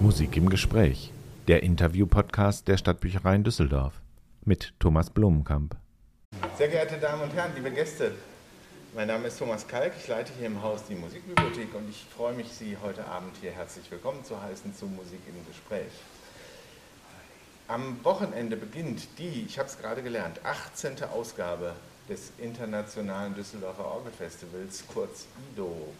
Musik 0.00 0.34
im 0.38 0.48
Gespräch, 0.48 1.12
der 1.46 1.62
Interview-Podcast 1.62 2.66
der 2.68 2.78
Stadtbücherei 2.78 3.34
in 3.34 3.44
Düsseldorf 3.44 4.00
mit 4.46 4.72
Thomas 4.78 5.10
Blumenkamp. 5.10 5.76
Sehr 6.56 6.68
geehrte 6.68 6.96
Damen 6.96 7.20
und 7.24 7.34
Herren, 7.34 7.52
liebe 7.54 7.70
Gäste, 7.70 8.12
mein 8.94 9.08
Name 9.08 9.26
ist 9.26 9.38
Thomas 9.38 9.68
Kalk, 9.68 9.92
ich 10.00 10.08
leite 10.08 10.32
hier 10.38 10.46
im 10.46 10.62
Haus 10.62 10.84
die 10.88 10.94
Musikbibliothek 10.94 11.74
und 11.74 11.90
ich 11.90 12.06
freue 12.16 12.32
mich, 12.32 12.48
Sie 12.48 12.78
heute 12.82 13.06
Abend 13.08 13.36
hier 13.42 13.52
herzlich 13.52 13.90
willkommen 13.90 14.24
zu 14.24 14.40
heißen 14.40 14.74
zu 14.74 14.86
Musik 14.86 15.20
im 15.28 15.46
Gespräch. 15.46 15.92
Am 17.68 18.02
Wochenende 18.02 18.56
beginnt 18.56 19.06
die, 19.18 19.44
ich 19.46 19.58
habe 19.58 19.68
es 19.68 19.76
gerade 19.76 20.02
gelernt, 20.02 20.40
18. 20.44 21.04
Ausgabe 21.12 21.74
des 22.08 22.32
Internationalen 22.38 23.34
Düsseldorfer 23.34 23.84
Orgelfestivals, 23.84 24.82
kurz 24.86 25.26
IDO. 25.52 25.92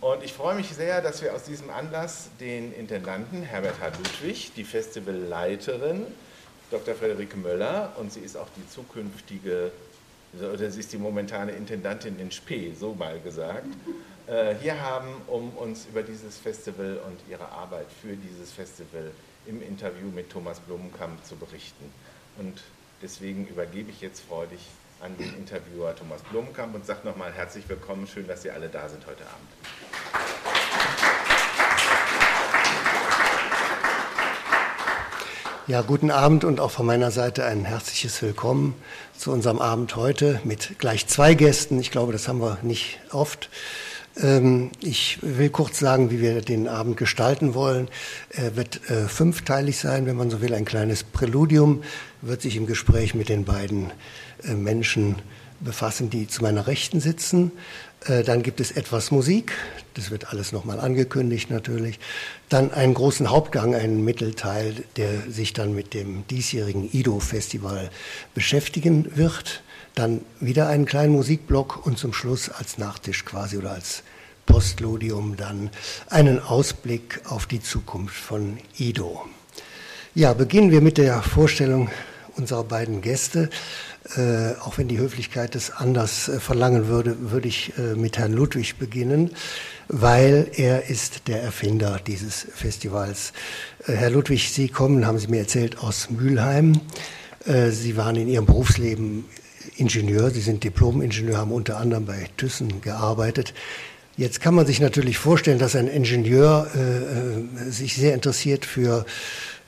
Und 0.00 0.24
ich 0.24 0.32
freue 0.32 0.54
mich 0.54 0.68
sehr, 0.68 1.02
dass 1.02 1.20
wir 1.20 1.34
aus 1.34 1.42
diesem 1.44 1.68
Anlass 1.68 2.30
den 2.40 2.72
Intendanten 2.72 3.42
Herbert 3.42 3.78
H. 3.80 3.88
Ludwig, 3.98 4.50
die 4.56 4.64
Festivalleiterin 4.64 6.06
Dr. 6.70 6.94
Friederike 6.94 7.36
Möller 7.36 7.92
und 7.98 8.10
sie 8.10 8.20
ist 8.20 8.34
auch 8.34 8.46
die 8.56 8.66
zukünftige, 8.70 9.70
oder 10.32 10.70
sie 10.70 10.80
ist 10.80 10.94
die 10.94 10.96
momentane 10.96 11.52
Intendantin 11.52 12.18
in 12.18 12.30
Spee, 12.30 12.72
so 12.72 12.94
mal 12.94 13.20
gesagt, 13.20 13.66
äh, 14.26 14.54
hier 14.62 14.80
haben, 14.80 15.08
um 15.26 15.50
uns 15.58 15.84
über 15.84 16.02
dieses 16.02 16.38
Festival 16.38 16.98
und 17.06 17.20
ihre 17.28 17.46
Arbeit 17.50 17.88
für 18.00 18.16
dieses 18.16 18.52
Festival 18.52 19.10
im 19.46 19.60
Interview 19.60 20.08
mit 20.14 20.30
Thomas 20.30 20.60
Blumenkamp 20.60 21.22
zu 21.26 21.36
berichten. 21.36 21.92
Und 22.38 22.62
deswegen 23.02 23.46
übergebe 23.48 23.90
ich 23.90 24.00
jetzt 24.00 24.20
freudig 24.20 24.60
an 25.00 25.16
den 25.16 25.34
Interviewer 25.34 25.94
Thomas 25.96 26.20
Blumenkamp 26.30 26.74
und 26.74 26.84
sage 26.84 27.00
nochmal 27.04 27.32
herzlich 27.32 27.66
willkommen. 27.68 28.06
Schön, 28.06 28.26
dass 28.26 28.42
Sie 28.42 28.50
alle 28.50 28.68
da 28.68 28.88
sind 28.88 29.06
heute 29.06 29.22
Abend. 29.22 29.48
Ja, 35.66 35.82
guten 35.82 36.10
Abend 36.10 36.44
und 36.44 36.60
auch 36.60 36.70
von 36.70 36.84
meiner 36.84 37.10
Seite 37.10 37.44
ein 37.44 37.64
herzliches 37.64 38.20
Willkommen 38.22 38.74
zu 39.16 39.30
unserem 39.30 39.60
Abend 39.60 39.96
heute 39.96 40.40
mit 40.44 40.78
gleich 40.78 41.06
zwei 41.06 41.34
Gästen. 41.34 41.78
Ich 41.80 41.90
glaube, 41.90 42.12
das 42.12 42.28
haben 42.28 42.40
wir 42.40 42.58
nicht 42.62 42.98
oft. 43.12 43.48
Ähm, 44.20 44.70
ich 44.80 45.18
will 45.22 45.48
kurz 45.48 45.78
sagen, 45.78 46.10
wie 46.10 46.20
wir 46.20 46.42
den 46.42 46.68
Abend 46.68 46.96
gestalten 46.96 47.54
wollen. 47.54 47.88
Er 48.30 48.56
wird 48.56 48.90
äh, 48.90 49.06
fünfteilig 49.06 49.78
sein, 49.78 50.06
wenn 50.06 50.16
man 50.16 50.30
so 50.30 50.42
will. 50.42 50.52
Ein 50.52 50.64
kleines 50.64 51.04
Präludium 51.04 51.84
wird 52.20 52.42
sich 52.42 52.56
im 52.56 52.66
Gespräch 52.66 53.14
mit 53.14 53.28
den 53.28 53.44
beiden 53.44 53.92
Menschen 54.48 55.16
befassen, 55.60 56.10
die 56.10 56.26
zu 56.26 56.42
meiner 56.42 56.66
Rechten 56.66 57.00
sitzen. 57.00 57.52
Äh, 58.06 58.22
dann 58.22 58.42
gibt 58.42 58.60
es 58.60 58.72
etwas 58.72 59.10
Musik, 59.10 59.52
das 59.94 60.10
wird 60.10 60.32
alles 60.32 60.52
nochmal 60.52 60.80
angekündigt 60.80 61.50
natürlich. 61.50 61.98
Dann 62.48 62.72
einen 62.72 62.94
großen 62.94 63.30
Hauptgang, 63.30 63.74
einen 63.74 64.04
Mittelteil, 64.04 64.74
der 64.96 65.30
sich 65.30 65.52
dann 65.52 65.74
mit 65.74 65.94
dem 65.94 66.26
diesjährigen 66.28 66.88
IDO-Festival 66.92 67.90
beschäftigen 68.34 69.16
wird. 69.16 69.62
Dann 69.94 70.22
wieder 70.38 70.68
einen 70.68 70.86
kleinen 70.86 71.12
Musikblock 71.12 71.84
und 71.84 71.98
zum 71.98 72.12
Schluss 72.12 72.48
als 72.48 72.78
Nachtisch 72.78 73.24
quasi 73.24 73.58
oder 73.58 73.72
als 73.72 74.02
Postludium 74.46 75.36
dann 75.36 75.70
einen 76.08 76.40
Ausblick 76.40 77.20
auf 77.28 77.46
die 77.46 77.60
Zukunft 77.60 78.16
von 78.16 78.58
IDO. 78.78 79.26
Ja, 80.14 80.32
beginnen 80.32 80.70
wir 80.70 80.80
mit 80.80 80.98
der 80.98 81.22
Vorstellung 81.22 81.88
unserer 82.40 82.64
beiden 82.64 83.02
Gäste. 83.02 83.50
Äh, 84.16 84.54
auch 84.60 84.78
wenn 84.78 84.88
die 84.88 84.98
Höflichkeit 84.98 85.54
es 85.54 85.70
anders 85.70 86.28
äh, 86.28 86.40
verlangen 86.40 86.88
würde, 86.88 87.30
würde 87.30 87.48
ich 87.48 87.72
äh, 87.78 87.94
mit 87.94 88.18
Herrn 88.18 88.32
Ludwig 88.32 88.78
beginnen, 88.78 89.30
weil 89.88 90.50
er 90.56 90.88
ist 90.88 91.28
der 91.28 91.42
Erfinder 91.42 92.00
dieses 92.06 92.46
Festivals. 92.54 93.32
Äh, 93.86 93.92
Herr 93.92 94.10
Ludwig, 94.10 94.50
Sie 94.50 94.68
kommen, 94.68 95.06
haben 95.06 95.18
Sie 95.18 95.28
mir 95.28 95.40
erzählt, 95.40 95.78
aus 95.78 96.08
Mülheim. 96.10 96.80
Äh, 97.44 97.70
Sie 97.70 97.96
waren 97.96 98.16
in 98.16 98.28
Ihrem 98.28 98.46
Berufsleben 98.46 99.26
Ingenieur, 99.76 100.30
Sie 100.30 100.40
sind 100.40 100.64
Diplom-Ingenieur, 100.64 101.36
haben 101.36 101.52
unter 101.52 101.76
anderem 101.76 102.06
bei 102.06 102.26
Thyssen 102.38 102.80
gearbeitet. 102.80 103.52
Jetzt 104.16 104.40
kann 104.40 104.54
man 104.54 104.66
sich 104.66 104.80
natürlich 104.80 105.18
vorstellen, 105.18 105.58
dass 105.58 105.76
ein 105.76 105.88
Ingenieur 105.88 106.66
äh, 106.74 107.70
sich 107.70 107.94
sehr 107.94 108.14
interessiert 108.14 108.64
für 108.64 109.06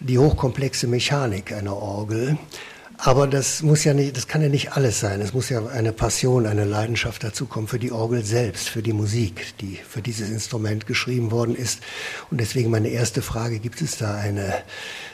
die 0.00 0.18
hochkomplexe 0.18 0.86
Mechanik 0.86 1.52
einer 1.52 1.76
Orgel. 1.76 2.36
Aber 3.04 3.26
das 3.26 3.62
muss 3.62 3.82
ja 3.82 3.94
nicht, 3.94 4.16
das 4.16 4.28
kann 4.28 4.42
ja 4.42 4.48
nicht 4.48 4.76
alles 4.76 5.00
sein. 5.00 5.20
Es 5.20 5.34
muss 5.34 5.48
ja 5.48 5.66
eine 5.66 5.92
Passion, 5.92 6.46
eine 6.46 6.64
Leidenschaft 6.64 7.24
dazu 7.24 7.46
kommen 7.46 7.66
für 7.66 7.80
die 7.80 7.90
Orgel 7.90 8.24
selbst, 8.24 8.68
für 8.68 8.80
die 8.80 8.92
Musik, 8.92 9.58
die 9.60 9.74
für 9.74 10.00
dieses 10.00 10.30
Instrument 10.30 10.86
geschrieben 10.86 11.32
worden 11.32 11.56
ist. 11.56 11.80
Und 12.30 12.40
deswegen 12.40 12.70
meine 12.70 12.90
erste 12.90 13.20
Frage, 13.20 13.58
gibt 13.58 13.82
es 13.82 13.98
da 13.98 14.14
eine 14.14 14.54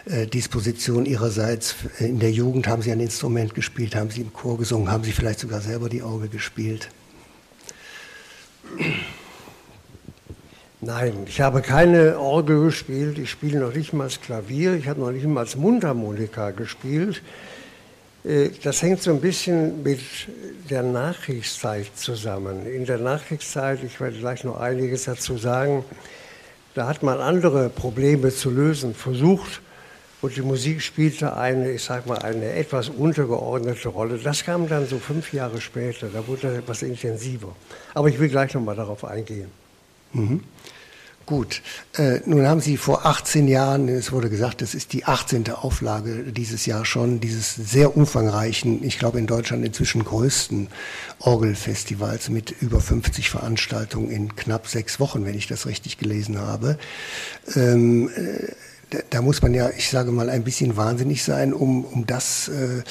äh, 0.04 0.26
Disposition 0.26 1.06
Ihrerseits? 1.06 1.76
In 1.98 2.18
der 2.18 2.30
Jugend 2.30 2.68
haben 2.68 2.82
Sie 2.82 2.92
ein 2.92 3.00
Instrument 3.00 3.54
gespielt, 3.54 3.96
haben 3.96 4.10
Sie 4.10 4.20
im 4.20 4.34
Chor 4.34 4.58
gesungen, 4.58 4.90
haben 4.90 5.04
Sie 5.04 5.12
vielleicht 5.12 5.40
sogar 5.40 5.62
selber 5.62 5.88
die 5.88 6.02
Orgel 6.02 6.28
gespielt? 6.28 6.90
Nein, 10.82 11.14
ich 11.26 11.40
habe 11.40 11.62
keine 11.62 12.18
Orgel 12.18 12.64
gespielt, 12.64 13.18
ich 13.18 13.30
spiele 13.30 13.60
noch 13.60 13.74
nicht 13.74 13.94
mal 13.94 14.10
Klavier, 14.10 14.74
ich 14.74 14.88
habe 14.88 15.00
noch 15.00 15.10
nicht 15.10 15.24
mal 15.24 15.46
Mundharmonika 15.56 16.50
gespielt. 16.50 17.22
Äh, 18.28 18.50
das 18.62 18.82
hängt 18.82 19.02
so 19.02 19.10
ein 19.10 19.20
bisschen 19.20 19.82
mit 19.82 20.00
der 20.68 20.82
Nachkriegszeit 20.82 21.90
zusammen. 21.96 22.66
In 22.66 22.84
der 22.84 22.98
Nachkriegszeit, 22.98 23.82
ich 23.82 23.98
werde 24.00 24.18
gleich 24.18 24.44
noch 24.44 24.60
einiges 24.60 25.04
dazu 25.04 25.38
sagen, 25.38 25.84
da 26.74 26.86
hat 26.86 27.02
man 27.02 27.18
andere 27.18 27.70
Probleme 27.70 28.30
zu 28.30 28.50
lösen 28.50 28.94
versucht 28.94 29.62
und 30.20 30.36
die 30.36 30.42
Musik 30.42 30.82
spielte 30.82 31.36
eine, 31.36 31.72
ich 31.72 31.82
sag 31.82 32.06
mal, 32.06 32.18
eine 32.18 32.52
etwas 32.52 32.88
untergeordnete 32.88 33.88
Rolle. 33.88 34.18
Das 34.18 34.44
kam 34.44 34.68
dann 34.68 34.86
so 34.86 34.98
fünf 34.98 35.32
Jahre 35.32 35.60
später, 35.60 36.08
da 36.08 36.26
wurde 36.26 36.42
das 36.42 36.58
etwas 36.58 36.82
intensiver. 36.82 37.56
Aber 37.94 38.08
ich 38.08 38.18
will 38.18 38.28
gleich 38.28 38.52
noch 38.54 38.62
mal 38.62 38.76
darauf 38.76 39.04
eingehen. 39.04 39.50
Mhm. 40.12 40.42
Gut, 41.28 41.60
äh, 41.98 42.20
nun 42.24 42.46
haben 42.46 42.62
Sie 42.62 42.78
vor 42.78 43.04
18 43.04 43.48
Jahren, 43.48 43.86
es 43.88 44.12
wurde 44.12 44.30
gesagt, 44.30 44.62
das 44.62 44.74
ist 44.74 44.94
die 44.94 45.04
18. 45.04 45.50
Auflage 45.50 46.32
dieses 46.32 46.64
Jahr 46.64 46.86
schon, 46.86 47.20
dieses 47.20 47.54
sehr 47.54 47.98
umfangreichen, 47.98 48.82
ich 48.82 48.98
glaube 48.98 49.18
in 49.18 49.26
Deutschland 49.26 49.62
inzwischen 49.62 50.04
größten 50.04 50.68
Orgelfestivals 51.18 52.30
mit 52.30 52.54
über 52.62 52.80
50 52.80 53.28
Veranstaltungen 53.28 54.10
in 54.10 54.36
knapp 54.36 54.68
sechs 54.68 55.00
Wochen, 55.00 55.26
wenn 55.26 55.34
ich 55.34 55.46
das 55.46 55.66
richtig 55.66 55.98
gelesen 55.98 56.38
habe. 56.38 56.78
Ähm, 57.54 58.08
äh, 58.08 58.52
da, 59.10 59.20
muss 59.20 59.42
man 59.42 59.52
ja, 59.52 59.70
ich 59.76 59.90
sage 59.90 60.10
mal, 60.12 60.30
ein 60.30 60.44
bisschen 60.44 60.76
wahnsinnig 60.76 61.22
sein, 61.22 61.52
um, 61.52 61.84
um 61.84 62.06
das 62.06 62.48
äh, 62.48 62.82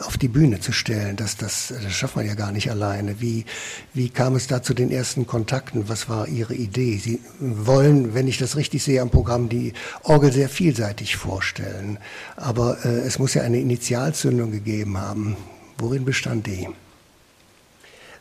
auf 0.00 0.18
die 0.18 0.28
Bühne 0.28 0.60
zu 0.60 0.72
stellen. 0.72 1.16
Das, 1.16 1.36
das, 1.36 1.72
das 1.82 1.92
schafft 1.92 2.16
man 2.16 2.26
ja 2.26 2.34
gar 2.34 2.52
nicht 2.52 2.70
alleine. 2.70 3.20
Wie, 3.20 3.46
wie 3.94 4.10
kam 4.10 4.36
es 4.36 4.46
da 4.46 4.62
zu 4.62 4.74
den 4.74 4.90
ersten 4.90 5.26
Kontakten? 5.26 5.88
Was 5.88 6.08
war 6.08 6.28
Ihre 6.28 6.54
Idee? 6.54 6.98
Sie 6.98 7.20
wollen, 7.40 8.14
wenn 8.14 8.28
ich 8.28 8.38
das 8.38 8.56
richtig 8.56 8.82
sehe 8.82 9.00
am 9.00 9.10
Programm, 9.10 9.48
die 9.48 9.72
Orgel 10.02 10.30
sehr 10.30 10.48
vielseitig 10.48 11.16
vorstellen. 11.16 11.98
Aber 12.36 12.84
äh, 12.84 12.88
es 12.88 13.18
muss 13.18 13.34
ja 13.34 13.42
eine 13.42 13.58
Initialzündung 13.58 14.50
gegeben 14.50 14.98
haben. 14.98 15.36
Worin 15.78 16.04
bestand 16.04 16.46
die? 16.46 16.68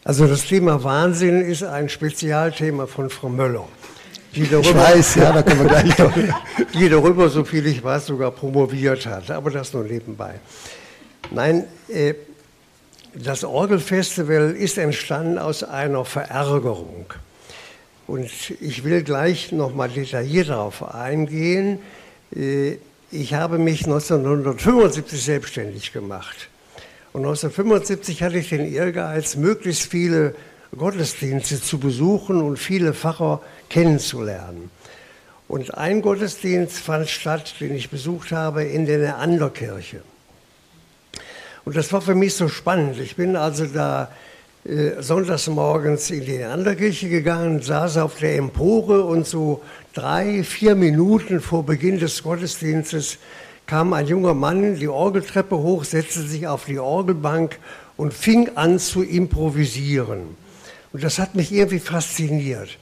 Also 0.06 0.28
das 0.28 0.46
Thema 0.46 0.84
Wahnsinn 0.84 1.42
ist 1.42 1.64
ein 1.64 1.90
Spezialthema 1.90 2.88
von 2.88 3.10
Frau 3.10 3.28
Möller 3.28 3.68
die 4.36 4.48
darüber, 4.48 4.70
ich 4.70 4.76
weiß, 4.76 5.16
ja, 5.16 5.32
da 5.32 5.42
können 5.42 5.62
wir 5.62 5.70
gleich 5.70 5.98
noch. 5.98 6.14
die 6.74 6.90
darüber, 6.90 7.30
so 7.30 7.44
viel 7.44 7.66
ich 7.68 7.84
weiß, 7.84 8.08
sogar 8.08 8.32
promoviert 8.32 9.06
hat, 9.06 9.32
aber 9.32 9.50
das 9.50 9.74
nur 9.74 9.84
nebenbei. 9.84 10.36
Nein, 11.32 11.66
äh, 11.88 12.14
das 13.14 13.44
Orgelfestival 13.44 14.52
ist 14.52 14.78
entstanden 14.78 15.38
aus 15.38 15.64
einer 15.64 16.04
Verärgerung. 16.04 17.06
Und 18.08 18.30
ich 18.60 18.84
will 18.84 19.04
gleich 19.04 19.52
noch 19.52 19.74
mal 19.74 19.90
detailliert 19.90 20.50
darauf 20.50 20.94
eingehen. 20.94 21.80
Äh, 22.36 22.78
ich 23.12 23.34
habe 23.34 23.58
mich 23.58 23.86
1975 23.86 25.24
selbstständig 25.24 25.94
gemacht. 25.94 26.50
Und 27.14 27.22
1975 27.22 28.24
hatte 28.24 28.38
ich 28.38 28.50
den 28.50 28.72
Ehrgeiz, 28.72 29.38
möglichst 29.38 29.90
viele 29.90 30.36
Gottesdienste 30.78 31.62
zu 31.62 31.80
besuchen 31.80 32.42
und 32.42 32.60
viele 32.60 32.94
Pfarrer 32.94 33.42
kennenzulernen. 33.76 34.72
Und 35.50 35.78
ein 35.78 36.02
Gottesdienst 36.02 36.78
fand 36.78 37.10
statt, 37.10 37.56
den 37.60 37.76
ich 37.76 37.90
besucht 37.90 38.32
habe, 38.32 38.64
in 38.64 38.86
der 38.86 39.00
Neanderkirche. 39.00 40.00
Und 41.66 41.76
das 41.76 41.92
war 41.92 42.00
für 42.00 42.16
mich 42.16 42.36
so 42.36 42.48
spannend. 42.48 42.98
Ich 43.02 43.18
bin 43.18 43.36
also 43.36 43.66
da 43.66 44.10
äh, 44.64 45.02
sonntags 45.02 45.48
morgens 45.48 46.10
in 46.10 46.24
die 46.24 46.38
Neanderkirche 46.38 47.10
gegangen, 47.10 47.62
saß 47.62 47.98
auf 47.98 48.18
der 48.18 48.38
Empore 48.38 49.04
und 49.04 49.28
so 49.28 49.62
drei, 49.94 50.44
vier 50.44 50.76
Minuten 50.76 51.42
vor 51.42 51.66
Beginn 51.66 52.00
des 52.00 52.24
Gottesdienstes 52.24 53.18
kam 53.68 53.92
ein 53.92 54.08
junger 54.08 54.36
Mann 54.36 54.76
die 54.76 54.88
Orgeltreppe 54.88 55.58
hoch, 55.58 55.84
setzte 55.84 56.22
sich 56.22 56.48
auf 56.48 56.64
die 56.64 56.80
Orgelbank 56.80 57.60
und 57.98 58.14
fing 58.14 58.52
an 58.56 58.80
zu 58.80 59.04
improvisieren. 59.04 60.38
Und 60.94 61.04
das 61.04 61.20
hat 61.20 61.36
mich 61.36 61.52
irgendwie 61.52 61.80
fasziniert. 61.80 62.78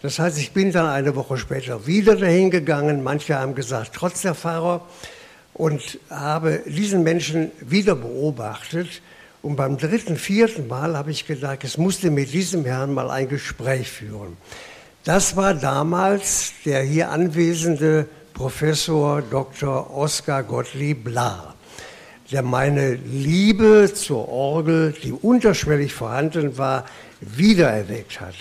Das 0.00 0.18
heißt, 0.20 0.38
ich 0.38 0.52
bin 0.52 0.70
dann 0.70 0.86
eine 0.86 1.16
Woche 1.16 1.38
später 1.38 1.86
wieder 1.86 2.14
dahin 2.14 2.50
gegangen. 2.50 3.02
Manche 3.02 3.36
haben 3.36 3.54
gesagt, 3.54 3.92
trotz 3.94 4.22
der 4.22 4.34
Pfarrer. 4.34 4.82
Und 5.54 5.98
habe 6.08 6.62
diesen 6.66 7.02
Menschen 7.02 7.50
wieder 7.60 7.96
beobachtet. 7.96 9.02
Und 9.42 9.56
beim 9.56 9.76
dritten, 9.76 10.16
vierten 10.16 10.68
Mal 10.68 10.96
habe 10.96 11.10
ich 11.10 11.26
gedacht, 11.26 11.64
es 11.64 11.78
musste 11.78 12.12
mit 12.12 12.32
diesem 12.32 12.64
Herrn 12.64 12.94
mal 12.94 13.10
ein 13.10 13.28
Gespräch 13.28 13.90
führen. 13.90 14.36
Das 15.04 15.36
war 15.36 15.54
damals 15.54 16.52
der 16.64 16.82
hier 16.82 17.10
anwesende 17.10 18.08
Professor 18.34 19.20
Dr. 19.22 19.90
Oskar 19.96 20.44
Gottlieb 20.44 21.08
Lahr, 21.08 21.56
der 22.30 22.42
meine 22.42 22.94
Liebe 22.94 23.92
zur 23.92 24.28
Orgel, 24.28 24.94
die 25.02 25.12
unterschwellig 25.12 25.92
vorhanden 25.92 26.56
war, 26.56 26.84
wiedererweckt 27.20 28.20
hat. 28.20 28.36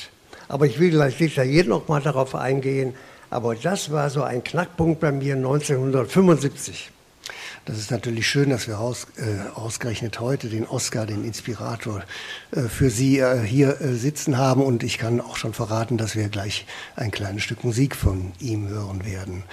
Aber 0.48 0.66
ich 0.66 0.80
will 0.80 0.92
gleich 0.92 1.18
noch 1.68 1.88
mal 1.88 2.02
darauf 2.02 2.36
eingehen. 2.36 2.94
Aber 3.30 3.56
das 3.56 3.92
war 3.92 4.10
so 4.10 4.24
ein 4.24 4.44
Knackpunkt 4.44 5.00
bei 5.00 5.12
mir 5.12 5.36
1975. 5.36 6.92
Das 7.66 7.78
ist 7.78 7.92
natürlich 7.92 8.26
schön, 8.26 8.50
dass 8.50 8.70
wir 8.70 8.80
aus, 8.80 9.08
äh, 9.18 9.50
ausgerechnet 9.54 10.22
heute 10.22 10.48
den 10.48 10.66
Oscar, 10.66 11.06
den 11.06 11.26
Inspirator, 11.26 12.02
äh, 12.52 12.62
für 12.62 12.90
Sie 12.90 13.20
äh, 13.20 13.42
hier 13.42 13.82
äh, 13.82 13.94
sitzen 13.96 14.38
haben. 14.38 14.64
Und 14.64 14.84
ich 14.84 14.98
kann 14.98 15.20
auch 15.20 15.36
schon 15.36 15.54
verraten, 15.54 15.98
dass 15.98 16.16
wir 16.16 16.30
gleich 16.30 16.66
ein 16.96 17.12
kleines 17.12 17.44
Stück 17.44 17.66
Musik 17.66 17.98
von 17.98 18.32
ihm 18.40 18.70
hören 18.70 19.06
werden. 19.06 19.44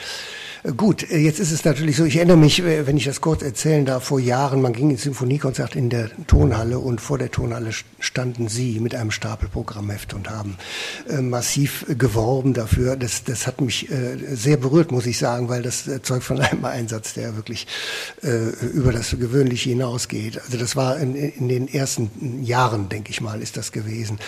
Gut, 0.78 1.10
äh, 1.10 1.18
jetzt 1.18 1.40
ist 1.40 1.52
es 1.52 1.66
natürlich 1.66 1.98
so, 1.98 2.06
ich 2.06 2.16
erinnere 2.16 2.38
mich, 2.38 2.62
äh, 2.62 2.86
wenn 2.86 2.96
ich 2.96 3.04
das 3.04 3.20
kurz 3.20 3.42
erzählen 3.42 3.84
darf, 3.84 4.04
vor 4.04 4.18
Jahren, 4.18 4.62
man 4.62 4.72
ging 4.72 4.88
ins 4.88 5.02
Symphoniekonzert 5.02 5.76
in 5.76 5.90
der 5.90 6.08
Tonhalle 6.26 6.78
und 6.78 7.02
vor 7.02 7.18
der 7.18 7.30
Tonhalle 7.30 7.72
standen 7.98 8.48
Sie 8.48 8.80
mit 8.80 8.94
einem 8.94 9.10
Stapel 9.10 9.50
Programmheft 9.50 10.14
und 10.14 10.30
haben 10.30 10.56
äh, 11.06 11.20
massiv 11.20 11.84
geworben 11.98 12.54
dafür. 12.54 12.96
Das, 12.96 13.24
das 13.24 13.46
hat 13.46 13.60
mich 13.60 13.90
sehr 14.32 14.56
berührt, 14.56 14.90
muss 14.90 15.04
ich 15.04 15.18
sagen, 15.18 15.50
weil 15.50 15.60
das 15.60 15.84
zeugt 16.02 16.24
von 16.24 16.40
einem 16.40 16.64
Einsatz, 16.64 17.12
der 17.12 17.36
wirklich 17.36 17.66
über 18.22 18.92
das 18.92 19.10
Gewöhnliche 19.10 19.70
hinausgeht. 19.70 20.40
Also 20.44 20.56
das 20.56 20.76
war 20.76 20.98
in, 20.98 21.14
in 21.14 21.48
den 21.48 21.68
ersten 21.68 22.42
Jahren, 22.42 22.88
denke 22.88 23.10
ich 23.10 23.20
mal, 23.20 23.42
ist 23.42 23.56
das 23.56 23.72
gewesen. 23.72 24.18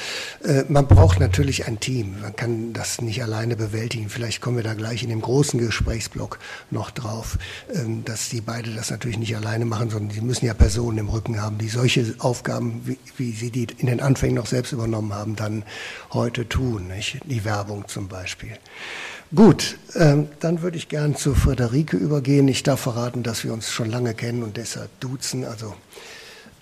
Man 0.69 0.87
braucht 0.87 1.19
natürlich 1.19 1.67
ein 1.67 1.81
Team. 1.81 2.21
Man 2.21 2.37
kann 2.37 2.73
das 2.73 3.01
nicht 3.01 3.23
alleine 3.23 3.57
bewältigen. 3.57 4.09
Vielleicht 4.09 4.41
kommen 4.41 4.57
wir 4.57 4.65
da 4.65 4.75
gleich 4.75 5.03
in 5.03 5.09
dem 5.09 5.23
großen 5.23 5.59
Gesprächsblock 5.59 6.26
Dialog 6.27 6.39
noch 6.71 6.91
drauf, 6.91 7.39
ähm, 7.73 8.05
dass 8.05 8.29
die 8.29 8.41
beide 8.41 8.75
das 8.75 8.91
natürlich 8.91 9.19
nicht 9.19 9.37
alleine 9.37 9.65
machen, 9.65 9.91
sondern 9.91 10.11
sie 10.11 10.21
müssen 10.21 10.47
ja 10.47 10.55
Personen 10.55 10.99
im 10.99 11.09
Rücken 11.09 11.41
haben, 11.41 11.59
die 11.59 11.69
solche 11.69 12.15
Aufgaben, 12.19 12.83
wie, 12.85 12.99
wie 13.17 13.33
sie 13.33 13.51
die 13.51 13.67
in 13.79 13.87
den 13.87 14.01
Anfängen 14.01 14.37
noch 14.37 14.47
selbst 14.47 14.73
übernommen 14.73 15.13
haben, 15.15 15.37
dann 15.37 15.65
heute 16.13 16.49
tun. 16.49 16.89
Nicht? 16.89 17.21
Die 17.25 17.45
Werbung 17.45 17.89
zum 17.89 18.09
Beispiel. 18.09 18.59
Gut, 19.35 19.79
ähm, 19.95 20.29
dann 20.41 20.63
würde 20.63 20.77
ich 20.77 20.89
gern 20.89 21.17
zu 21.17 21.35
Friederike 21.35 21.97
übergehen. 21.97 22.47
Ich 22.49 22.63
darf 22.63 22.81
verraten, 22.81 23.23
dass 23.23 23.45
wir 23.45 23.53
uns 23.53 23.71
schon 23.71 23.91
lange 23.91 24.15
kennen 24.15 24.43
und 24.43 24.57
deshalb 24.57 24.89
duzen. 25.01 25.45
Also 25.45 25.75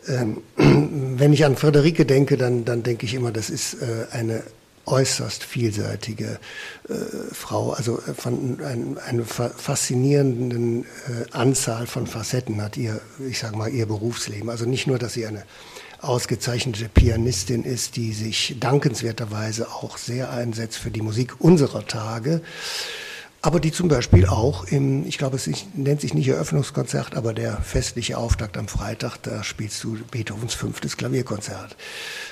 ähm, 0.08 0.43
wenn 0.56 1.32
ich 1.32 1.44
an 1.44 1.56
Friederike 1.56 2.06
denke, 2.06 2.37
dann, 2.37 2.64
dann 2.64 2.82
denke 2.82 3.05
ich 3.06 3.14
immer, 3.14 3.32
das 3.32 3.50
ist 3.50 3.75
äh, 3.75 4.06
eine 4.12 4.43
äußerst 4.86 5.44
vielseitige 5.44 6.38
äh, 6.88 6.94
Frau, 7.32 7.72
also 7.72 7.98
äh, 7.98 8.14
von 8.14 8.60
ein, 8.64 8.98
eine 8.98 9.25
faszinierenden 9.25 10.84
äh, 10.84 10.86
Anzahl 11.32 11.86
von 11.86 12.06
Facetten 12.06 12.62
hat 12.62 12.76
ihr, 12.76 13.00
ich 13.28 13.38
sage 13.38 13.56
mal, 13.56 13.70
ihr 13.70 13.86
Berufsleben. 13.86 14.50
Also 14.50 14.66
nicht 14.66 14.86
nur, 14.86 14.98
dass 14.98 15.14
sie 15.14 15.26
eine 15.26 15.44
ausgezeichnete 16.00 16.88
Pianistin 16.88 17.64
ist, 17.64 17.96
die 17.96 18.12
sich 18.12 18.56
dankenswerterweise 18.60 19.69
auch 19.69 19.96
sehr 19.96 20.31
einsetzt 20.31 20.76
für 20.76 20.90
die 20.90 21.02
Musik 21.02 21.40
unserer 21.40 21.87
Tage, 21.87 22.42
aber 23.44 23.61
die 23.61 23.73
zum 23.73 23.88
Beispiel 23.88 24.25
auch 24.25 24.64
im, 24.64 25.06
ich 25.06 25.19
glaube, 25.19 25.37
es 25.37 25.46
nennt 25.75 26.00
sich 26.00 26.14
nicht 26.14 26.29
Eröffnungskonzert, 26.29 27.14
aber 27.14 27.35
der 27.35 27.58
festliche 27.58 28.17
Auftakt 28.17 28.56
am 28.56 28.69
Freitag, 28.69 29.19
da 29.19 29.44
spielst 29.44 29.85
du 29.85 29.99
Beethovens 30.11 30.55
fünftes 30.55 30.96
Klavierkonzert. 30.96 31.76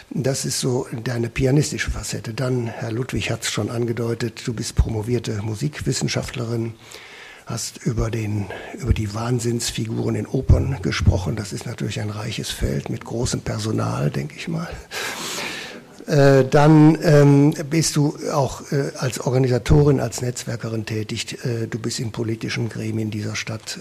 Das 0.09 0.47
ist 0.47 0.59
so 0.59 0.87
deine 1.05 1.29
pianistische 1.29 1.91
Facette. 1.91 2.33
Dann, 2.33 2.67
Herr 2.67 2.93
Ludwig 2.93 3.31
hat 3.31 3.43
es 3.43 3.51
schon 3.51 3.69
angedeutet, 3.69 4.41
du 4.47 4.55
bist 4.55 4.75
promovierte 4.75 5.43
Musikwissenschaftlerin, 5.43 6.73
hast 7.45 7.85
über, 7.85 8.11
den, 8.11 8.47
über 8.79 8.95
die 8.95 9.13
Wahnsinnsfiguren 9.13 10.15
in 10.15 10.27
Opern 10.27 10.79
gesprochen. 10.81 11.37
Das 11.37 11.53
ist 11.53 11.67
natürlich 11.67 12.01
ein 12.01 12.09
reiches 12.09 12.49
Feld 12.49 12.89
mit 12.89 13.05
großem 13.05 13.43
Personal, 13.43 14.11
denke 14.11 14.37
ich 14.37 14.49
mal. 14.49 14.71
Äh, 16.07 16.45
dann 16.45 16.99
ähm, 17.03 17.55
bist 17.71 17.95
du 17.95 18.17
auch 18.33 18.73
äh, 18.73 18.91
als 18.99 19.21
Organisatorin, 19.21 20.01
als 20.01 20.21
Netzwerkerin 20.21 20.85
tätig. 20.85 21.39
Äh, 21.45 21.69
du 21.69 21.79
bist 21.79 22.01
in 22.01 22.11
politischen 22.11 22.69
Gremien 22.69 23.11
dieser 23.11 23.37
Stadt. 23.37 23.79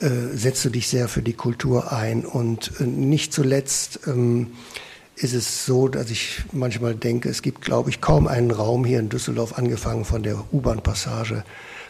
Äh, 0.00 0.04
äh, 0.04 0.36
setzt 0.36 0.64
du 0.64 0.70
dich 0.70 0.88
sehr 0.88 1.08
für 1.08 1.22
die 1.22 1.34
Kultur 1.34 1.92
ein. 1.92 2.24
Und 2.24 2.72
äh, 2.80 2.84
nicht 2.84 3.32
zuletzt 3.32 4.00
ähm, 4.08 4.54
ist 5.14 5.34
es 5.34 5.64
so, 5.64 5.86
dass 5.86 6.10
ich 6.10 6.42
manchmal 6.50 6.96
denke, 6.96 7.28
es 7.28 7.42
gibt, 7.42 7.60
glaube 7.60 7.90
ich, 7.90 8.00
kaum 8.00 8.26
einen 8.26 8.50
Raum 8.50 8.84
hier 8.84 8.98
in 8.98 9.08
Düsseldorf, 9.08 9.56
angefangen 9.56 10.04
von 10.04 10.24
der 10.24 10.52
U-Bahn-Passage 10.52 11.44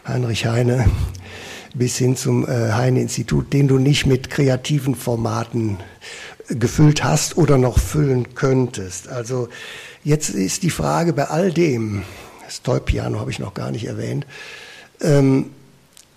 Heinrich 0.07 0.45
Heine 0.45 0.85
bis 1.73 1.97
hin 1.97 2.15
zum 2.15 2.47
Heine-Institut, 2.47 3.51
den 3.51 3.67
du 3.67 3.77
nicht 3.77 4.05
mit 4.05 4.29
kreativen 4.29 4.95
Formaten 4.95 5.77
gefüllt 6.49 7.03
hast 7.03 7.37
oder 7.37 7.57
noch 7.57 7.79
füllen 7.79 8.35
könntest. 8.35 9.09
Also 9.09 9.49
jetzt 10.03 10.29
ist 10.29 10.63
die 10.63 10.69
Frage 10.69 11.13
bei 11.13 11.25
all 11.25 11.51
dem, 11.51 12.03
das 12.45 12.61
Toy-Piano 12.61 13.19
habe 13.19 13.31
ich 13.31 13.39
noch 13.39 13.53
gar 13.53 13.71
nicht 13.71 13.85
erwähnt, 13.85 14.25
ähm, 15.01 15.51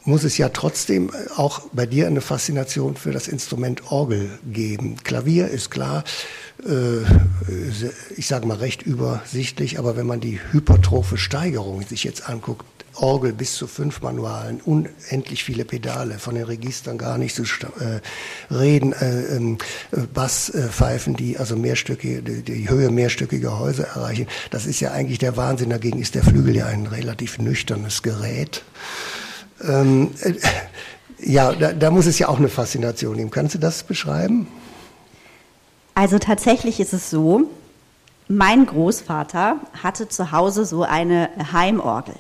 muss 0.05 0.25
es 0.25 0.38
ja 0.38 0.49
trotzdem 0.49 1.11
auch 1.37 1.61
bei 1.73 1.87
dir 1.87 2.06
eine 2.06 2.21
Faszination 2.21 2.97
für 2.97 3.12
das 3.12 3.29
Instrument 3.29 3.93
Orgel 3.93 4.38
geben. 4.50 4.97
Klavier 5.05 5.49
ist 5.49 5.71
klar, 5.71 6.05
äh, 6.67 7.03
ich 8.17 8.27
sage 8.27 8.47
mal 8.47 8.56
recht 8.56 8.82
übersichtlich, 8.82 9.79
aber 9.79 9.97
wenn 9.97 10.06
man 10.06 10.21
die 10.21 10.41
hypertrophe 10.53 11.19
Steigerung 11.19 11.82
sich 11.82 12.05
jetzt 12.05 12.29
anguckt, 12.29 12.65
Orgel 13.02 13.32
bis 13.32 13.55
zu 13.55 13.67
fünf 13.67 14.02
Manualen, 14.02 14.61
unendlich 14.61 15.44
viele 15.44 15.64
Pedale, 15.64 16.19
von 16.19 16.35
den 16.35 16.44
Registern 16.44 16.99
gar 16.99 17.19
nicht 17.19 17.35
zu 17.35 17.43
äh, 17.43 18.00
reden, 18.55 18.93
äh, 18.93 19.37
äh, 19.37 19.56
Basspfeifen, 20.12 21.17
die 21.17 21.38
also 21.38 21.56
mehrstöckige, 21.56 22.22
die, 22.22 22.43
die 22.43 22.69
Höhe 22.69 22.91
mehrstöckiger 22.91 23.58
Häuser 23.58 23.84
erreichen. 23.89 24.27
Das 24.51 24.67
ist 24.67 24.81
ja 24.81 24.93
eigentlich 24.93 25.19
der 25.19 25.36
Wahnsinn. 25.36 25.70
Dagegen 25.70 26.01
ist 26.01 26.15
der 26.15 26.22
Flügel 26.22 26.56
ja 26.56 26.67
ein 26.67 26.86
relativ 26.86 27.39
nüchternes 27.39 28.03
Gerät. 28.03 28.63
Ähm, 29.67 30.10
äh, 30.20 30.34
ja, 31.22 31.53
da, 31.53 31.72
da 31.72 31.91
muss 31.91 32.06
es 32.06 32.19
ja 32.19 32.29
auch 32.29 32.39
eine 32.39 32.48
Faszination 32.48 33.17
geben. 33.17 33.31
Kannst 33.31 33.55
du 33.55 33.58
das 33.58 33.82
beschreiben? 33.82 34.46
Also 35.94 36.19
tatsächlich 36.19 36.81
ist 36.81 36.93
es 36.93 37.10
so, 37.10 37.51
mein 38.29 38.65
Großvater 38.65 39.56
hatte 39.82 40.08
zu 40.08 40.32
Hause 40.32 40.65
so 40.65 40.82
eine 40.82 41.29
Heimorgel. 41.53 42.15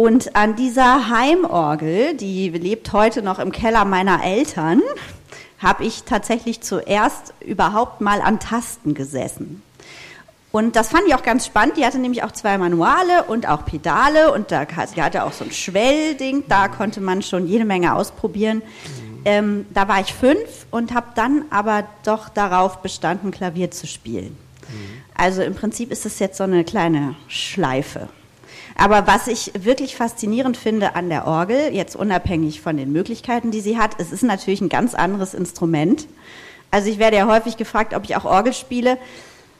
Und 0.00 0.34
an 0.34 0.56
dieser 0.56 1.10
Heimorgel, 1.10 2.14
die 2.16 2.48
lebt 2.48 2.94
heute 2.94 3.20
noch 3.20 3.38
im 3.38 3.52
Keller 3.52 3.84
meiner 3.84 4.24
Eltern, 4.24 4.80
habe 5.58 5.84
ich 5.84 6.04
tatsächlich 6.04 6.62
zuerst 6.62 7.34
überhaupt 7.40 8.00
mal 8.00 8.22
an 8.22 8.40
Tasten 8.40 8.94
gesessen. 8.94 9.60
Und 10.52 10.74
das 10.74 10.88
fand 10.88 11.02
ich 11.06 11.14
auch 11.14 11.22
ganz 11.22 11.44
spannend. 11.44 11.76
Die 11.76 11.84
hatte 11.84 11.98
nämlich 11.98 12.22
auch 12.22 12.32
zwei 12.32 12.56
Manuale 12.56 13.24
und 13.24 13.46
auch 13.46 13.66
Pedale 13.66 14.32
und 14.32 14.50
da, 14.50 14.64
die 14.64 15.02
hatte 15.02 15.22
auch 15.22 15.34
so 15.34 15.44
ein 15.44 15.52
Schwellding. 15.52 16.44
Da 16.48 16.68
konnte 16.68 17.02
man 17.02 17.20
schon 17.20 17.46
jede 17.46 17.66
Menge 17.66 17.94
ausprobieren. 17.94 18.62
Ähm, 19.26 19.66
da 19.74 19.86
war 19.86 20.00
ich 20.00 20.14
fünf 20.14 20.64
und 20.70 20.94
habe 20.94 21.08
dann 21.14 21.44
aber 21.50 21.84
doch 22.06 22.30
darauf 22.30 22.78
bestanden, 22.78 23.32
Klavier 23.32 23.70
zu 23.70 23.86
spielen. 23.86 24.38
Mhm. 24.70 25.02
Also 25.14 25.42
im 25.42 25.54
Prinzip 25.54 25.92
ist 25.92 26.06
es 26.06 26.18
jetzt 26.20 26.38
so 26.38 26.44
eine 26.44 26.64
kleine 26.64 27.16
Schleife. 27.28 28.08
Aber 28.80 29.06
was 29.06 29.26
ich 29.26 29.52
wirklich 29.62 29.94
faszinierend 29.94 30.56
finde 30.56 30.94
an 30.94 31.10
der 31.10 31.26
Orgel, 31.26 31.70
jetzt 31.70 31.96
unabhängig 31.96 32.62
von 32.62 32.78
den 32.78 32.90
Möglichkeiten, 32.92 33.50
die 33.50 33.60
sie 33.60 33.76
hat, 33.76 33.90
es 33.98 34.10
ist 34.10 34.22
natürlich 34.22 34.62
ein 34.62 34.70
ganz 34.70 34.94
anderes 34.94 35.34
Instrument. 35.34 36.08
Also 36.70 36.88
ich 36.88 36.98
werde 36.98 37.18
ja 37.18 37.26
häufig 37.26 37.58
gefragt, 37.58 37.92
ob 37.92 38.04
ich 38.04 38.16
auch 38.16 38.24
Orgel 38.24 38.54
spiele. 38.54 38.96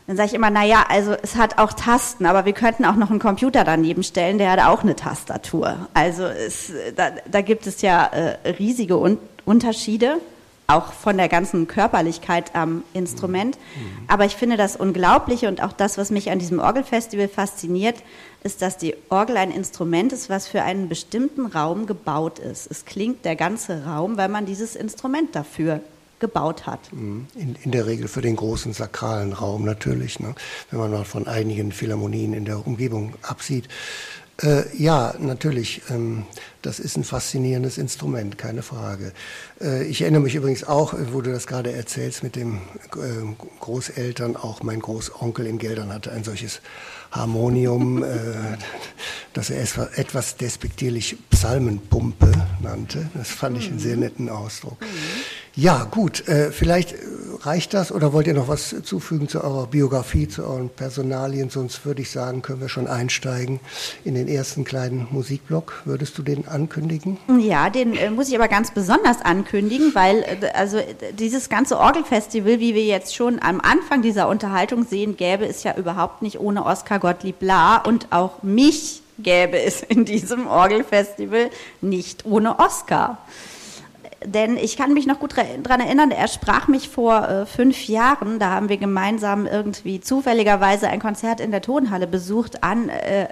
Dann 0.06 0.16
sage 0.16 0.28
ich 0.28 0.34
immer, 0.34 0.48
na 0.48 0.64
ja, 0.64 0.86
also 0.88 1.14
es 1.22 1.36
hat 1.36 1.58
auch 1.58 1.74
Tasten, 1.74 2.24
aber 2.24 2.46
wir 2.46 2.54
könnten 2.54 2.86
auch 2.86 2.96
noch 2.96 3.10
einen 3.10 3.18
Computer 3.18 3.62
daneben 3.62 4.02
stellen, 4.02 4.38
der 4.38 4.52
hat 4.52 4.60
auch 4.60 4.82
eine 4.82 4.96
Tastatur. 4.96 5.86
Also 5.92 6.24
es, 6.24 6.72
da, 6.96 7.10
da, 7.30 7.42
gibt 7.42 7.66
es 7.66 7.82
ja 7.82 8.06
äh, 8.06 8.52
riesige 8.52 8.96
Un 8.96 9.18
Unterschiede 9.44 10.16
auch 10.74 10.92
von 10.92 11.16
der 11.16 11.28
ganzen 11.28 11.66
Körperlichkeit 11.66 12.54
am 12.54 12.82
Instrument. 12.92 13.58
Aber 14.08 14.24
ich 14.24 14.36
finde 14.36 14.56
das 14.56 14.76
Unglaubliche 14.76 15.48
und 15.48 15.62
auch 15.62 15.72
das, 15.72 15.98
was 15.98 16.10
mich 16.10 16.30
an 16.30 16.38
diesem 16.38 16.58
Orgelfestival 16.58 17.28
fasziniert, 17.28 18.02
ist, 18.42 18.62
dass 18.62 18.78
die 18.78 18.94
Orgel 19.08 19.36
ein 19.36 19.50
Instrument 19.50 20.12
ist, 20.12 20.30
was 20.30 20.48
für 20.48 20.62
einen 20.62 20.88
bestimmten 20.88 21.46
Raum 21.46 21.86
gebaut 21.86 22.38
ist. 22.38 22.70
Es 22.70 22.84
klingt 22.84 23.24
der 23.24 23.36
ganze 23.36 23.84
Raum, 23.84 24.16
weil 24.16 24.28
man 24.28 24.46
dieses 24.46 24.76
Instrument 24.76 25.34
dafür 25.34 25.80
gebaut 26.20 26.66
hat. 26.66 26.92
Mhm. 26.92 27.26
In, 27.34 27.56
in, 27.62 27.70
der 27.72 27.86
Regel 27.86 28.06
für 28.06 28.20
den 28.20 28.36
großen 28.36 28.72
sakralen 28.72 29.32
Raum 29.32 29.64
natürlich, 29.64 30.20
ne? 30.20 30.34
wenn 30.70 30.78
man 30.78 30.90
mal 30.90 31.04
von 31.04 31.26
einigen 31.26 31.72
Philharmonien 31.72 32.34
in 32.34 32.44
der 32.44 32.64
Umgebung 32.66 33.14
absieht. 33.22 33.68
Äh, 34.42 34.64
ja, 34.76 35.14
natürlich. 35.18 35.82
Ähm, 35.90 36.24
das 36.62 36.78
ist 36.78 36.96
ein 36.96 37.04
faszinierendes 37.04 37.78
Instrument, 37.78 38.38
keine 38.38 38.62
Frage. 38.62 39.12
Äh, 39.60 39.84
ich 39.84 40.02
erinnere 40.02 40.22
mich 40.22 40.34
übrigens 40.34 40.64
auch, 40.64 40.94
äh, 40.94 41.12
wo 41.12 41.20
du 41.20 41.32
das 41.32 41.46
gerade 41.46 41.72
erzählst, 41.72 42.22
mit 42.22 42.36
den 42.36 42.54
äh, 42.96 43.34
Großeltern, 43.60 44.36
auch 44.36 44.62
mein 44.62 44.80
Großonkel 44.80 45.46
in 45.46 45.58
Geldern 45.58 45.92
hatte 45.92 46.12
ein 46.12 46.24
solches 46.24 46.60
Harmonium, 47.10 48.02
äh, 48.02 48.08
das 49.32 49.50
er 49.50 49.62
etwas 49.98 50.36
despektierlich 50.36 51.16
Psalmenpumpe 51.30 52.32
nannte. 52.62 53.10
Das 53.14 53.28
fand 53.28 53.58
ich 53.58 53.68
einen 53.68 53.78
sehr 53.78 53.96
mhm. 53.96 54.02
netten 54.02 54.28
Ausdruck. 54.28 54.80
Mhm. 54.80 54.86
Ja, 55.60 55.84
gut, 55.84 56.26
äh, 56.26 56.52
vielleicht 56.52 56.94
reicht 57.42 57.74
das 57.74 57.92
oder 57.92 58.14
wollt 58.14 58.26
ihr 58.26 58.32
noch 58.32 58.48
was 58.48 58.74
zufügen 58.82 59.28
zu 59.28 59.44
eurer 59.44 59.66
Biografie, 59.66 60.26
zu 60.26 60.42
euren 60.42 60.70
Personalien? 60.70 61.50
Sonst 61.50 61.84
würde 61.84 62.00
ich 62.00 62.10
sagen, 62.10 62.40
können 62.40 62.62
wir 62.62 62.70
schon 62.70 62.86
einsteigen 62.86 63.60
in 64.02 64.14
den 64.14 64.26
ersten 64.26 64.64
kleinen 64.64 65.06
Musikblock. 65.10 65.82
Würdest 65.84 66.16
du 66.16 66.22
den 66.22 66.48
ankündigen? 66.48 67.18
Ja, 67.38 67.68
den 67.68 67.94
äh, 67.94 68.08
muss 68.08 68.30
ich 68.30 68.36
aber 68.36 68.48
ganz 68.48 68.70
besonders 68.70 69.20
ankündigen, 69.20 69.94
weil 69.94 70.22
äh, 70.22 70.46
also 70.54 70.80
dieses 71.18 71.50
ganze 71.50 71.78
Orgelfestival, 71.78 72.58
wie 72.58 72.74
wir 72.74 72.84
jetzt 72.84 73.14
schon 73.14 73.38
am 73.42 73.60
Anfang 73.60 74.00
dieser 74.00 74.30
Unterhaltung 74.30 74.86
sehen, 74.86 75.18
gäbe 75.18 75.44
es 75.44 75.62
ja 75.62 75.76
überhaupt 75.76 76.22
nicht 76.22 76.40
ohne 76.40 76.64
Oskar 76.64 77.00
Gottlieb 77.00 77.36
La 77.40 77.76
und 77.76 78.06
auch 78.12 78.42
mich 78.42 79.02
gäbe 79.18 79.60
es 79.60 79.82
in 79.82 80.06
diesem 80.06 80.46
Orgelfestival 80.46 81.50
nicht 81.82 82.24
ohne 82.24 82.58
Oskar 82.58 83.18
denn 84.24 84.56
ich 84.56 84.76
kann 84.76 84.92
mich 84.92 85.06
noch 85.06 85.18
gut 85.18 85.34
daran 85.36 85.80
erinnern, 85.80 86.10
er 86.10 86.28
sprach 86.28 86.68
mich 86.68 86.88
vor 86.88 87.28
äh, 87.28 87.46
fünf 87.46 87.88
Jahren, 87.88 88.38
da 88.38 88.50
haben 88.50 88.68
wir 88.68 88.76
gemeinsam 88.76 89.46
irgendwie 89.46 90.00
zufälligerweise 90.00 90.88
ein 90.88 91.00
Konzert 91.00 91.40
in 91.40 91.50
der 91.50 91.62
Tonhalle 91.62 92.06
besucht, 92.06 92.62
an, 92.62 92.90
äh, 92.90 93.28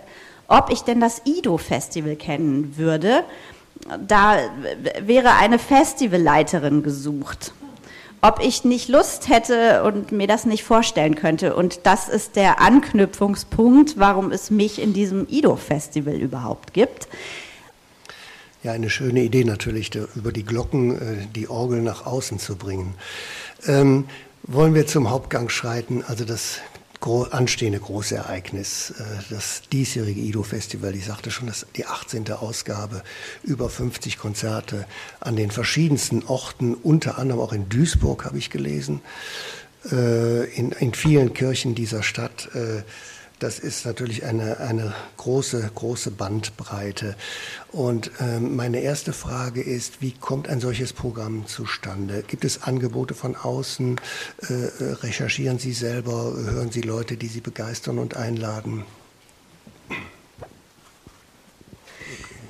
ob 0.48 0.70
ich 0.70 0.80
denn 0.80 1.00
das 1.00 1.22
Ido-Festival 1.24 2.16
kennen 2.16 2.78
würde. 2.78 3.22
Da 4.06 4.38
wäre 5.00 5.34
eine 5.34 5.58
Festivalleiterin 5.58 6.82
gesucht. 6.82 7.52
Ob 8.20 8.40
ich 8.42 8.64
nicht 8.64 8.88
Lust 8.88 9.28
hätte 9.28 9.84
und 9.84 10.10
mir 10.10 10.26
das 10.26 10.44
nicht 10.44 10.64
vorstellen 10.64 11.14
könnte. 11.14 11.54
Und 11.54 11.80
das 11.84 12.08
ist 12.08 12.34
der 12.34 12.60
Anknüpfungspunkt, 12.60 13.98
warum 13.98 14.32
es 14.32 14.50
mich 14.50 14.82
in 14.82 14.92
diesem 14.92 15.28
Ido-Festival 15.28 16.14
überhaupt 16.14 16.72
gibt. 16.72 17.08
Ja, 18.64 18.72
eine 18.72 18.90
schöne 18.90 19.22
Idee 19.22 19.44
natürlich, 19.44 19.94
über 20.16 20.32
die 20.32 20.42
Glocken 20.42 20.98
äh, 20.98 21.26
die 21.32 21.48
Orgel 21.48 21.80
nach 21.80 22.06
außen 22.06 22.40
zu 22.40 22.56
bringen. 22.56 22.94
Ähm, 23.66 24.08
wollen 24.42 24.74
wir 24.74 24.86
zum 24.86 25.10
Hauptgang 25.10 25.48
schreiten, 25.48 26.02
also 26.04 26.24
das 26.24 26.60
anstehende 27.30 27.78
große 27.78 28.16
Ereignis, 28.16 28.90
äh, 28.98 29.04
das 29.30 29.62
diesjährige 29.72 30.20
Ido-Festival. 30.20 30.94
Ich 30.96 31.06
sagte 31.06 31.30
schon, 31.30 31.46
das 31.46 31.66
die 31.76 31.86
18. 31.86 32.32
Ausgabe, 32.32 33.02
über 33.44 33.70
50 33.70 34.18
Konzerte 34.18 34.86
an 35.20 35.36
den 35.36 35.52
verschiedensten 35.52 36.24
Orten, 36.24 36.74
unter 36.74 37.18
anderem 37.18 37.40
auch 37.40 37.52
in 37.52 37.68
Duisburg 37.68 38.24
habe 38.24 38.38
ich 38.38 38.50
gelesen, 38.50 39.00
äh, 39.92 40.44
in, 40.52 40.72
in 40.72 40.94
vielen 40.94 41.32
Kirchen 41.32 41.76
dieser 41.76 42.02
Stadt. 42.02 42.48
Das 43.38 43.60
ist 43.60 43.86
natürlich 43.86 44.24
eine, 44.24 44.58
eine 44.58 44.94
große, 45.16 45.70
große 45.72 46.10
Bandbreite. 46.10 47.14
Und 47.70 48.10
ähm, 48.20 48.56
meine 48.56 48.80
erste 48.80 49.12
Frage 49.12 49.62
ist, 49.62 50.02
wie 50.02 50.10
kommt 50.10 50.48
ein 50.48 50.60
solches 50.60 50.92
Programm 50.92 51.46
zustande? 51.46 52.24
Gibt 52.26 52.44
es 52.44 52.64
Angebote 52.64 53.14
von 53.14 53.36
außen? 53.36 54.00
Äh, 54.48 54.54
äh 54.54 54.92
recherchieren 55.02 55.60
Sie 55.60 55.72
selber? 55.72 56.32
Hören 56.34 56.72
Sie 56.72 56.80
Leute, 56.80 57.16
die 57.16 57.28
Sie 57.28 57.40
begeistern 57.40 58.00
und 58.00 58.16
einladen? 58.16 58.84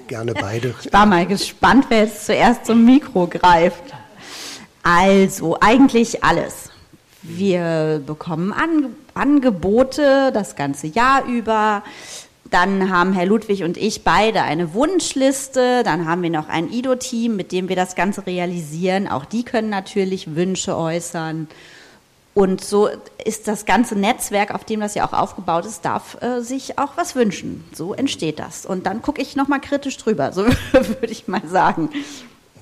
Gerne 0.06 0.32
beide. 0.32 0.74
Ich 0.82 0.90
war 0.90 1.04
mal 1.04 1.26
gespannt, 1.26 1.86
wer 1.90 2.04
jetzt 2.04 2.24
zuerst 2.24 2.64
zum 2.64 2.86
Mikro 2.86 3.26
greift. 3.26 3.84
Also, 4.82 5.58
eigentlich 5.60 6.24
alles. 6.24 6.70
Wir 7.20 8.02
bekommen 8.06 8.54
An 8.54 8.94
Angebote 9.18 10.30
das 10.32 10.56
ganze 10.56 10.86
Jahr 10.86 11.24
über. 11.26 11.82
Dann 12.50 12.88
haben 12.88 13.12
Herr 13.12 13.26
Ludwig 13.26 13.62
und 13.62 13.76
ich 13.76 14.04
beide 14.04 14.42
eine 14.42 14.72
Wunschliste. 14.72 15.82
Dann 15.82 16.08
haben 16.08 16.22
wir 16.22 16.30
noch 16.30 16.48
ein 16.48 16.72
IDO-Team, 16.72 17.36
mit 17.36 17.52
dem 17.52 17.68
wir 17.68 17.76
das 17.76 17.94
Ganze 17.94 18.26
realisieren. 18.26 19.06
Auch 19.06 19.26
die 19.26 19.44
können 19.44 19.68
natürlich 19.68 20.34
Wünsche 20.34 20.76
äußern. 20.76 21.48
Und 22.38 22.62
so 22.62 22.88
ist 23.24 23.48
das 23.48 23.66
ganze 23.66 23.96
Netzwerk, 23.96 24.54
auf 24.54 24.64
dem 24.64 24.78
das 24.78 24.94
ja 24.94 25.04
auch 25.04 25.12
aufgebaut 25.12 25.66
ist, 25.66 25.84
darf 25.84 26.22
äh, 26.22 26.40
sich 26.40 26.78
auch 26.78 26.96
was 26.96 27.16
wünschen. 27.16 27.64
So 27.74 27.94
entsteht 27.94 28.38
das. 28.38 28.64
Und 28.64 28.86
dann 28.86 29.02
gucke 29.02 29.20
ich 29.20 29.34
nochmal 29.34 29.60
kritisch 29.60 29.96
drüber, 29.96 30.32
so 30.32 30.46
würde 30.72 31.06
ich 31.08 31.26
mal 31.26 31.42
sagen. 31.48 31.90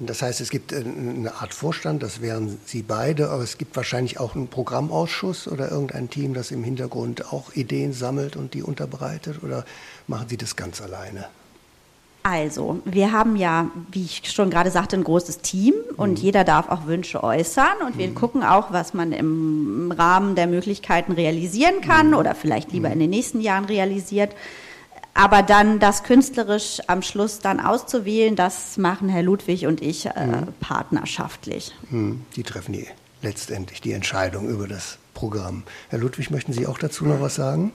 Das 0.00 0.22
heißt, 0.22 0.40
es 0.40 0.50
gibt 0.50 0.74
eine 0.74 1.34
Art 1.34 1.54
Vorstand, 1.54 2.02
das 2.02 2.20
wären 2.20 2.58
Sie 2.64 2.82
beide, 2.82 3.30
aber 3.30 3.42
es 3.42 3.58
gibt 3.58 3.76
wahrscheinlich 3.76 4.20
auch 4.20 4.34
einen 4.34 4.48
Programmausschuss 4.48 5.48
oder 5.48 5.70
irgendein 5.70 6.10
Team, 6.10 6.34
das 6.34 6.50
im 6.50 6.64
Hintergrund 6.64 7.32
auch 7.32 7.54
Ideen 7.54 7.92
sammelt 7.92 8.36
und 8.36 8.54
die 8.54 8.62
unterbreitet 8.62 9.42
oder 9.42 9.64
machen 10.06 10.28
Sie 10.28 10.36
das 10.36 10.56
ganz 10.56 10.80
alleine? 10.82 11.26
Also, 12.28 12.80
wir 12.84 13.12
haben 13.12 13.36
ja, 13.36 13.70
wie 13.92 14.02
ich 14.02 14.22
schon 14.32 14.50
gerade 14.50 14.72
sagte, 14.72 14.96
ein 14.96 15.04
großes 15.04 15.38
Team 15.42 15.74
und 15.96 16.10
mhm. 16.10 16.16
jeder 16.16 16.42
darf 16.42 16.68
auch 16.68 16.86
Wünsche 16.86 17.22
äußern 17.22 17.76
und 17.86 17.98
wir 17.98 18.08
mhm. 18.08 18.16
gucken 18.16 18.42
auch, 18.42 18.72
was 18.72 18.94
man 18.94 19.12
im 19.12 19.92
Rahmen 19.96 20.34
der 20.34 20.48
Möglichkeiten 20.48 21.12
realisieren 21.12 21.82
kann 21.82 22.08
mhm. 22.08 22.14
oder 22.14 22.34
vielleicht 22.34 22.72
lieber 22.72 22.88
mhm. 22.88 22.94
in 22.94 22.98
den 22.98 23.10
nächsten 23.10 23.40
Jahren 23.40 23.66
realisiert. 23.66 24.34
Aber 25.16 25.42
dann 25.42 25.78
das 25.78 26.02
künstlerisch 26.02 26.80
am 26.88 27.00
Schluss 27.00 27.38
dann 27.38 27.58
auszuwählen, 27.58 28.36
das 28.36 28.76
machen 28.76 29.08
Herr 29.08 29.22
Ludwig 29.22 29.66
und 29.66 29.80
ich 29.80 30.04
äh, 30.04 30.26
mhm. 30.26 30.48
partnerschaftlich. 30.60 31.74
Mhm. 31.90 32.22
Die 32.36 32.42
treffen 32.42 32.74
die 32.74 32.86
letztendlich 33.22 33.80
die 33.80 33.92
Entscheidung 33.92 34.46
über 34.46 34.68
das 34.68 34.98
Programm. 35.14 35.62
Herr 35.88 36.00
Ludwig, 36.00 36.30
möchten 36.30 36.52
Sie 36.52 36.66
auch 36.66 36.78
dazu 36.78 37.06
noch 37.06 37.22
was 37.22 37.34
sagen? 37.34 37.72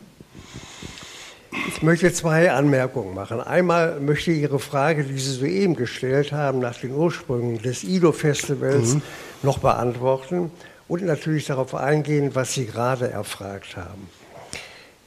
Ich 1.67 1.81
möchte 1.81 2.13
zwei 2.13 2.51
Anmerkungen 2.51 3.15
machen. 3.15 3.41
Einmal 3.41 4.00
möchte 4.00 4.31
ich 4.31 4.39
Ihre 4.41 4.60
Frage, 4.60 5.03
die 5.03 5.17
Sie 5.17 5.31
soeben 5.31 5.75
gestellt 5.75 6.31
haben, 6.31 6.60
nach 6.60 6.77
den 6.77 6.93
Ursprüngen 6.93 7.60
des 7.60 7.83
IDO-Festivals 7.83 8.93
mhm. 8.93 9.01
noch 9.41 9.57
beantworten 9.57 10.51
und 10.88 11.03
natürlich 11.03 11.48
darauf 11.48 11.74
eingehen, 11.74 12.36
was 12.36 12.53
Sie 12.53 12.67
gerade 12.67 13.10
erfragt 13.10 13.75
haben. 13.75 14.10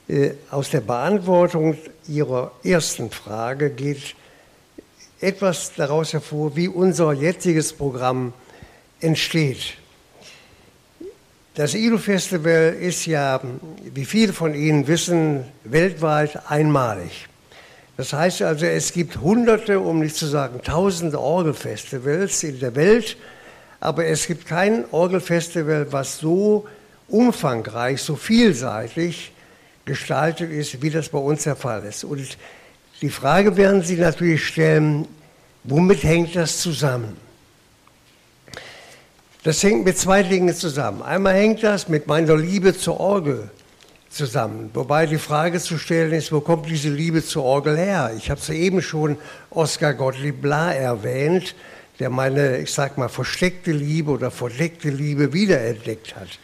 Äh, 0.07 0.33
aus 0.51 0.69
der 0.69 0.83
Beantwortung 0.83 1.79
Ihrer 2.09 2.53
ersten 2.63 3.11
Frage 3.11 3.71
geht 3.71 4.15
etwas 5.19 5.73
daraus 5.75 6.13
hervor, 6.13 6.55
wie 6.57 6.69
unser 6.69 7.15
jetziges 7.15 7.73
Programm 7.73 8.35
entsteht. 9.01 9.79
Das 11.55 11.73
ILO-Festival 11.73 12.77
ist 12.79 13.07
ja, 13.07 13.41
wie 13.95 14.05
viele 14.05 14.35
von 14.35 14.55
Ihnen 14.55 14.87
wissen, 14.87 15.45
weltweit 15.65 16.51
einmalig. 16.51 17.29
Das 17.97 18.13
heißt 18.13 18.43
also, 18.43 18.67
es 18.67 18.93
gibt 18.93 19.19
hunderte, 19.19 19.81
um 19.81 20.01
nicht 20.01 20.17
zu 20.17 20.27
sagen 20.27 20.61
tausende 20.63 21.19
Orgelfestivals 21.19 22.43
in 22.43 22.59
der 22.61 22.75
Welt, 22.75 23.17
aber 23.81 24.05
es 24.05 24.27
gibt 24.27 24.47
kein 24.47 24.85
Orgelfestival, 24.91 25.93
was 25.93 26.19
so 26.19 26.67
umfangreich, 27.09 28.03
so 28.03 28.17
vielseitig 28.17 29.31
gestaltet 29.85 30.51
ist, 30.51 30.83
wie 30.83 30.91
das 30.91 31.09
bei 31.09 31.19
uns 31.19 31.45
der 31.45 31.57
Fall 31.57 31.85
ist. 31.85 32.05
Und 32.05 32.39
die 33.01 33.11
Frage 33.11 33.57
werden 33.57 33.83
Sie 33.83 33.97
natürlich 33.97 34.47
stellen, 34.47 35.07
womit 35.65 36.03
hängt 36.03 36.37
das 36.37 36.59
zusammen? 36.61 37.17
Das 39.43 39.63
hängt 39.63 39.85
mit 39.85 39.99
zwei 39.99 40.23
Dingen 40.23 40.55
zusammen. 40.55 41.03
Einmal 41.03 41.35
hängt 41.35 41.63
das 41.63 41.89
mit 41.89 42.07
meiner 42.07 42.37
Liebe 42.37 42.77
zur 42.77 42.99
Orgel 42.99 43.51
zusammen. 44.09 44.71
Wobei 44.73 45.05
die 45.05 45.19
Frage 45.19 45.61
zu 45.61 45.77
stellen 45.77 46.13
ist, 46.13 46.33
wo 46.33 46.41
kommt 46.41 46.67
diese 46.71 46.89
Liebe 46.89 47.23
zur 47.23 47.45
Orgel 47.45 47.77
her? 47.77 48.13
Ich 48.17 48.31
habe 48.31 48.41
soeben 48.41 48.81
schon 48.81 49.19
Oskar 49.51 49.93
Gottlieb 49.93 50.41
Bla 50.41 50.73
erwähnt, 50.73 51.55
der 51.99 52.09
meine, 52.11 52.59
ich 52.59 52.73
sag 52.73 52.97
mal, 52.97 53.09
versteckte 53.09 53.73
Liebe 53.73 54.13
oder 54.13 54.31
verdeckte 54.31 54.89
Liebe 54.89 55.33
wiederentdeckt 55.33 56.17
hat. 56.17 56.39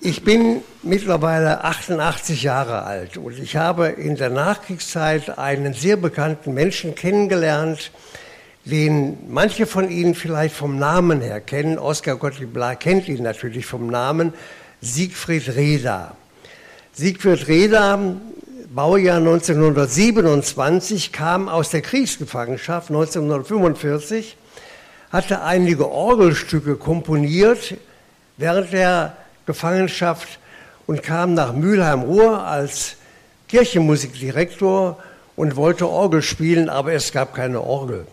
Ich 0.00 0.24
bin 0.24 0.62
mittlerweile 0.82 1.62
88 1.62 2.42
Jahre 2.42 2.82
alt 2.82 3.16
und 3.16 3.38
ich 3.38 3.54
habe 3.54 3.86
in 3.86 4.16
der 4.16 4.30
Nachkriegszeit 4.30 5.38
einen 5.38 5.74
sehr 5.74 5.96
bekannten 5.96 6.54
Menschen 6.54 6.96
kennengelernt, 6.96 7.92
den 8.64 9.16
manche 9.28 9.64
von 9.64 9.88
Ihnen 9.88 10.16
vielleicht 10.16 10.56
vom 10.56 10.76
Namen 10.76 11.20
her 11.20 11.40
kennen. 11.40 11.78
Oskar 11.78 12.16
Gottlieb 12.16 12.52
Bla 12.52 12.74
kennt 12.74 13.06
ihn 13.06 13.22
natürlich 13.22 13.64
vom 13.64 13.86
Namen, 13.86 14.34
Siegfried 14.80 15.54
Reda. 15.54 16.16
Siegfried 16.92 17.46
Reda, 17.46 18.16
Baujahr 18.74 19.18
1927, 19.18 21.12
kam 21.12 21.48
aus 21.48 21.70
der 21.70 21.82
Kriegsgefangenschaft 21.82 22.90
1945 22.90 24.36
hatte 25.12 25.42
einige 25.42 25.88
Orgelstücke 25.88 26.74
komponiert 26.74 27.76
während 28.36 28.72
der 28.72 29.16
Gefangenschaft 29.46 30.38
und 30.86 31.02
kam 31.02 31.34
nach 31.34 31.52
Mülheim-Ruhr 31.52 32.44
als 32.44 32.96
Kirchenmusikdirektor 33.48 34.98
und 35.36 35.56
wollte 35.56 35.88
Orgel 35.88 36.22
spielen, 36.22 36.68
aber 36.68 36.92
es 36.92 37.12
gab 37.12 37.34
keine 37.34 37.60
Orgel. 37.60 38.06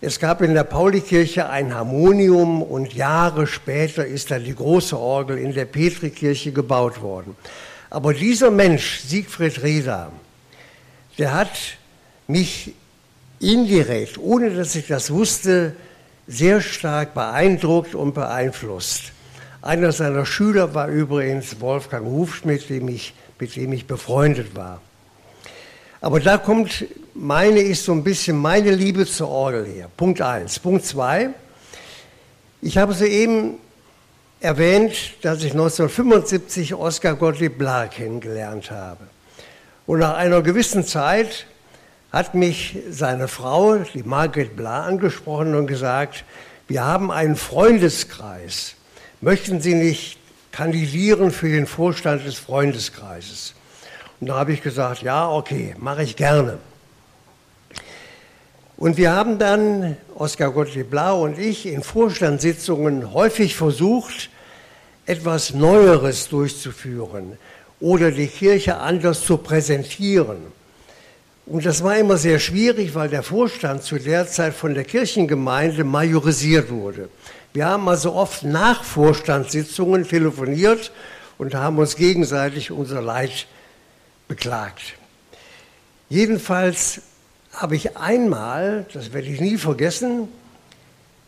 Es 0.00 0.20
gab 0.20 0.42
in 0.42 0.54
der 0.54 0.64
Paulikirche 0.64 1.48
ein 1.48 1.74
Harmonium 1.74 2.62
und 2.62 2.92
Jahre 2.92 3.46
später 3.46 4.06
ist 4.06 4.30
dann 4.30 4.44
die 4.44 4.54
große 4.54 4.98
Orgel 4.98 5.38
in 5.38 5.54
der 5.54 5.64
Petrikirche 5.64 6.52
gebaut 6.52 7.00
worden. 7.00 7.36
Aber 7.88 8.12
dieser 8.12 8.50
Mensch, 8.50 9.00
Siegfried 9.00 9.62
Reda, 9.62 10.10
der 11.16 11.32
hat 11.32 11.48
mich 12.26 12.74
indirekt, 13.40 14.18
ohne 14.18 14.50
dass 14.50 14.74
ich 14.74 14.88
das 14.88 15.10
wusste, 15.10 15.74
sehr 16.26 16.60
stark 16.60 17.14
beeindruckt 17.14 17.94
und 17.94 18.14
beeinflusst. 18.14 19.12
Einer 19.64 19.92
seiner 19.92 20.26
Schüler 20.26 20.74
war 20.74 20.88
übrigens 20.88 21.58
Wolfgang 21.58 22.04
Hufschmidt, 22.04 22.68
dem 22.68 22.86
ich, 22.86 23.14
mit 23.38 23.56
dem 23.56 23.72
ich 23.72 23.86
befreundet 23.86 24.54
war. 24.54 24.82
Aber 26.02 26.20
da 26.20 26.36
kommt, 26.36 26.84
meine 27.14 27.60
ist 27.60 27.84
so 27.84 27.92
ein 27.92 28.04
bisschen 28.04 28.36
meine 28.36 28.72
Liebe 28.72 29.06
zur 29.06 29.30
Orgel 29.30 29.64
her. 29.64 29.88
Punkt 29.96 30.20
eins. 30.20 30.58
Punkt 30.58 30.84
zwei. 30.84 31.30
Ich 32.60 32.76
habe 32.76 32.92
soeben 32.92 33.54
erwähnt, 34.38 34.92
dass 35.22 35.38
ich 35.38 35.52
1975 35.52 36.74
Oskar 36.74 37.14
Gottlieb 37.14 37.56
Bla 37.56 37.86
kennengelernt 37.86 38.70
habe. 38.70 39.06
Und 39.86 40.00
nach 40.00 40.16
einer 40.16 40.42
gewissen 40.42 40.84
Zeit 40.84 41.46
hat 42.12 42.34
mich 42.34 42.76
seine 42.90 43.28
Frau, 43.28 43.78
die 43.78 44.02
Margret 44.02 44.56
Bla, 44.56 44.84
angesprochen 44.84 45.54
und 45.54 45.68
gesagt, 45.68 46.24
wir 46.68 46.84
haben 46.84 47.10
einen 47.10 47.36
Freundeskreis. 47.36 48.76
Möchten 49.24 49.62
Sie 49.62 49.72
nicht 49.72 50.18
kandidieren 50.52 51.30
für 51.30 51.48
den 51.48 51.66
Vorstand 51.66 52.26
des 52.26 52.34
Freundeskreises? 52.34 53.54
Und 54.20 54.26
da 54.26 54.34
habe 54.34 54.52
ich 54.52 54.60
gesagt, 54.60 55.00
ja, 55.00 55.30
okay, 55.30 55.74
mache 55.78 56.02
ich 56.02 56.14
gerne. 56.14 56.58
Und 58.76 58.98
wir 58.98 59.12
haben 59.12 59.38
dann, 59.38 59.96
Oskar 60.14 60.50
Gottlieb 60.50 60.90
Blau 60.90 61.24
und 61.24 61.38
ich, 61.38 61.64
in 61.64 61.82
Vorstandssitzungen 61.82 63.14
häufig 63.14 63.56
versucht, 63.56 64.28
etwas 65.06 65.54
Neueres 65.54 66.28
durchzuführen 66.28 67.38
oder 67.80 68.10
die 68.10 68.26
Kirche 68.26 68.76
anders 68.76 69.22
zu 69.22 69.38
präsentieren. 69.38 70.52
Und 71.46 71.64
das 71.64 71.82
war 71.82 71.96
immer 71.96 72.18
sehr 72.18 72.38
schwierig, 72.40 72.94
weil 72.94 73.08
der 73.08 73.22
Vorstand 73.22 73.84
zu 73.84 73.98
der 73.98 74.26
Zeit 74.28 74.52
von 74.52 74.74
der 74.74 74.84
Kirchengemeinde 74.84 75.82
majorisiert 75.82 76.70
wurde. 76.70 77.08
Wir 77.54 77.66
haben 77.66 77.88
also 77.88 78.14
oft 78.14 78.42
nach 78.42 78.82
Vorstandssitzungen 78.82 80.08
telefoniert 80.08 80.90
und 81.38 81.54
haben 81.54 81.78
uns 81.78 81.94
gegenseitig 81.94 82.72
unser 82.72 83.00
Leid 83.00 83.46
beklagt. 84.26 84.94
Jedenfalls 86.08 87.02
habe 87.52 87.76
ich 87.76 87.96
einmal, 87.96 88.86
das 88.92 89.12
werde 89.12 89.28
ich 89.28 89.40
nie 89.40 89.56
vergessen, 89.56 90.26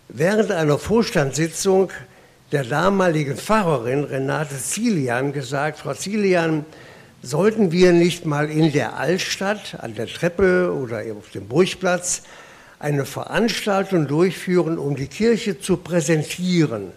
während 0.08 0.50
einer 0.50 0.78
Vorstandssitzung 0.78 1.92
der 2.50 2.64
damaligen 2.64 3.36
Pfarrerin 3.36 4.02
Renate 4.02 4.58
Zilian 4.58 5.32
gesagt, 5.32 5.78
Frau 5.78 5.94
Zilian, 5.94 6.64
sollten 7.22 7.70
wir 7.70 7.92
nicht 7.92 8.26
mal 8.26 8.50
in 8.50 8.72
der 8.72 8.98
Altstadt, 8.98 9.76
an 9.78 9.94
der 9.94 10.08
Treppe 10.08 10.74
oder 10.74 11.02
auf 11.16 11.30
dem 11.30 11.46
Burgplatz 11.46 12.22
eine 12.78 13.04
Veranstaltung 13.04 14.06
durchführen, 14.06 14.78
um 14.78 14.96
die 14.96 15.06
Kirche 15.06 15.60
zu 15.60 15.76
präsentieren. 15.78 16.92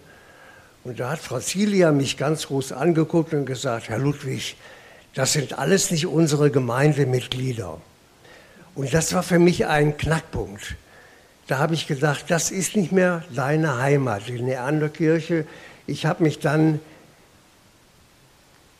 Und 0.84 1.00
da 1.00 1.10
hat 1.10 1.18
Frau 1.18 1.40
Zilia 1.40 1.92
mich 1.92 2.16
ganz 2.16 2.46
groß 2.46 2.72
angeguckt 2.72 3.32
und 3.34 3.46
gesagt, 3.46 3.88
Herr 3.88 3.98
Ludwig, 3.98 4.56
das 5.14 5.32
sind 5.32 5.58
alles 5.58 5.90
nicht 5.90 6.06
unsere 6.06 6.50
Gemeindemitglieder. 6.50 7.80
Und 8.74 8.94
das 8.94 9.12
war 9.12 9.22
für 9.22 9.38
mich 9.38 9.66
ein 9.66 9.96
Knackpunkt. 9.96 10.76
Da 11.48 11.58
habe 11.58 11.74
ich 11.74 11.86
gedacht, 11.86 12.26
das 12.28 12.50
ist 12.50 12.76
nicht 12.76 12.92
mehr 12.92 13.24
deine 13.34 13.78
Heimat, 13.78 14.28
die 14.28 14.40
Neanderkirche. 14.40 15.46
Ich 15.86 16.06
habe 16.06 16.22
mich 16.22 16.38
dann 16.38 16.80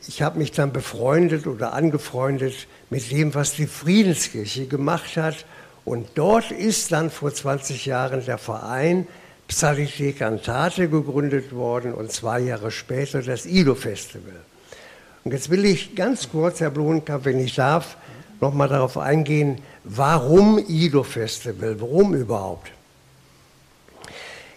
ich 0.07 0.23
habe 0.23 0.39
mich 0.39 0.53
dann 0.53 0.73
befreundet 0.73 1.47
oder 1.47 1.75
angefreundet 1.75 2.67
mit 2.89 3.11
dem, 3.11 3.35
was 3.35 3.53
die 3.53 3.67
Friedenskirche 3.67 4.67
gemacht 4.67 5.17
hat. 5.17 5.45
Und 5.91 6.11
dort 6.15 6.53
ist 6.53 6.93
dann 6.93 7.11
vor 7.11 7.35
20 7.35 7.87
Jahren 7.87 8.25
der 8.25 8.39
Verein 8.39 9.09
Psalite 9.49 10.13
Cantate 10.13 10.89
gegründet 10.89 11.53
worden 11.53 11.95
und 11.95 12.13
zwei 12.13 12.39
Jahre 12.39 12.71
später 12.71 13.23
das 13.23 13.45
IDO-Festival. 13.45 14.37
Und 15.25 15.33
jetzt 15.33 15.51
will 15.51 15.65
ich 15.65 15.97
ganz 15.97 16.31
kurz, 16.31 16.61
Herr 16.61 16.71
Blonkamp, 16.71 17.25
wenn 17.25 17.41
ich 17.41 17.57
darf, 17.57 17.97
nochmal 18.41 18.69
darauf 18.69 18.99
eingehen, 18.99 19.61
warum 19.83 20.61
IDO-Festival, 20.61 21.81
warum 21.81 22.15
überhaupt? 22.15 22.71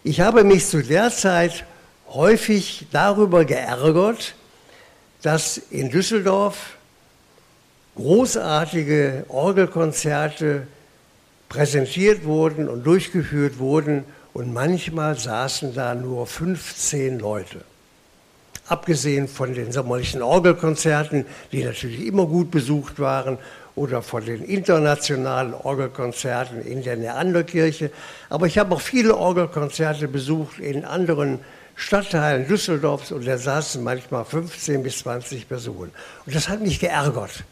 Ich 0.03 0.21
habe 0.21 0.43
mich 0.43 0.67
zu 0.67 0.83
der 0.83 1.09
Zeit 1.09 1.65
häufig 2.09 2.85
darüber 2.91 3.43
geärgert, 3.43 4.35
dass 5.23 5.57
in 5.57 5.89
Düsseldorf 5.89 6.77
großartige 7.95 9.25
Orgelkonzerte 9.29 10.67
präsentiert 11.53 12.25
wurden 12.25 12.67
und 12.67 12.83
durchgeführt 12.83 13.59
wurden 13.59 14.05
und 14.33 14.51
manchmal 14.51 15.15
saßen 15.19 15.75
da 15.75 15.93
nur 15.93 16.25
15 16.25 17.19
Leute. 17.19 17.61
Abgesehen 18.67 19.27
von 19.27 19.53
den 19.53 19.71
sommerlichen 19.71 20.23
Orgelkonzerten, 20.23 21.25
die 21.51 21.63
natürlich 21.63 22.07
immer 22.07 22.25
gut 22.25 22.49
besucht 22.49 22.99
waren, 22.99 23.37
oder 23.75 24.01
von 24.01 24.25
den 24.25 24.43
internationalen 24.43 25.53
Orgelkonzerten 25.53 26.63
in 26.63 26.83
der 26.83 26.95
Neanderkirche. 26.95 27.89
Aber 28.29 28.45
ich 28.45 28.57
habe 28.57 28.75
auch 28.75 28.81
viele 28.81 29.15
Orgelkonzerte 29.15 30.07
besucht 30.07 30.59
in 30.59 30.85
anderen 30.85 31.39
Stadtteilen 31.75 32.47
Düsseldorfs 32.47 33.11
und 33.11 33.25
da 33.25 33.37
saßen 33.37 33.83
manchmal 33.83 34.25
15 34.25 34.83
bis 34.83 34.99
20 34.99 35.47
Personen. 35.47 35.91
Und 36.25 36.35
das 36.35 36.49
hat 36.49 36.61
mich 36.61 36.79
geärgert. 36.79 37.43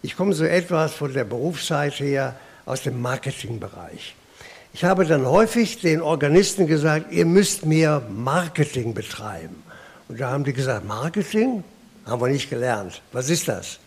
Ich 0.00 0.16
komme 0.16 0.32
so 0.32 0.44
etwas 0.44 0.94
von 0.94 1.12
der 1.12 1.24
Berufszeit 1.24 2.00
her 2.00 2.36
aus 2.66 2.82
dem 2.82 3.00
Marketingbereich. 3.00 4.14
Ich 4.74 4.84
habe 4.84 5.06
dann 5.06 5.24
häufig 5.24 5.80
den 5.80 6.02
Organisten 6.02 6.66
gesagt, 6.66 7.10
ihr 7.10 7.24
müsst 7.24 7.64
mehr 7.64 8.02
Marketing 8.10 8.92
betreiben. 8.92 9.62
Und 10.08 10.20
da 10.20 10.30
haben 10.30 10.44
die 10.44 10.52
gesagt, 10.52 10.84
Marketing? 10.86 11.64
Haben 12.04 12.20
wir 12.20 12.28
nicht 12.28 12.50
gelernt. 12.50 13.00
Was 13.12 13.30
ist 13.30 13.48
das? 13.48 13.78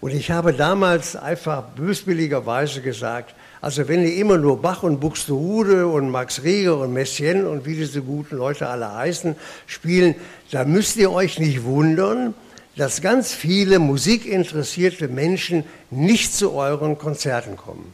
Und 0.00 0.12
ich 0.12 0.30
habe 0.30 0.52
damals 0.52 1.14
einfach 1.14 1.62
böswilligerweise 1.76 2.80
gesagt, 2.80 3.34
also 3.60 3.86
wenn 3.86 4.02
ihr 4.02 4.16
immer 4.16 4.38
nur 4.38 4.60
Bach 4.60 4.82
und 4.82 4.98
Buxtehude 4.98 5.86
und 5.86 6.10
Max 6.10 6.42
Reger 6.42 6.78
und 6.78 6.92
Messiaen 6.92 7.46
und 7.46 7.64
wie 7.64 7.76
diese 7.76 8.02
guten 8.02 8.36
Leute 8.36 8.68
alle 8.68 8.92
heißen, 8.92 9.36
spielen, 9.66 10.16
dann 10.50 10.72
müsst 10.72 10.96
ihr 10.96 11.12
euch 11.12 11.38
nicht 11.38 11.62
wundern, 11.62 12.34
dass 12.76 13.02
ganz 13.02 13.34
viele 13.34 13.78
musikinteressierte 13.78 15.08
Menschen 15.08 15.64
nicht 15.90 16.34
zu 16.34 16.52
euren 16.52 16.96
Konzerten 16.98 17.56
kommen. 17.56 17.92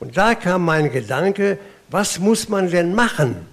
Und 0.00 0.16
da 0.16 0.34
kam 0.34 0.64
mein 0.64 0.90
Gedanke, 0.92 1.58
was 1.88 2.18
muss 2.18 2.48
man 2.48 2.70
denn 2.70 2.94
machen, 2.94 3.46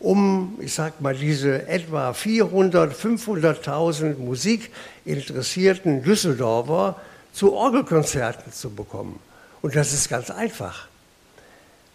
um, 0.00 0.58
ich 0.60 0.74
sag 0.74 1.00
mal, 1.00 1.14
diese 1.14 1.66
etwa 1.66 2.12
400, 2.12 2.94
500.000 2.94 4.16
musikinteressierten 4.18 6.02
Düsseldorfer 6.02 6.96
zu 7.32 7.54
Orgelkonzerten 7.54 8.52
zu 8.52 8.70
bekommen? 8.70 9.18
Und 9.60 9.74
das 9.74 9.92
ist 9.92 10.08
ganz 10.08 10.30
einfach. 10.30 10.86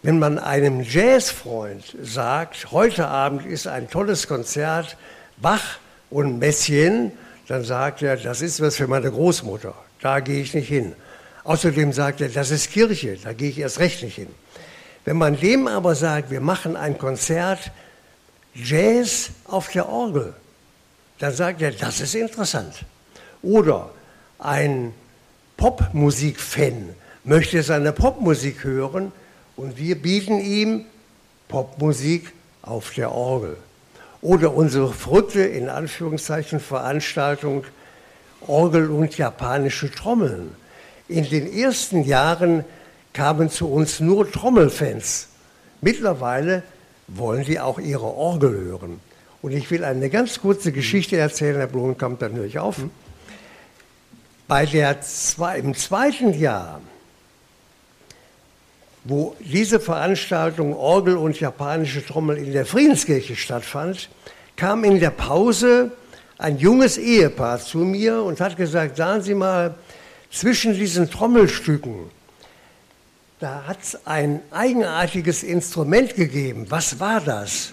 Wenn 0.02 0.18
man 0.18 0.38
einem 0.38 0.82
Jazzfreund 0.82 1.96
sagt, 2.02 2.72
heute 2.72 3.08
Abend 3.08 3.46
ist 3.46 3.66
ein 3.66 3.88
tolles 3.88 4.28
Konzert, 4.28 4.98
Bach 5.38 5.78
und 6.10 6.38
Messiaen, 6.38 7.12
dann 7.48 7.64
sagt 7.64 8.02
er, 8.02 8.16
das 8.16 8.40
ist 8.40 8.60
was 8.60 8.76
für 8.76 8.86
meine 8.86 9.10
Großmutter, 9.10 9.74
da 10.00 10.20
gehe 10.20 10.40
ich 10.40 10.54
nicht 10.54 10.68
hin. 10.68 10.94
Außerdem 11.44 11.92
sagt 11.92 12.20
er, 12.20 12.28
das 12.28 12.50
ist 12.50 12.70
Kirche, 12.70 13.18
da 13.22 13.32
gehe 13.32 13.50
ich 13.50 13.58
erst 13.58 13.78
recht 13.78 14.02
nicht 14.02 14.14
hin. 14.16 14.28
Wenn 15.04 15.18
man 15.18 15.38
dem 15.38 15.68
aber 15.68 15.94
sagt, 15.94 16.30
wir 16.30 16.40
machen 16.40 16.76
ein 16.76 16.96
Konzert 16.96 17.70
Jazz 18.54 19.30
auf 19.44 19.70
der 19.70 19.88
Orgel, 19.88 20.32
dann 21.18 21.34
sagt 21.34 21.60
er, 21.60 21.72
das 21.72 22.00
ist 22.00 22.14
interessant. 22.14 22.84
Oder 23.42 23.90
ein 24.38 24.94
Popmusik-Fan 25.56 26.94
möchte 27.24 27.62
seine 27.62 27.92
Popmusik 27.92 28.64
hören, 28.64 29.12
und 29.56 29.78
wir 29.78 30.00
bieten 30.00 30.40
ihm 30.40 30.84
Popmusik 31.48 32.32
auf 32.62 32.90
der 32.92 33.12
Orgel. 33.12 33.56
Oder 34.24 34.54
unsere 34.54 34.90
verrückte, 34.90 35.42
in 35.42 35.68
Anführungszeichen, 35.68 36.58
Veranstaltung 36.58 37.64
Orgel 38.46 38.90
und 38.90 39.18
japanische 39.18 39.90
Trommeln. 39.90 40.56
In 41.08 41.28
den 41.28 41.52
ersten 41.52 42.04
Jahren 42.04 42.64
kamen 43.12 43.50
zu 43.50 43.70
uns 43.70 44.00
nur 44.00 44.32
Trommelfans. 44.32 45.28
Mittlerweile 45.82 46.62
wollen 47.06 47.44
die 47.44 47.60
auch 47.60 47.78
ihre 47.78 48.06
Orgel 48.06 48.52
hören. 48.52 49.00
Und 49.42 49.52
ich 49.52 49.70
will 49.70 49.84
eine 49.84 50.08
ganz 50.08 50.40
kurze 50.40 50.72
Geschichte 50.72 51.18
erzählen, 51.18 51.56
Herr 51.56 51.66
Blumenkamp, 51.66 52.18
dann 52.18 52.32
höre 52.32 52.46
ich 52.46 52.58
auf. 52.58 52.76
Bei 54.48 54.64
der 54.64 55.00
Im 55.58 55.74
zweiten 55.74 56.32
Jahr, 56.32 56.80
wo 59.04 59.36
diese 59.38 59.78
Veranstaltung 59.80 60.74
Orgel 60.74 61.16
und 61.16 61.38
japanische 61.38 62.04
Trommel 62.04 62.38
in 62.38 62.52
der 62.52 62.64
Friedenskirche 62.64 63.36
stattfand, 63.36 64.08
kam 64.56 64.82
in 64.82 64.98
der 64.98 65.10
Pause 65.10 65.92
ein 66.38 66.58
junges 66.58 66.98
Ehepaar 66.98 67.60
zu 67.60 67.78
mir 67.78 68.22
und 68.22 68.40
hat 68.40 68.56
gesagt, 68.56 68.96
sagen 68.96 69.22
Sie 69.22 69.34
mal, 69.34 69.74
zwischen 70.30 70.74
diesen 70.74 71.10
Trommelstücken, 71.10 72.10
da 73.40 73.64
hat 73.66 73.82
es 73.82 74.06
ein 74.06 74.40
eigenartiges 74.50 75.42
Instrument 75.42 76.14
gegeben. 76.14 76.66
Was 76.70 76.98
war 76.98 77.20
das? 77.20 77.72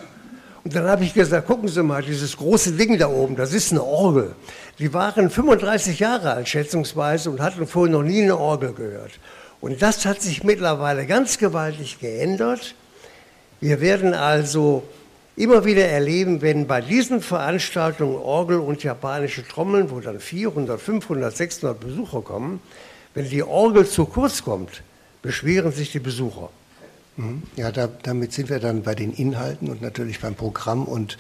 Und 0.64 0.76
dann 0.76 0.86
habe 0.86 1.04
ich 1.04 1.14
gesagt, 1.14 1.48
gucken 1.48 1.70
Sie 1.70 1.82
mal, 1.82 2.04
dieses 2.04 2.38
große 2.38 2.74
Ding 2.74 3.00
da 3.00 3.08
oben, 3.08 3.36
das 3.36 3.54
ist 3.54 3.72
eine 3.72 3.84
Orgel. 3.84 4.36
Die 4.80 4.94
waren 4.94 5.30
35 5.30 6.00
Jahre 6.00 6.34
alt, 6.34 6.50
schätzungsweise, 6.50 7.32
und 7.32 7.40
hatten 7.40 7.66
vorher 7.66 7.92
noch 7.92 8.04
nie 8.04 8.22
eine 8.22 8.38
Orgel 8.38 8.74
gehört. 8.74 9.12
Und 9.62 9.82
das 9.82 10.06
hat 10.06 10.22
sich 10.22 10.44
mittlerweile 10.44 11.06
ganz 11.06 11.38
gewaltig 11.38 12.00
geändert. 12.00 12.74
Wir 13.60 13.80
werden 13.80 14.16
also 14.16 14.84
immer 15.36 15.66
wieder 15.66 15.86
erleben, 15.86 16.42
wenn 16.42 16.66
bei 16.66 16.82
diesen 16.82 17.22
Veranstaltungen 17.22 18.16
Orgel 18.16 18.60
und 18.60 18.84
japanische 18.84 19.48
Trommeln, 19.48 19.92
wo 19.92 20.00
dann 20.00 20.20
400, 20.20 20.82
500, 20.82 21.38
600 21.38 21.80
Besucher 21.80 22.22
kommen, 22.22 22.60
wenn 23.14 23.30
die 23.30 23.44
Orgel 23.44 23.88
zu 23.88 24.06
kurz 24.06 24.44
kommt, 24.44 24.82
beschweren 25.22 25.72
sich 25.72 25.92
die 25.92 26.00
Besucher. 26.00 26.50
Mhm. 27.18 27.44
Ja, 27.58 27.72
da, 27.72 27.88
damit 27.88 28.32
sind 28.32 28.50
wir 28.50 28.60
dann 28.60 28.84
bei 28.84 28.96
den 28.96 29.12
Inhalten 29.12 29.70
und 29.70 29.82
natürlich 29.82 30.22
beim 30.22 30.36
Programm 30.36 30.86
und 30.86 31.18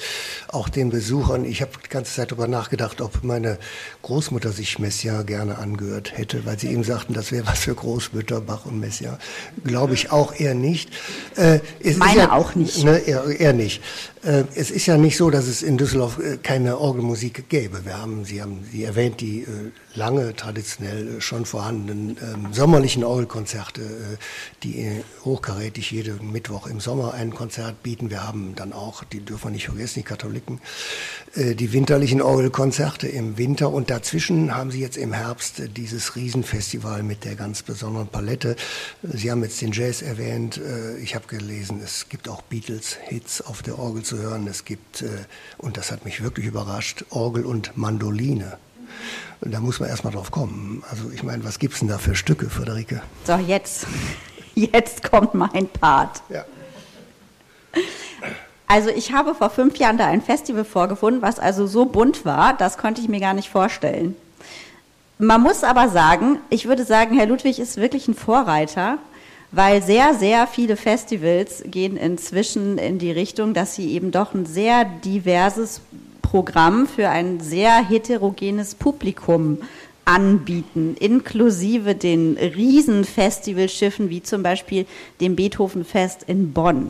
auch 0.47 0.69
den 0.69 0.89
Besuchern. 0.89 1.43
Ich 1.43 1.61
habe 1.61 1.71
die 1.83 1.89
ganze 1.89 2.13
Zeit 2.13 2.31
darüber 2.31 2.47
nachgedacht, 2.47 3.01
ob 3.01 3.23
meine 3.23 3.57
Großmutter 4.01 4.51
sich 4.53 4.79
Messiaen 4.79 5.25
gerne 5.25 5.57
angehört 5.57 6.17
hätte, 6.17 6.45
weil 6.45 6.57
sie 6.57 6.69
eben 6.69 6.85
sagten, 6.85 7.13
das 7.13 7.33
wäre 7.33 7.45
was 7.45 7.59
für 7.59 7.75
Großmütter, 7.75 8.39
Bach 8.39 8.65
und 8.65 8.79
Messiaen. 8.79 9.17
Glaube 9.65 9.93
ich 9.93 10.11
auch 10.11 10.33
eher 10.33 10.55
nicht. 10.55 10.89
Äh, 11.35 11.59
meine 11.97 12.19
ja, 12.19 12.31
auch 12.31 12.55
nicht. 12.55 12.83
Ne, 12.85 12.97
eher, 12.97 13.25
eher 13.25 13.53
nicht. 13.53 13.81
Äh, 14.23 14.43
es 14.53 14.69
ist 14.69 14.85
ja 14.85 14.97
nicht 14.97 15.17
so, 15.17 15.31
dass 15.31 15.47
es 15.47 15.63
in 15.63 15.77
Düsseldorf 15.77 16.19
äh, 16.19 16.37
keine 16.37 16.77
Orgelmusik 16.77 17.49
gäbe. 17.49 17.85
Wir 17.85 17.97
haben, 17.97 18.23
Sie 18.23 18.41
haben 18.41 18.63
Sie 18.71 18.83
erwähnt, 18.83 19.19
die 19.19 19.41
äh, 19.41 19.47
lange 19.95 20.35
traditionell 20.35 21.19
schon 21.21 21.45
vorhandenen 21.45 22.17
ähm, 22.21 22.53
sommerlichen 22.53 23.03
Orgelkonzerte, 23.03 23.81
die 24.63 25.01
hochkarätig 25.25 25.91
jeden 25.91 26.31
Mittwoch 26.31 26.67
im 26.67 26.79
Sommer 26.79 27.13
ein 27.13 27.33
Konzert 27.33 27.83
bieten. 27.83 28.09
Wir 28.09 28.25
haben 28.25 28.53
dann 28.55 28.73
auch, 28.73 29.03
die 29.03 29.19
dürfen 29.19 29.45
wir 29.45 29.51
nicht 29.51 29.65
vergessen, 29.65 29.99
die 29.99 30.03
Katholiken, 30.03 30.61
die 31.35 31.73
winterlichen 31.73 32.21
Orgelkonzerte 32.21 33.07
im 33.07 33.37
Winter. 33.37 33.71
Und 33.71 33.89
dazwischen 33.89 34.55
haben 34.55 34.71
Sie 34.71 34.79
jetzt 34.79 34.97
im 34.97 35.13
Herbst 35.13 35.61
dieses 35.75 36.15
Riesenfestival 36.15 37.03
mit 37.03 37.25
der 37.25 37.35
ganz 37.35 37.63
besonderen 37.63 38.07
Palette. 38.07 38.55
Sie 39.03 39.29
haben 39.29 39.43
jetzt 39.43 39.61
den 39.61 39.71
Jazz 39.71 40.01
erwähnt. 40.01 40.59
Ich 41.01 41.15
habe 41.15 41.27
gelesen, 41.27 41.81
es 41.83 42.07
gibt 42.07 42.29
auch 42.29 42.41
Beatles-Hits 42.43 43.41
auf 43.41 43.61
der 43.61 43.77
Orgel 43.77 44.03
zu 44.11 44.21
hören. 44.21 44.45
Es 44.47 44.65
gibt, 44.65 45.03
äh, 45.03 45.07
und 45.57 45.77
das 45.77 45.91
hat 45.91 46.03
mich 46.03 46.21
wirklich 46.21 46.45
überrascht, 46.45 47.05
Orgel 47.09 47.45
und 47.45 47.77
Mandoline. 47.77 48.57
Und 49.39 49.53
da 49.53 49.61
muss 49.61 49.79
man 49.79 49.89
erstmal 49.89 50.11
drauf 50.13 50.31
kommen. 50.31 50.83
Also 50.89 51.09
ich 51.11 51.23
meine, 51.23 51.45
was 51.45 51.59
gibt 51.59 51.73
es 51.73 51.79
denn 51.79 51.87
da 51.87 51.97
für 51.97 52.13
Stücke, 52.13 52.49
Friederike? 52.49 53.01
So, 53.25 53.37
jetzt, 53.37 53.87
jetzt 54.55 55.09
kommt 55.09 55.33
mein 55.33 55.67
Part. 55.69 56.21
Ja. 56.29 56.43
Also 58.67 58.89
ich 58.89 59.13
habe 59.13 59.33
vor 59.33 59.49
fünf 59.49 59.77
Jahren 59.77 59.97
da 59.97 60.07
ein 60.07 60.21
Festival 60.21 60.65
vorgefunden, 60.65 61.21
was 61.21 61.39
also 61.39 61.67
so 61.67 61.85
bunt 61.85 62.25
war, 62.25 62.53
das 62.53 62.77
konnte 62.77 63.01
ich 63.01 63.07
mir 63.07 63.19
gar 63.19 63.33
nicht 63.33 63.49
vorstellen. 63.49 64.15
Man 65.17 65.41
muss 65.41 65.63
aber 65.63 65.87
sagen, 65.89 66.39
ich 66.49 66.67
würde 66.67 66.83
sagen, 66.83 67.15
Herr 67.15 67.27
Ludwig 67.27 67.59
ist 67.59 67.77
wirklich 67.77 68.07
ein 68.07 68.15
Vorreiter 68.15 68.97
weil 69.51 69.83
sehr, 69.83 70.13
sehr 70.13 70.47
viele 70.47 70.77
Festivals 70.77 71.63
gehen 71.65 71.97
inzwischen 71.97 72.77
in 72.77 72.99
die 72.99 73.11
Richtung, 73.11 73.53
dass 73.53 73.75
sie 73.75 73.91
eben 73.91 74.11
doch 74.11 74.33
ein 74.33 74.45
sehr 74.45 74.85
diverses 74.85 75.81
Programm 76.21 76.87
für 76.87 77.09
ein 77.09 77.41
sehr 77.41 77.87
heterogenes 77.87 78.75
Publikum 78.75 79.57
anbieten, 80.05 80.95
inklusive 80.99 81.93
den 81.93 82.37
Riesenfestivalschiffen 82.37 84.09
wie 84.09 84.23
zum 84.23 84.41
Beispiel 84.41 84.85
dem 85.19 85.35
Beethovenfest 85.35 86.23
in 86.23 86.53
Bonn 86.53 86.89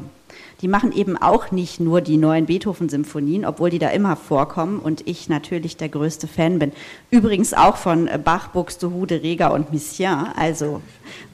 die 0.61 0.67
machen 0.67 0.91
eben 0.91 1.17
auch 1.17 1.51
nicht 1.51 1.79
nur 1.79 2.01
die 2.01 2.17
neuen 2.17 2.45
Beethoven-Symphonien, 2.45 3.45
obwohl 3.45 3.69
die 3.69 3.79
da 3.79 3.89
immer 3.89 4.15
vorkommen 4.15 4.79
und 4.79 5.07
ich 5.07 5.27
natürlich 5.27 5.77
der 5.77 5.89
größte 5.89 6.27
Fan 6.27 6.59
bin. 6.59 6.71
Übrigens 7.09 7.53
auch 7.53 7.77
von 7.77 8.09
Bach, 8.23 8.49
Buxtehude, 8.49 9.23
Reger 9.23 9.53
und 9.53 9.71
Messiaen. 9.71 10.29
Also 10.35 10.81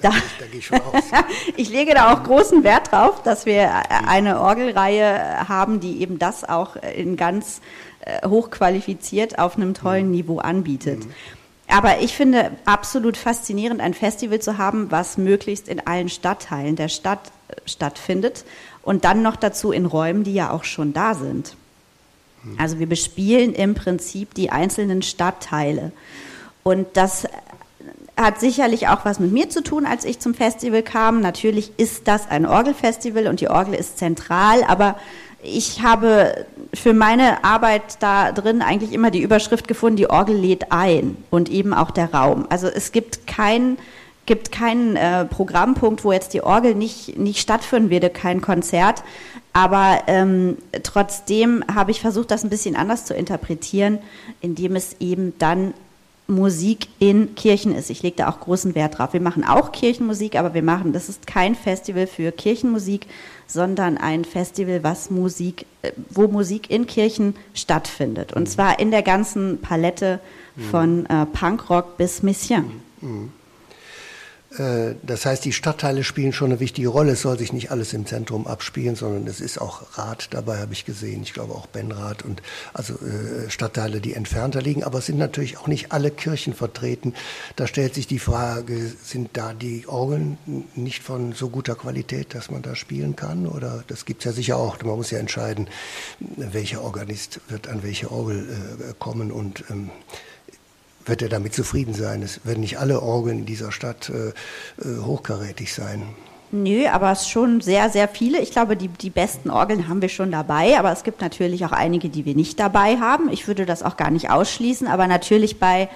da, 0.02 0.12
da 0.40 0.46
gehe 0.50 0.60
ich 0.60 0.66
schon 0.66 0.80
aus. 0.80 1.04
ich 1.58 1.70
lege 1.70 1.94
da 1.94 2.14
auch 2.14 2.24
großen 2.24 2.64
Wert 2.64 2.92
drauf, 2.92 3.22
dass 3.24 3.46
wir 3.46 3.70
eine 4.08 4.40
Orgelreihe 4.40 5.48
haben, 5.50 5.80
die 5.80 6.02
eben 6.02 6.20
das 6.20 6.44
auch 6.44 6.78
in 6.78 7.18
ganz 7.18 7.62
äh, 8.02 8.26
hochqualifiziert 8.28 9.40
auf 9.40 9.58
einem 9.58 9.74
tollen 9.74 10.06
mhm. 10.06 10.12
Niveau 10.12 10.38
anbietet. 10.40 11.06
Mhm. 11.06 11.12
Aber 11.70 12.00
ich 12.00 12.16
finde 12.16 12.52
absolut 12.64 13.18
faszinierend, 13.18 13.82
ein 13.82 13.94
Festival 13.94 14.40
zu 14.40 14.58
haben, 14.58 14.90
was 14.90 15.18
möglichst 15.18 15.68
in 15.68 15.86
allen 15.86 16.08
Stadtteilen 16.08 16.78
der 16.78 16.88
Stadt 16.88 17.20
äh, 17.50 17.56
stattfindet 17.66 18.46
und 18.88 19.04
dann 19.04 19.22
noch 19.22 19.36
dazu 19.36 19.74
in 19.74 19.86
Räumen, 19.86 20.24
die 20.24 20.34
ja 20.34 20.50
auch 20.50 20.64
schon 20.64 20.94
da 20.94 21.14
sind. 21.14 21.58
Also 22.58 22.80
wir 22.80 22.88
bespielen 22.88 23.54
im 23.54 23.76
Prinzip 23.76 24.34
die 24.34 24.50
einzelnen 24.50 25.02
Stadtteile. 25.02 25.92
Und 26.64 26.88
das 26.94 27.28
hat 28.16 28.40
sicherlich 28.40 28.88
auch 28.88 29.04
was 29.04 29.20
mit 29.20 29.34
mir 29.34 29.50
zu 29.50 29.62
tun, 29.62 29.86
als 29.86 30.06
ich 30.06 30.20
zum 30.20 30.34
Festival 30.34 30.84
kam. 30.84 31.20
Natürlich 31.20 31.74
ist 31.76 32.08
das 32.08 32.30
ein 32.30 32.46
Orgelfestival 32.46 33.28
und 33.28 33.42
die 33.42 33.50
Orgel 33.50 33.74
ist 33.74 33.98
zentral, 33.98 34.64
aber 34.64 34.96
ich 35.44 35.82
habe 35.82 36.46
für 36.74 36.94
meine 36.94 37.44
Arbeit 37.44 37.98
da 38.00 38.32
drin 38.32 38.62
eigentlich 38.62 38.94
immer 38.94 39.12
die 39.12 39.22
Überschrift 39.22 39.68
gefunden, 39.68 39.98
die 39.98 40.10
Orgel 40.10 40.38
lädt 40.38 40.72
ein 40.72 41.18
und 41.30 41.50
eben 41.50 41.74
auch 41.74 41.92
der 41.92 42.14
Raum. 42.14 42.48
Also 42.50 42.68
es 42.68 42.94
gibt 42.94 43.28
kein 43.28 43.78
gibt 44.28 44.52
keinen 44.52 44.96
äh, 44.96 45.26
Programmpunkt, 45.26 46.04
wo 46.04 46.12
jetzt 46.12 46.34
die 46.36 46.44
Orgel 46.44 46.76
nicht, 46.76 47.18
nicht 47.18 47.40
stattfinden 47.40 47.90
würde, 47.90 48.12
kein 48.12 48.42
Konzert. 48.42 49.04
Aber 49.54 50.04
ähm, 50.06 50.58
trotzdem 50.84 51.64
habe 51.74 51.90
ich 51.90 52.00
versucht, 52.00 52.30
das 52.30 52.44
ein 52.44 52.52
bisschen 52.52 52.76
anders 52.76 53.06
zu 53.06 53.16
interpretieren, 53.16 53.98
indem 54.40 54.76
es 54.76 54.98
eben 55.00 55.34
dann 55.40 55.74
Musik 56.28 56.90
in 57.00 57.36
Kirchen 57.36 57.74
ist. 57.74 57.90
Ich 57.90 58.04
lege 58.04 58.18
da 58.18 58.30
auch 58.30 58.42
großen 58.42 58.76
Wert 58.76 58.98
drauf. 58.98 59.14
Wir 59.14 59.22
machen 59.22 59.46
auch 59.46 59.72
Kirchenmusik, 59.72 60.36
aber 60.36 60.54
wir 60.54 60.62
machen, 60.62 60.92
das 60.92 61.08
ist 61.08 61.26
kein 61.26 61.56
Festival 61.56 62.06
für 62.06 62.34
Kirchenmusik, 62.34 63.08
sondern 63.48 63.98
ein 63.98 64.26
Festival, 64.26 64.84
was 64.84 65.10
Musik, 65.10 65.66
äh, 65.82 65.94
wo 66.10 66.28
Musik 66.28 66.70
in 66.70 66.86
Kirchen 66.86 67.36
stattfindet. 67.54 68.34
Und 68.34 68.50
zwar 68.50 68.80
in 68.80 68.92
der 68.92 69.04
ganzen 69.04 69.60
Palette 69.62 70.20
von 70.72 71.06
äh, 71.06 71.26
Punkrock 71.28 71.98
bis 71.98 72.24
Mission. 72.24 72.82
Mhm. 73.02 73.32
Äh, 74.58 74.96
das 75.04 75.26
heißt, 75.26 75.44
die 75.46 75.54
Stadtteile 75.54 76.04
spielen 76.04 76.34
schon 76.34 76.52
eine 76.52 76.60
wichtige 76.60 76.88
Rolle. 76.90 77.14
Es 77.14 77.22
soll 77.22 77.38
sich 77.38 77.54
nicht 77.54 77.72
alles 77.72 77.94
im 77.94 78.06
Zentrum 78.06 78.48
abspielen, 78.48 78.96
sondern 78.96 79.28
es 79.28 79.42
ist 79.42 79.60
auch 79.60 79.98
Rad 79.98 80.30
dabei, 80.32 80.60
habe 80.60 80.74
ich 80.74 80.86
gesehen. 80.86 81.22
Ich 81.24 81.34
glaube 81.34 81.54
auch 81.54 81.68
Benrad 81.68 82.24
und 82.24 82.42
also 82.74 82.94
äh, 82.94 83.50
Stadtteile, 83.50 84.00
die 84.00 84.14
entfernter 84.14 84.62
liegen. 84.62 84.84
Aber 84.84 85.00
es 85.00 85.06
sind 85.08 85.18
natürlich 85.18 85.58
auch 85.58 85.68
nicht 85.68 85.92
alle 85.92 86.12
Kirchen 86.12 86.54
vertreten. 86.54 87.14
Da 87.56 87.68
stellt 87.68 87.94
sich 87.94 88.08
die 88.08 88.20
Frage, 88.20 88.92
sind 89.04 89.32
da 89.34 89.54
die 89.54 89.88
Orgeln 89.88 90.38
nicht 90.76 91.04
von 91.04 91.34
so 91.34 91.50
guter 91.50 91.76
Qualität, 91.76 92.34
dass 92.34 92.50
man 92.50 92.62
da 92.62 92.76
spielen 92.76 93.16
kann? 93.16 93.48
Oder 93.48 93.84
das 93.88 94.06
gibt 94.06 94.22
es 94.22 94.26
ja 94.26 94.32
sicher 94.32 94.58
auch. 94.58 94.82
Man 94.84 94.96
muss 94.96 95.12
ja 95.12 95.20
entscheiden, 95.20 95.68
welcher 96.20 96.82
Organist 96.82 97.42
wird 97.50 97.68
an 97.68 97.84
welche 97.84 98.12
Orgel 98.12 98.48
äh, 98.50 98.94
kommen 99.00 99.32
und 99.32 99.66
ähm, 99.70 99.90
wird 101.10 101.22
er 101.22 101.30
damit 101.30 101.54
zufrieden 101.54 101.94
sein. 101.94 102.22
Es 102.22 102.46
werden 102.46 102.62
nicht 102.62 102.80
alle 102.80 103.02
Orgeln 103.02 103.40
in 103.40 103.46
dieser 103.46 103.72
Stadt 103.72 104.10
äh, 104.10 104.30
äh, 104.30 105.02
hochkarätig 105.02 105.74
sein. 105.74 106.04
Nö, 106.52 106.88
aber 106.88 107.12
es 107.12 107.28
schon 107.28 107.60
sehr, 107.60 107.90
sehr 107.90 108.08
viele. 108.08 108.40
Ich 108.40 108.52
glaube, 108.52 108.78
die, 108.78 108.88
die 108.88 109.10
besten 109.10 109.50
Orgeln 109.50 109.90
haben 109.90 110.02
wir 110.02 110.10
schon 110.10 110.32
dabei, 110.32 110.80
aber 110.80 110.94
es 110.94 111.04
gibt 111.04 111.20
natürlich 111.22 111.66
auch 111.66 111.74
einige, 111.74 112.08
die 112.08 112.26
wir 112.26 112.36
nicht 112.36 112.60
dabei 112.60 112.98
haben. 112.98 113.30
Ich 113.30 113.48
würde 113.48 113.66
das 113.66 113.84
auch 113.84 113.98
gar 113.98 114.12
nicht 114.12 114.30
ausschließen, 114.30 114.88
aber 114.88 115.08
natürlich 115.08 115.60
bei 115.60 115.90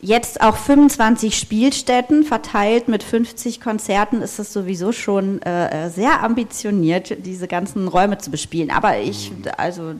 jetzt 0.00 0.40
auch 0.40 0.56
25 0.56 1.38
Spielstätten 1.38 2.24
verteilt 2.24 2.88
mit 2.88 3.02
50 3.02 3.60
Konzerten 3.60 4.20
ist 4.20 4.38
es 4.38 4.52
sowieso 4.52 4.92
schon 4.92 5.40
äh, 5.42 5.90
sehr 5.90 6.22
ambitioniert, 6.22 7.24
diese 7.24 7.46
ganzen 7.46 7.86
Räume 7.86 8.18
zu 8.18 8.30
bespielen. 8.30 8.70
Aber 8.70 8.98
ich, 8.98 9.30
mhm. 9.30 9.44
also 9.56 9.94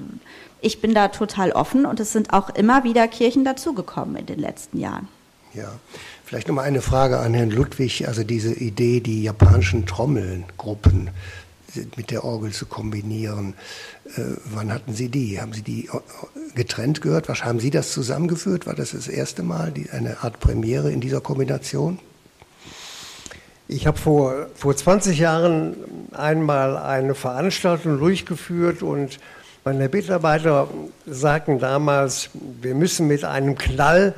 ich 0.62 0.80
bin 0.80 0.94
da 0.94 1.08
total 1.08 1.52
offen 1.52 1.84
und 1.84 2.00
es 2.00 2.12
sind 2.12 2.32
auch 2.32 2.50
immer 2.50 2.84
wieder 2.84 3.08
Kirchen 3.08 3.44
dazugekommen 3.44 4.16
in 4.16 4.26
den 4.26 4.38
letzten 4.38 4.78
Jahren. 4.78 5.08
Ja, 5.54 5.72
vielleicht 6.24 6.48
nochmal 6.48 6.64
eine 6.64 6.80
Frage 6.80 7.18
an 7.18 7.34
Herrn 7.34 7.50
Ludwig. 7.50 8.08
Also 8.08 8.24
diese 8.24 8.54
Idee, 8.54 9.00
die 9.00 9.22
japanischen 9.22 9.84
Trommelgruppen 9.84 11.10
mit 11.96 12.10
der 12.10 12.24
Orgel 12.24 12.52
zu 12.52 12.66
kombinieren. 12.66 13.54
Äh, 14.16 14.22
wann 14.44 14.72
hatten 14.72 14.94
Sie 14.94 15.08
die? 15.08 15.40
Haben 15.40 15.52
Sie 15.52 15.62
die 15.62 15.88
getrennt 16.54 17.00
gehört? 17.00 17.28
Was, 17.28 17.44
haben 17.44 17.60
Sie 17.60 17.70
das 17.70 17.92
zusammengeführt? 17.92 18.66
War 18.66 18.74
das 18.74 18.92
das 18.92 19.08
erste 19.08 19.42
Mal 19.42 19.72
die, 19.72 19.90
eine 19.90 20.22
Art 20.22 20.38
Premiere 20.40 20.92
in 20.92 21.00
dieser 21.00 21.20
Kombination? 21.20 21.98
Ich 23.68 23.86
habe 23.86 23.96
vor, 23.96 24.48
vor 24.54 24.76
20 24.76 25.18
Jahren 25.18 25.76
einmal 26.12 26.76
eine 26.76 27.14
Veranstaltung 27.14 27.98
durchgeführt 27.98 28.82
und 28.82 29.18
meine 29.64 29.88
Mitarbeiter 29.88 30.68
sagten 31.06 31.60
damals, 31.60 32.30
wir 32.60 32.74
müssen 32.74 33.06
mit 33.06 33.24
einem 33.24 33.56
Knall 33.56 34.14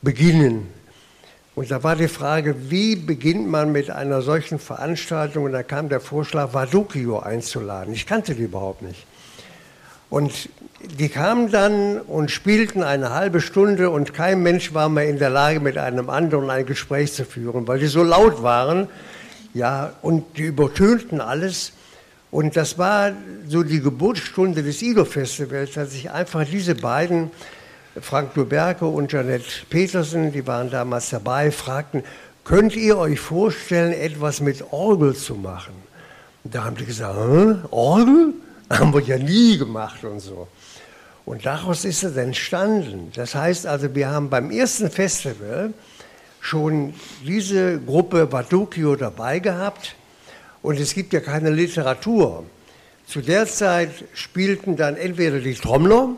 beginnen. 0.00 0.66
Und 1.54 1.70
da 1.70 1.82
war 1.82 1.96
die 1.96 2.08
Frage, 2.08 2.70
wie 2.70 2.96
beginnt 2.96 3.48
man 3.48 3.70
mit 3.70 3.90
einer 3.90 4.22
solchen 4.22 4.58
Veranstaltung? 4.58 5.44
Und 5.44 5.52
da 5.52 5.62
kam 5.62 5.88
der 5.88 6.00
Vorschlag, 6.00 6.54
Vadukio 6.54 7.18
einzuladen. 7.18 7.92
Ich 7.92 8.06
kannte 8.06 8.34
die 8.34 8.44
überhaupt 8.44 8.80
nicht. 8.80 9.06
Und 10.08 10.48
die 10.80 11.10
kamen 11.10 11.50
dann 11.50 12.00
und 12.00 12.30
spielten 12.30 12.82
eine 12.82 13.12
halbe 13.12 13.42
Stunde 13.42 13.90
und 13.90 14.14
kein 14.14 14.42
Mensch 14.42 14.72
war 14.72 14.88
mehr 14.88 15.08
in 15.08 15.18
der 15.18 15.30
Lage, 15.30 15.60
mit 15.60 15.76
einem 15.76 16.08
anderen 16.08 16.48
ein 16.48 16.64
Gespräch 16.64 17.12
zu 17.12 17.26
führen, 17.26 17.68
weil 17.68 17.78
die 17.78 17.88
so 17.88 18.02
laut 18.02 18.42
waren. 18.42 18.88
Ja, 19.52 19.92
und 20.00 20.38
die 20.38 20.44
übertönten 20.44 21.20
alles. 21.20 21.72
Und 22.30 22.56
das 22.56 22.76
war 22.76 23.12
so 23.46 23.62
die 23.62 23.80
Geburtsstunde 23.80 24.62
des 24.62 24.82
IDO-Festivals, 24.82 25.72
dass 25.72 25.92
sich 25.92 26.10
einfach 26.10 26.44
diese 26.44 26.74
beiden 26.74 27.30
Frank 28.00 28.34
Duberke 28.34 28.86
und 28.86 29.10
Janette 29.12 29.44
Petersen, 29.70 30.32
die 30.32 30.46
waren 30.46 30.70
damals 30.70 31.10
dabei, 31.10 31.50
fragten, 31.50 32.04
könnt 32.44 32.76
ihr 32.76 32.98
euch 32.98 33.18
vorstellen, 33.18 33.92
etwas 33.92 34.40
mit 34.40 34.64
Orgel 34.72 35.14
zu 35.14 35.34
machen? 35.34 35.74
Und 36.44 36.54
da 36.54 36.64
haben 36.64 36.76
die 36.76 36.84
gesagt, 36.84 37.16
Orgel? 37.70 38.34
Haben 38.70 38.92
wir 38.92 39.00
ja 39.00 39.16
nie 39.16 39.56
gemacht 39.56 40.04
und 40.04 40.20
so. 40.20 40.46
Und 41.24 41.46
daraus 41.46 41.86
ist 41.86 42.04
es 42.04 42.16
entstanden. 42.16 43.10
Das 43.14 43.34
heißt 43.34 43.66
also, 43.66 43.94
wir 43.94 44.10
haben 44.10 44.28
beim 44.28 44.50
ersten 44.50 44.90
Festival 44.90 45.72
schon 46.40 46.92
diese 47.26 47.80
Gruppe 47.80 48.26
Badukio 48.26 48.94
dabei 48.94 49.38
gehabt. 49.38 49.94
Und 50.62 50.78
es 50.80 50.94
gibt 50.94 51.12
ja 51.12 51.20
keine 51.20 51.50
Literatur. 51.50 52.44
Zu 53.06 53.20
der 53.20 53.46
Zeit 53.46 53.90
spielten 54.12 54.76
dann 54.76 54.96
entweder 54.96 55.40
die 55.40 55.54
Trommler, 55.54 56.10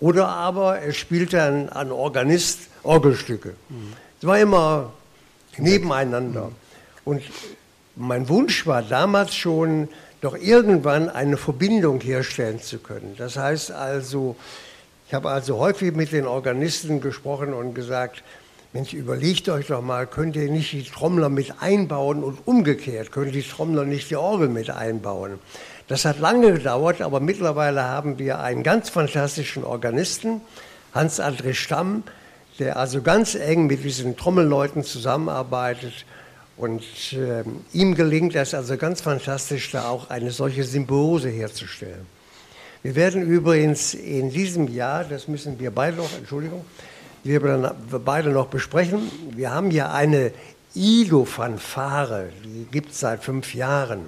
oder 0.00 0.28
aber 0.28 0.80
er 0.80 0.92
spielte 0.92 1.40
ein, 1.40 1.68
ein 1.68 1.92
Organist 1.92 2.62
Orgelstücke. 2.82 3.54
Es 4.20 4.26
war 4.26 4.38
immer 4.38 4.92
nebeneinander. 5.56 6.50
Und 7.04 7.22
mein 7.94 8.28
Wunsch 8.28 8.66
war 8.66 8.82
damals 8.82 9.34
schon, 9.34 9.88
doch 10.20 10.36
irgendwann 10.36 11.08
eine 11.08 11.36
Verbindung 11.36 12.00
herstellen 12.00 12.60
zu 12.60 12.78
können. 12.78 13.14
Das 13.18 13.36
heißt 13.36 13.72
also, 13.72 14.36
ich 15.06 15.14
habe 15.14 15.30
also 15.30 15.58
häufig 15.58 15.94
mit 15.94 16.12
den 16.12 16.26
Organisten 16.26 17.00
gesprochen 17.00 17.52
und 17.52 17.74
gesagt, 17.74 18.22
Mensch, 18.74 18.94
überlegt 18.94 19.50
euch 19.50 19.66
doch 19.66 19.82
mal, 19.82 20.06
könnt 20.06 20.34
ihr 20.34 20.50
nicht 20.50 20.72
die 20.72 20.82
Trommler 20.82 21.28
mit 21.28 21.60
einbauen 21.60 22.24
und 22.24 22.38
umgekehrt, 22.46 23.12
könnt 23.12 23.34
die 23.34 23.42
Trommler 23.42 23.84
nicht 23.84 24.08
die 24.08 24.16
Orgel 24.16 24.48
mit 24.48 24.70
einbauen. 24.70 25.38
Das 25.88 26.06
hat 26.06 26.18
lange 26.18 26.54
gedauert, 26.54 27.02
aber 27.02 27.20
mittlerweile 27.20 27.82
haben 27.82 28.18
wir 28.18 28.40
einen 28.40 28.62
ganz 28.62 28.88
fantastischen 28.88 29.62
Organisten, 29.62 30.40
Hans-André 30.94 31.52
Stamm, 31.52 32.02
der 32.58 32.78
also 32.78 33.02
ganz 33.02 33.34
eng 33.34 33.66
mit 33.66 33.84
diesen 33.84 34.16
Trommelleuten 34.16 34.84
zusammenarbeitet. 34.84 36.06
Und 36.56 36.82
äh, 37.12 37.44
ihm 37.74 37.94
gelingt 37.94 38.34
es 38.36 38.54
also 38.54 38.78
ganz 38.78 39.02
fantastisch, 39.02 39.70
da 39.72 39.90
auch 39.90 40.08
eine 40.08 40.30
solche 40.30 40.64
Symbiose 40.64 41.28
herzustellen. 41.28 42.06
Wir 42.82 42.94
werden 42.94 43.20
übrigens 43.20 43.92
in 43.92 44.30
diesem 44.30 44.66
Jahr, 44.68 45.04
das 45.04 45.28
müssen 45.28 45.60
wir 45.60 45.70
beide 45.72 45.98
noch, 45.98 46.16
Entschuldigung, 46.16 46.64
wir 47.24 47.74
beide 48.04 48.30
noch 48.30 48.46
besprechen, 48.46 49.10
wir 49.30 49.52
haben 49.52 49.70
ja 49.70 49.92
eine 49.92 50.32
ILO-Fanfare, 50.74 52.30
die 52.44 52.66
gibt 52.70 52.92
es 52.92 53.00
seit 53.00 53.22
fünf 53.22 53.54
Jahren. 53.54 54.06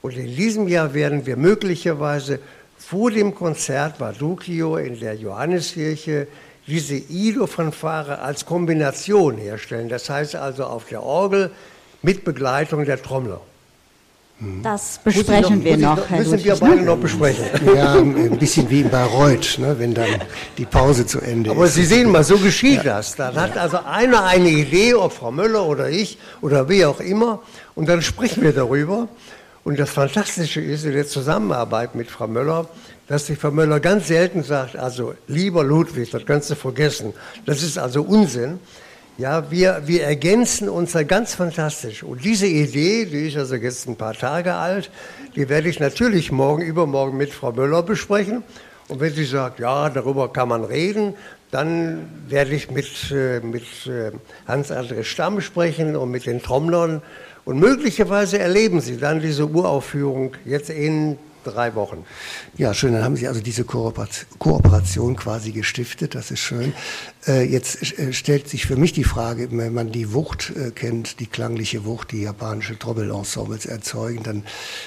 Und 0.00 0.16
in 0.16 0.34
diesem 0.34 0.66
Jahr 0.66 0.94
werden 0.94 1.26
wir 1.26 1.36
möglicherweise 1.36 2.40
vor 2.76 3.10
dem 3.10 3.34
Konzert 3.34 3.98
Badukio 3.98 4.76
in 4.76 4.98
der 4.98 5.14
Johanneskirche 5.14 6.26
diese 6.66 6.94
Ido-Fanfare 6.94 8.18
als 8.20 8.44
Kombination 8.46 9.36
herstellen. 9.36 9.88
Das 9.88 10.10
heißt 10.10 10.34
also 10.36 10.64
auf 10.64 10.86
der 10.86 11.02
Orgel 11.02 11.50
mit 12.02 12.24
Begleitung 12.24 12.84
der 12.84 13.00
Trommler. 13.00 13.40
Das 14.62 14.98
besprechen 15.02 15.58
noch, 15.58 15.64
wir 15.64 15.76
noch, 15.76 15.96
noch 15.96 16.10
Herr 16.10 16.18
Müssen 16.18 16.30
Ludwig, 16.32 16.46
wir 16.46 16.56
beide 16.56 16.76
ne? 16.76 16.82
noch 16.82 16.98
besprechen. 16.98 17.44
Ja, 17.76 17.94
ein 17.94 18.38
bisschen 18.38 18.68
wie 18.68 18.80
in 18.80 18.90
Bayreuth, 18.90 19.58
ne, 19.58 19.76
wenn 19.78 19.94
dann 19.94 20.08
die 20.58 20.64
Pause 20.64 21.06
zu 21.06 21.20
Ende 21.20 21.50
Aber 21.50 21.64
ist. 21.64 21.72
Aber 21.72 21.82
Sie 21.82 21.84
sehen 21.84 22.10
mal, 22.10 22.24
so 22.24 22.38
geschieht 22.38 22.84
ja. 22.84 22.96
das. 22.96 23.14
Dann 23.14 23.34
ja. 23.34 23.42
hat 23.42 23.56
also 23.56 23.78
einer 23.84 24.24
eine 24.24 24.48
Idee, 24.48 24.94
ob 24.94 25.12
Frau 25.12 25.30
Müller 25.30 25.64
oder 25.64 25.88
ich 25.90 26.18
oder 26.40 26.68
wie 26.68 26.84
auch 26.84 27.00
immer, 27.00 27.40
und 27.74 27.88
dann 27.88 28.02
sprechen 28.02 28.42
wir 28.42 28.52
darüber. 28.52 29.08
Und 29.64 29.78
das 29.78 29.90
Fantastische 29.90 30.60
ist 30.60 30.84
in 30.84 30.92
der 30.92 31.06
Zusammenarbeit 31.06 31.94
mit 31.94 32.10
Frau 32.10 32.26
Möller, 32.26 32.68
dass 33.06 33.26
die 33.26 33.36
Frau 33.36 33.52
Möller 33.52 33.78
ganz 33.78 34.08
selten 34.08 34.42
sagt, 34.42 34.76
also 34.76 35.14
lieber 35.28 35.62
Ludwig, 35.62 36.10
das 36.10 36.26
kannst 36.26 36.50
du 36.50 36.56
vergessen. 36.56 37.12
Das 37.46 37.62
ist 37.62 37.78
also 37.78 38.02
Unsinn. 38.02 38.58
Ja, 39.18 39.50
wir, 39.50 39.82
wir 39.84 40.04
ergänzen 40.04 40.70
uns 40.70 40.92
da 40.92 41.02
ganz 41.02 41.34
fantastisch. 41.34 42.02
Und 42.02 42.24
diese 42.24 42.46
Idee, 42.46 43.04
die 43.04 43.28
ist 43.28 43.36
also 43.36 43.56
jetzt 43.56 43.86
ein 43.86 43.96
paar 43.96 44.14
Tage 44.14 44.54
alt, 44.54 44.90
die 45.36 45.48
werde 45.48 45.68
ich 45.68 45.80
natürlich 45.80 46.32
morgen, 46.32 46.62
übermorgen 46.62 47.18
mit 47.18 47.30
Frau 47.30 47.52
Möller 47.52 47.82
besprechen. 47.82 48.42
Und 48.88 49.00
wenn 49.00 49.12
sie 49.12 49.24
sagt, 49.24 49.60
ja, 49.60 49.90
darüber 49.90 50.32
kann 50.32 50.48
man 50.48 50.64
reden, 50.64 51.14
dann 51.50 52.08
werde 52.28 52.54
ich 52.54 52.70
mit, 52.70 53.10
äh, 53.10 53.40
mit 53.40 53.64
äh, 53.86 54.12
Hans-André 54.48 55.04
Stamm 55.04 55.42
sprechen 55.42 55.94
und 55.94 56.10
mit 56.10 56.24
den 56.24 56.42
Trommlern 56.42 57.02
und 57.44 57.58
möglicherweise 57.58 58.38
erleben 58.38 58.80
Sie 58.80 58.96
dann 58.96 59.20
diese 59.20 59.46
Uraufführung 59.46 60.32
jetzt 60.44 60.70
in 60.70 61.18
drei 61.44 61.74
Wochen. 61.74 62.04
Ja, 62.56 62.74
schön. 62.74 62.92
Dann 62.92 63.04
haben 63.04 63.16
Sie 63.16 63.28
also 63.28 63.40
diese 63.40 63.64
Kooperation 63.64 65.16
quasi 65.16 65.52
gestiftet. 65.52 66.14
Das 66.14 66.30
ist 66.30 66.40
schön. 66.40 66.72
Äh, 67.26 67.44
jetzt 67.44 67.98
äh, 67.98 68.12
stellt 68.12 68.48
sich 68.48 68.66
für 68.66 68.76
mich 68.76 68.92
die 68.92 69.04
Frage, 69.04 69.48
wenn 69.50 69.72
man 69.72 69.92
die 69.92 70.12
Wucht 70.12 70.52
äh, 70.56 70.70
kennt, 70.70 71.20
die 71.20 71.26
klangliche 71.26 71.84
Wucht, 71.84 72.12
die 72.12 72.22
japanische 72.22 72.78
Trommelensembles 72.78 73.66
erzeugen, 73.66 74.22
dann 74.22 74.44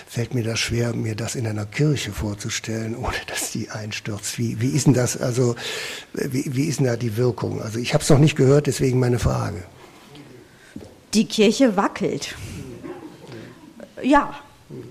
fällt 0.08 0.34
mir 0.34 0.44
das 0.44 0.60
schwer, 0.60 0.94
mir 0.94 1.16
das 1.16 1.36
in 1.36 1.48
einer 1.48 1.66
Kirche 1.66 2.12
vorzustellen, 2.12 2.96
ohne 3.02 3.18
dass 3.28 3.52
die 3.52 3.70
einstürzt. 3.70 4.38
Wie, 4.38 4.62
wie 4.62 4.70
ist 4.70 4.88
denn 4.88 4.94
das? 4.94 5.18
Also, 5.18 5.56
wie, 6.14 6.56
wie 6.56 6.66
ist 6.66 6.80
denn 6.80 6.88
da 6.88 6.96
die 6.96 7.18
Wirkung? 7.18 7.62
Also, 7.62 7.80
ich 7.80 7.94
habe 7.94 8.04
es 8.04 8.10
noch 8.10 8.20
nicht 8.20 8.36
gehört, 8.36 8.68
deswegen 8.68 9.00
meine 9.00 9.20
Frage 9.20 9.64
die 11.16 11.26
Kirche 11.26 11.76
wackelt. 11.78 12.36
Ja, 14.04 14.36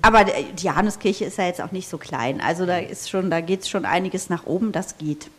aber 0.03 0.25
die 0.25 0.65
Johanneskirche 0.65 1.25
ist 1.25 1.39
ja 1.39 1.47
jetzt 1.47 1.61
auch 1.61 1.73
nicht 1.73 1.89
so 1.89 1.99
klein. 1.99 2.41
Also 2.41 2.65
da 2.67 2.79
ist 2.79 3.11
schon, 3.11 3.31
da 3.31 3.41
geht 3.41 3.63
es 3.63 3.69
schon 3.69 3.85
einiges 3.85 4.31
nach 4.31 4.47
oben, 4.47 4.73
das 4.73 4.99
geht. 4.99 5.31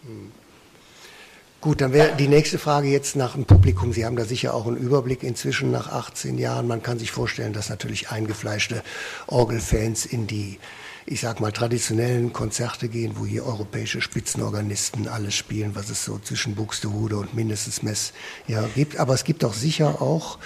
Gut, 1.61 1.81
dann 1.81 1.93
wäre 1.93 2.15
die 2.15 2.27
nächste 2.27 2.59
Frage 2.59 2.89
jetzt 2.89 3.15
nach 3.15 3.33
dem 3.33 3.45
Publikum. 3.45 3.91
Sie 3.91 4.05
haben 4.05 4.15
da 4.15 4.25
sicher 4.25 4.53
auch 4.53 4.67
einen 4.67 4.77
Überblick 4.77 5.23
inzwischen 5.23 5.71
nach 5.71 5.91
18 5.91 6.37
Jahren. 6.37 6.67
Man 6.67 6.83
kann 6.83 6.99
sich 6.99 7.11
vorstellen, 7.11 7.53
dass 7.53 7.69
natürlich 7.69 8.11
eingefleischte 8.11 8.83
Orgelfans 9.25 10.05
in 10.05 10.27
die 10.27 10.59
ich 11.07 11.21
sag 11.21 11.39
mal, 11.39 11.51
traditionellen 11.51 12.33
Konzerte 12.33 12.87
gehen, 12.87 13.13
wo 13.15 13.25
hier 13.25 13.45
europäische 13.45 14.01
Spitzenorganisten 14.01 15.07
alles 15.07 15.35
spielen, 15.35 15.75
was 15.75 15.89
es 15.89 16.03
so 16.03 16.17
zwischen 16.17 16.55
Buxtehude 16.55 17.17
und 17.17 17.35
mindestens 17.35 17.83
Mess 17.83 18.11
ja, 18.47 18.67
gibt. 18.73 18.97
Aber 18.97 19.13
es 19.13 19.23
gibt 19.23 19.45
auch 19.45 19.53
sicher 19.53 20.01
auch 20.01 20.39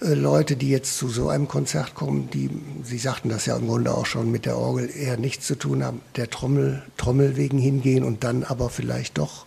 äh, 0.00 0.14
Leute, 0.14 0.56
die 0.56 0.70
jetzt 0.70 0.96
zu 0.96 1.08
so 1.08 1.28
einem 1.28 1.46
Konzert 1.46 1.94
kommen, 1.94 2.30
die, 2.30 2.48
Sie 2.84 2.96
sagten 2.96 3.28
das 3.28 3.44
ja 3.44 3.56
im 3.56 3.66
Grunde 3.66 3.92
auch 3.92 4.06
schon, 4.06 4.30
mit 4.30 4.46
der 4.46 4.56
Orgel 4.56 4.90
eher 4.90 5.18
nichts 5.18 5.46
zu 5.46 5.56
tun 5.56 5.84
haben, 5.84 6.00
der 6.16 6.30
Trommel, 6.30 6.82
Trommel 6.96 7.36
wegen 7.36 7.58
hingehen 7.58 8.02
und 8.02 8.24
dann 8.24 8.44
aber 8.44 8.70
vielleicht 8.70 9.18
doch 9.18 9.44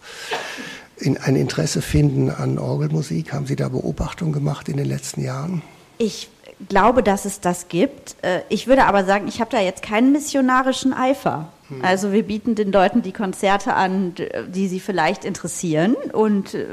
in 0.98 1.18
ein 1.18 1.36
Interesse 1.36 1.82
finden 1.82 2.30
an 2.30 2.60
Orgelmusik. 2.60 3.34
Haben 3.34 3.48
Sie 3.48 3.56
da 3.56 3.70
Beobachtungen 3.70 4.32
gemacht 4.32 4.70
in 4.70 4.78
den 4.78 4.86
letzten 4.86 5.24
Jahren? 5.24 5.64
Ich 5.98 6.30
glaube, 6.70 7.04
dass 7.04 7.26
es 7.26 7.40
das 7.40 7.68
gibt. 7.68 8.16
Äh, 8.22 8.42
ich 8.50 8.68
würde 8.68 8.86
aber 8.86 9.06
sagen, 9.06 9.28
ich 9.28 9.40
habe 9.40 9.52
da 9.52 9.60
jetzt 9.60 9.82
keinen 9.82 10.12
missionarischen 10.12 10.94
Eifer. 10.94 11.50
Hm. 11.72 11.84
Also 11.84 12.12
wir 12.12 12.24
bieten 12.24 12.56
den 12.56 12.72
Leuten 12.72 13.02
die 13.02 13.14
Konzerte 13.14 13.74
an, 13.74 14.14
die 14.50 14.68
sie 14.68 14.80
vielleicht 14.80 15.26
interessieren. 15.26 15.96
Und 16.14 16.54
äh, 16.54 16.68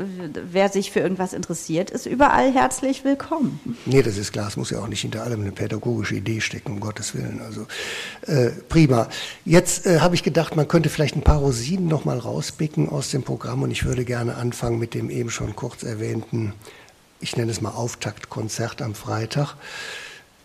wer 0.50 0.68
sich 0.68 0.90
für 0.90 1.00
irgendwas 1.00 1.32
interessiert, 1.32 1.90
ist 1.90 2.06
überall 2.06 2.52
herzlich 2.52 3.04
willkommen. 3.04 3.60
Nee, 3.86 4.02
das 4.02 4.18
ist 4.18 4.32
klar. 4.32 4.48
Es 4.48 4.56
muss 4.56 4.70
ja 4.70 4.80
auch 4.80 4.88
nicht 4.88 5.02
hinter 5.02 5.22
allem 5.22 5.42
eine 5.42 5.52
pädagogische 5.52 6.16
Idee 6.16 6.40
stecken, 6.40 6.72
um 6.72 6.80
Gottes 6.80 7.14
Willen. 7.14 7.40
Also 7.40 7.66
äh, 8.26 8.50
prima. 8.68 9.08
Jetzt 9.44 9.86
äh, 9.86 10.00
habe 10.00 10.14
ich 10.14 10.22
gedacht, 10.22 10.56
man 10.56 10.66
könnte 10.66 10.88
vielleicht 10.88 11.16
ein 11.16 11.22
paar 11.22 11.38
Rosinen 11.38 11.86
noch 11.86 12.04
mal 12.04 12.18
rauspicken 12.18 12.88
aus 12.88 13.10
dem 13.10 13.22
Programm. 13.22 13.62
Und 13.62 13.70
ich 13.70 13.84
würde 13.84 14.04
gerne 14.04 14.34
anfangen 14.34 14.78
mit 14.78 14.94
dem 14.94 15.10
eben 15.10 15.30
schon 15.30 15.54
kurz 15.54 15.82
erwähnten 15.82 16.54
ich 17.20 17.36
nenne 17.36 17.50
es 17.50 17.60
mal 17.60 17.70
Auftaktkonzert 17.70 18.82
am 18.82 18.94
Freitag. 18.94 19.54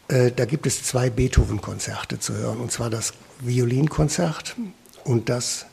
Äh, 0.08 0.32
da 0.32 0.46
gibt 0.46 0.66
es 0.68 0.84
zwei 0.84 1.10
Beethoven-Konzerte 1.10 2.20
zu 2.20 2.34
hören, 2.34 2.60
und 2.60 2.72
zwar 2.72 2.90
das 2.90 3.14
Violinkonzert 3.40 4.56
und 5.04 5.30
das 5.30 5.66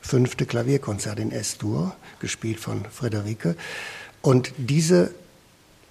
fünfte 0.00 0.46
Klavierkonzert 0.46 1.18
in 1.18 1.32
S-Dur, 1.32 1.96
gespielt 2.20 2.60
von 2.60 2.84
Frederike. 2.90 3.56
Und 4.20 4.52
diese 4.56 5.14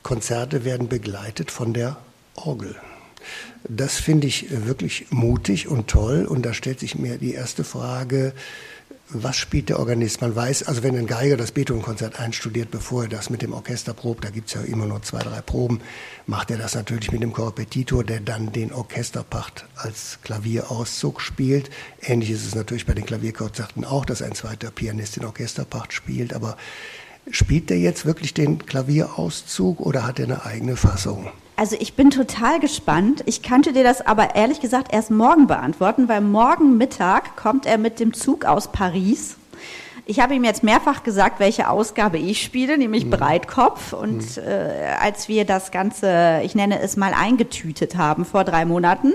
Konzerte 0.03 0.65
werden 0.65 0.87
begleitet 0.87 1.49
von 1.49 1.73
der 1.73 1.97
Orgel. 2.35 2.75
Das 3.63 3.95
finde 3.95 4.27
ich 4.27 4.47
wirklich 4.65 5.07
mutig 5.09 5.67
und 5.67 5.87
toll. 5.87 6.25
Und 6.25 6.43
da 6.45 6.53
stellt 6.53 6.79
sich 6.79 6.95
mir 6.95 7.17
die 7.17 7.33
erste 7.33 7.63
Frage, 7.63 8.33
was 9.13 9.37
spielt 9.37 9.69
der 9.69 9.79
Organist? 9.79 10.21
Man 10.21 10.35
weiß, 10.35 10.63
also 10.63 10.81
wenn 10.81 10.97
ein 10.97 11.07
Geiger 11.07 11.37
das 11.37 11.51
Beethoven-Konzert 11.51 12.19
einstudiert, 12.19 12.71
bevor 12.71 13.03
er 13.03 13.09
das 13.09 13.29
mit 13.29 13.41
dem 13.41 13.53
Orchester 13.53 13.93
probt, 13.93 14.25
da 14.25 14.29
gibt 14.29 14.47
es 14.47 14.55
ja 14.55 14.61
immer 14.61 14.85
nur 14.85 15.03
zwei, 15.03 15.19
drei 15.19 15.41
Proben, 15.41 15.81
macht 16.25 16.49
er 16.51 16.57
das 16.57 16.73
natürlich 16.73 17.11
mit 17.11 17.21
dem 17.21 17.33
Korrepetitor, 17.33 18.03
der 18.03 18.21
dann 18.21 18.51
den 18.51 18.73
Orchesterpacht 18.73 19.65
als 19.75 20.19
Klavierauszug 20.23 21.21
spielt. 21.21 21.69
Ähnlich 22.01 22.31
ist 22.31 22.45
es 22.45 22.55
natürlich 22.55 22.85
bei 22.85 22.93
den 22.93 23.05
Klavierkonzerten 23.05 23.85
auch, 23.85 24.05
dass 24.05 24.21
ein 24.21 24.33
zweiter 24.33 24.71
Pianist 24.71 25.17
den 25.17 25.25
Orchesterpacht 25.25 25.93
spielt, 25.93 26.33
aber 26.33 26.57
spielt 27.29 27.69
der 27.69 27.79
jetzt 27.79 28.05
wirklich 28.05 28.33
den 28.33 28.65
Klavierauszug 28.65 29.79
oder 29.79 30.07
hat 30.07 30.19
er 30.19 30.25
eine 30.25 30.45
eigene 30.45 30.75
Fassung? 30.75 31.29
Also 31.55 31.75
ich 31.79 31.93
bin 31.93 32.09
total 32.09 32.59
gespannt. 32.59 33.23
Ich 33.25 33.43
könnte 33.43 33.73
dir 33.73 33.83
das 33.83 34.05
aber 34.05 34.35
ehrlich 34.35 34.59
gesagt 34.59 34.91
erst 34.91 35.11
morgen 35.11 35.47
beantworten, 35.47 36.09
weil 36.09 36.21
morgen 36.21 36.77
Mittag 36.77 37.35
kommt 37.35 37.65
er 37.65 37.77
mit 37.77 37.99
dem 37.99 38.13
Zug 38.13 38.45
aus 38.45 38.71
Paris. 38.71 39.37
Ich 40.05 40.19
habe 40.19 40.33
ihm 40.33 40.43
jetzt 40.43 40.63
mehrfach 40.63 41.03
gesagt, 41.03 41.39
welche 41.39 41.69
Ausgabe 41.69 42.17
ich 42.17 42.41
spiele, 42.41 42.77
nämlich 42.77 43.05
mhm. 43.05 43.11
Breitkopf. 43.11 43.93
Und 43.93 44.37
mhm. 44.37 44.43
äh, 44.43 44.95
als 44.99 45.29
wir 45.29 45.45
das 45.45 45.71
Ganze, 45.71 46.41
ich 46.43 46.55
nenne 46.55 46.79
es 46.79 46.97
mal, 46.97 47.13
eingetütet 47.13 47.95
haben 47.95 48.25
vor 48.25 48.43
drei 48.43 48.65
Monaten, 48.65 49.13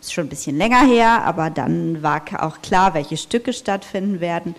ist 0.00 0.12
schon 0.12 0.26
ein 0.26 0.30
bisschen 0.30 0.56
länger 0.56 0.86
her, 0.86 1.24
aber 1.24 1.50
dann 1.50 2.02
war 2.02 2.22
auch 2.38 2.62
klar, 2.62 2.94
welche 2.94 3.16
Stücke 3.16 3.52
stattfinden 3.52 4.20
werden 4.20 4.54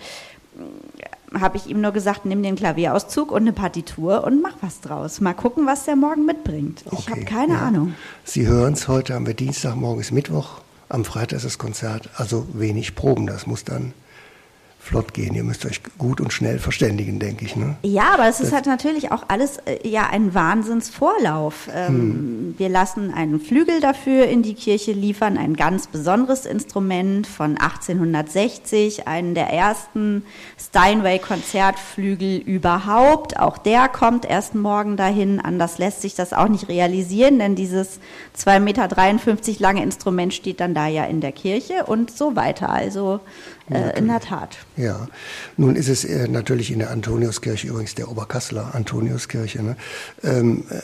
habe 1.34 1.58
ich 1.58 1.68
ihm 1.68 1.82
nur 1.82 1.92
gesagt, 1.92 2.26
nimm 2.26 2.42
den 2.44 2.56
Klavierauszug 2.56 3.32
und 3.32 3.42
eine 3.42 3.54
Partitur 3.54 4.24
und 4.24 4.42
mach 4.42 4.56
was 4.62 4.82
draus. 4.82 5.22
Mal 5.22 5.34
gucken, 5.34 5.66
was 5.66 5.86
der 5.86 5.96
morgen 5.96 6.26
mitbringt. 6.26 6.84
Ich 6.92 7.00
okay, 7.00 7.12
habe 7.12 7.26
keine 7.26 7.54
ja. 7.54 7.60
Ahnung. 7.62 7.94
Sie 8.24 8.48
hören 8.48 8.74
es 8.74 8.88
heute, 8.88 9.14
haben 9.14 9.28
wir 9.28 9.34
Dienstag, 9.34 9.76
morgen 9.76 10.00
ist 10.00 10.12
Mittwoch, 10.12 10.62
am 10.90 11.06
Freitag 11.06 11.38
ist 11.38 11.46
das 11.46 11.58
Konzert, 11.58 12.10
also 12.16 12.48
wenig 12.54 12.96
Proben. 12.96 13.28
Das 13.28 13.46
muss 13.46 13.64
dann 13.64 13.94
flott 14.80 15.14
gehen. 15.14 15.36
Ihr 15.36 15.44
müsst 15.44 15.66
euch 15.66 15.82
gut 15.98 16.22
und 16.22 16.32
schnell 16.34 16.58
verständigen, 16.58 17.20
denke 17.20 17.46
ich. 17.46 17.56
Ne? 17.56 17.76
Ja, 17.84 18.14
aber 18.14 18.28
es 18.28 18.40
ist 18.40 18.54
halt 18.54 18.66
natürlich 18.66 19.12
auch 19.12 19.24
alles 19.28 19.58
äh, 19.66 19.88
ja 19.88 20.08
ein 20.10 20.34
Wahnsinnsvorlauf. 20.34 21.70
Ähm, 21.74 21.88
hm. 21.88 22.56
Wir 22.58 22.70
lassen 22.70 23.14
einen 23.14 23.40
Flügel 23.40 23.82
dafür 23.82 24.26
in 24.26 24.42
die 24.42 24.56
Kirche 24.56 24.94
liefern, 24.94 25.38
ein 25.38 25.56
ganz 25.56 25.88
besonderes 25.88 26.46
Instrument 26.46 27.28
von 27.28 27.58
1860, 27.58 29.08
einen 29.08 29.36
der 29.36 29.52
ersten 29.54 30.24
Steinway-Konzertflügel 30.58 32.38
überhaupt. 32.38 33.38
Auch 33.38 33.58
der 33.58 33.90
kommt 33.90 34.26
erst 34.26 34.56
morgen 34.56 34.98
dahin. 34.98 35.40
Anders 35.40 35.78
lässt 35.78 36.02
sich 36.02 36.16
das 36.16 36.34
auch 36.34 36.48
nicht 36.48 36.70
realisieren, 36.70 37.38
denn 37.38 37.56
dieses 37.56 38.00
2,53 38.38 38.60
Meter 38.60 39.60
lange 39.60 39.84
Instrument 39.84 40.34
steht 40.34 40.62
dann 40.62 40.74
da 40.74 40.88
ja 40.88 41.04
in 41.04 41.22
der 41.22 41.34
Kirche 41.34 41.86
und 41.86 42.12
so 42.12 42.36
weiter. 42.36 42.70
Also 42.70 43.20
äh, 43.70 43.98
in 43.98 44.08
der 44.08 44.20
Tat. 44.20 44.58
Ja, 44.78 45.08
nun 45.58 45.76
ist 45.76 45.90
es 45.90 46.06
äh, 46.06 46.28
natürlich 46.28 46.72
in 46.72 46.80
der 46.80 46.92
Antoniuskirche, 46.92 47.68
übrigens 47.68 47.96
der 47.96 48.10
Oberkasseler 48.10 48.74
Antoniuskirche, 48.76 49.64
ne, 49.64 49.76
ähm, 50.24 50.64
äh, 50.70 50.80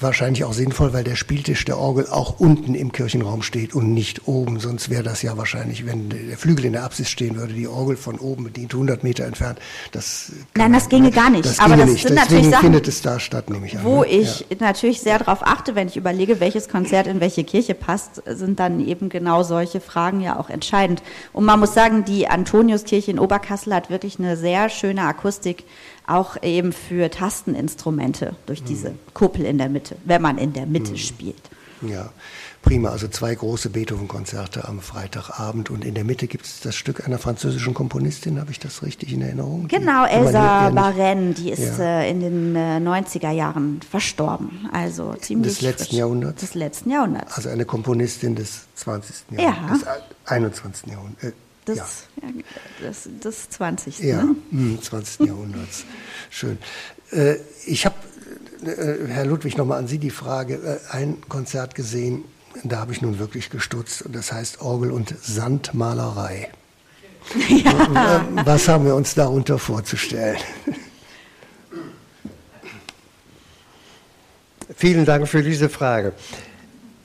wahrscheinlich 0.00 0.44
auch 0.44 0.52
sinnvoll, 0.52 0.92
weil 0.92 1.04
der 1.04 1.16
Spieltisch 1.16 1.64
der 1.64 1.78
Orgel 1.78 2.06
auch 2.06 2.40
unten 2.40 2.74
im 2.74 2.92
Kirchenraum 2.92 3.42
steht 3.42 3.74
und 3.74 3.92
nicht 3.92 4.28
oben. 4.28 4.60
Sonst 4.60 4.90
wäre 4.90 5.02
das 5.02 5.22
ja 5.22 5.36
wahrscheinlich, 5.36 5.86
wenn 5.86 6.10
der 6.10 6.36
Flügel 6.36 6.66
in 6.66 6.72
der 6.72 6.84
Apsis 6.84 7.08
stehen 7.08 7.36
würde, 7.36 7.54
die 7.54 7.66
Orgel 7.66 7.96
von 7.96 8.18
oben 8.18 8.44
bedient, 8.44 8.72
100 8.74 9.04
Meter 9.04 9.24
entfernt. 9.24 9.58
Das 9.92 10.32
Nein, 10.56 10.72
das 10.72 10.88
ginge 10.88 11.10
gar 11.10 11.30
nicht. 11.30 11.44
Das 11.44 11.58
Aber 11.58 11.76
das 11.76 11.90
nicht. 11.90 12.06
sind 12.06 12.16
Deswegen 12.16 12.34
natürlich 12.34 12.50
Sachen, 12.50 12.64
findet 12.64 12.88
es 12.88 13.02
da 13.02 13.20
statt, 13.20 13.50
nehme 13.50 13.66
ich 13.66 13.78
an. 13.78 13.84
Wo 13.84 14.02
ne? 14.02 14.08
ich 14.08 14.46
ja. 14.48 14.56
natürlich 14.60 15.00
sehr 15.00 15.18
darauf 15.18 15.42
achte, 15.42 15.74
wenn 15.74 15.88
ich 15.88 15.96
überlege, 15.96 16.40
welches 16.40 16.68
Konzert 16.68 17.06
in 17.06 17.20
welche 17.20 17.44
Kirche 17.44 17.74
passt, 17.74 18.22
sind 18.26 18.60
dann 18.60 18.80
eben 18.86 19.08
genau 19.08 19.42
solche 19.42 19.80
Fragen 19.80 20.20
ja 20.20 20.38
auch 20.38 20.50
entscheidend. 20.50 21.02
Und 21.32 21.44
man 21.44 21.60
muss 21.60 21.74
sagen, 21.74 22.04
die 22.04 22.28
Antoniuskirche 22.28 23.10
in 23.10 23.18
Oberkassel 23.18 23.74
hat 23.74 23.90
wirklich 23.90 24.18
eine 24.18 24.36
sehr 24.36 24.68
schöne 24.68 25.02
Akustik 25.02 25.64
auch 26.06 26.42
eben 26.42 26.72
für 26.72 27.10
Tasteninstrumente 27.10 28.34
durch 28.46 28.62
diese 28.62 28.90
mhm. 28.90 28.98
Kuppel 29.14 29.44
in 29.44 29.58
der 29.58 29.68
Mitte, 29.68 29.96
wenn 30.04 30.22
man 30.22 30.38
in 30.38 30.52
der 30.52 30.66
Mitte 30.66 30.92
mhm. 30.92 30.96
spielt. 30.96 31.50
Ja, 31.82 32.10
prima. 32.62 32.90
Also 32.90 33.08
zwei 33.08 33.34
große 33.34 33.70
Beethoven-Konzerte 33.70 34.68
am 34.68 34.80
Freitagabend 34.80 35.70
und 35.70 35.84
in 35.84 35.94
der 35.94 36.04
Mitte 36.04 36.26
gibt 36.26 36.46
es 36.46 36.60
das 36.60 36.76
Stück 36.76 37.04
einer 37.06 37.18
französischen 37.18 37.74
Komponistin, 37.74 38.40
habe 38.40 38.50
ich 38.50 38.60
das 38.60 38.82
richtig 38.82 39.12
in 39.12 39.22
Erinnerung? 39.22 39.68
Genau, 39.68 40.06
die, 40.06 40.12
Elsa 40.12 40.70
Barren, 40.70 41.34
die 41.34 41.50
ist 41.50 41.78
ja. 41.78 42.02
äh, 42.02 42.10
in 42.10 42.20
den 42.20 42.56
äh, 42.56 42.78
90er 42.78 43.30
Jahren 43.30 43.80
verstorben. 43.88 44.68
Also 44.72 45.14
ziemlich. 45.14 45.54
Des 45.54 45.62
letzten 45.62 45.86
frisch. 45.86 45.98
Jahrhunderts? 45.98 46.40
Des 46.40 46.54
letzten 46.54 46.90
Jahrhunderts. 46.90 47.36
Also 47.36 47.48
eine 47.48 47.64
Komponistin 47.64 48.36
des 48.36 48.66
20. 48.76 49.38
Jahrhunderts. 49.38 49.84
Ja. 49.84 49.94
Des 49.94 50.02
21. 50.26 50.90
Jahrhunderts. 50.90 51.24
Äh, 51.24 51.32
des, 51.66 51.78
ja. 51.78 52.28
des, 52.82 53.08
des 53.22 53.50
20. 53.50 53.98
Ja, 54.00 54.24
ne? 54.50 54.80
20. 54.80 55.18
Hm, 55.18 55.26
Jahrhunderts. 55.26 55.84
Schön. 56.30 56.58
Äh, 57.10 57.36
ich 57.66 57.86
habe, 57.86 57.96
äh, 58.64 59.06
Herr 59.08 59.26
Ludwig, 59.26 59.56
nochmal 59.56 59.78
an 59.78 59.86
Sie 59.86 59.98
die 59.98 60.10
Frage, 60.10 60.54
äh, 60.54 60.92
ein 60.92 61.20
Konzert 61.28 61.74
gesehen, 61.74 62.24
da 62.64 62.78
habe 62.78 62.92
ich 62.92 63.00
nun 63.00 63.18
wirklich 63.18 63.50
gestutzt, 63.50 64.02
und 64.02 64.14
das 64.14 64.32
heißt 64.32 64.60
Orgel 64.60 64.90
und 64.90 65.14
Sandmalerei. 65.22 66.50
Ja. 67.48 68.26
Was 68.44 68.66
haben 68.66 68.84
wir 68.84 68.96
uns 68.96 69.14
darunter 69.14 69.56
vorzustellen? 69.56 70.38
Vielen 74.76 75.04
Dank 75.04 75.28
für 75.28 75.44
diese 75.44 75.68
Frage. 75.68 76.14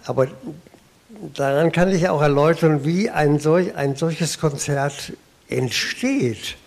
Aber 0.05 0.27
daran 1.33 1.71
kann 1.71 1.93
ich 1.93 2.09
auch 2.09 2.21
erläutern, 2.21 2.85
wie 2.85 3.09
ein, 3.09 3.39
solch, 3.39 3.75
ein 3.75 3.95
solches 3.95 4.39
Konzert 4.39 5.13
entsteht. 5.49 6.57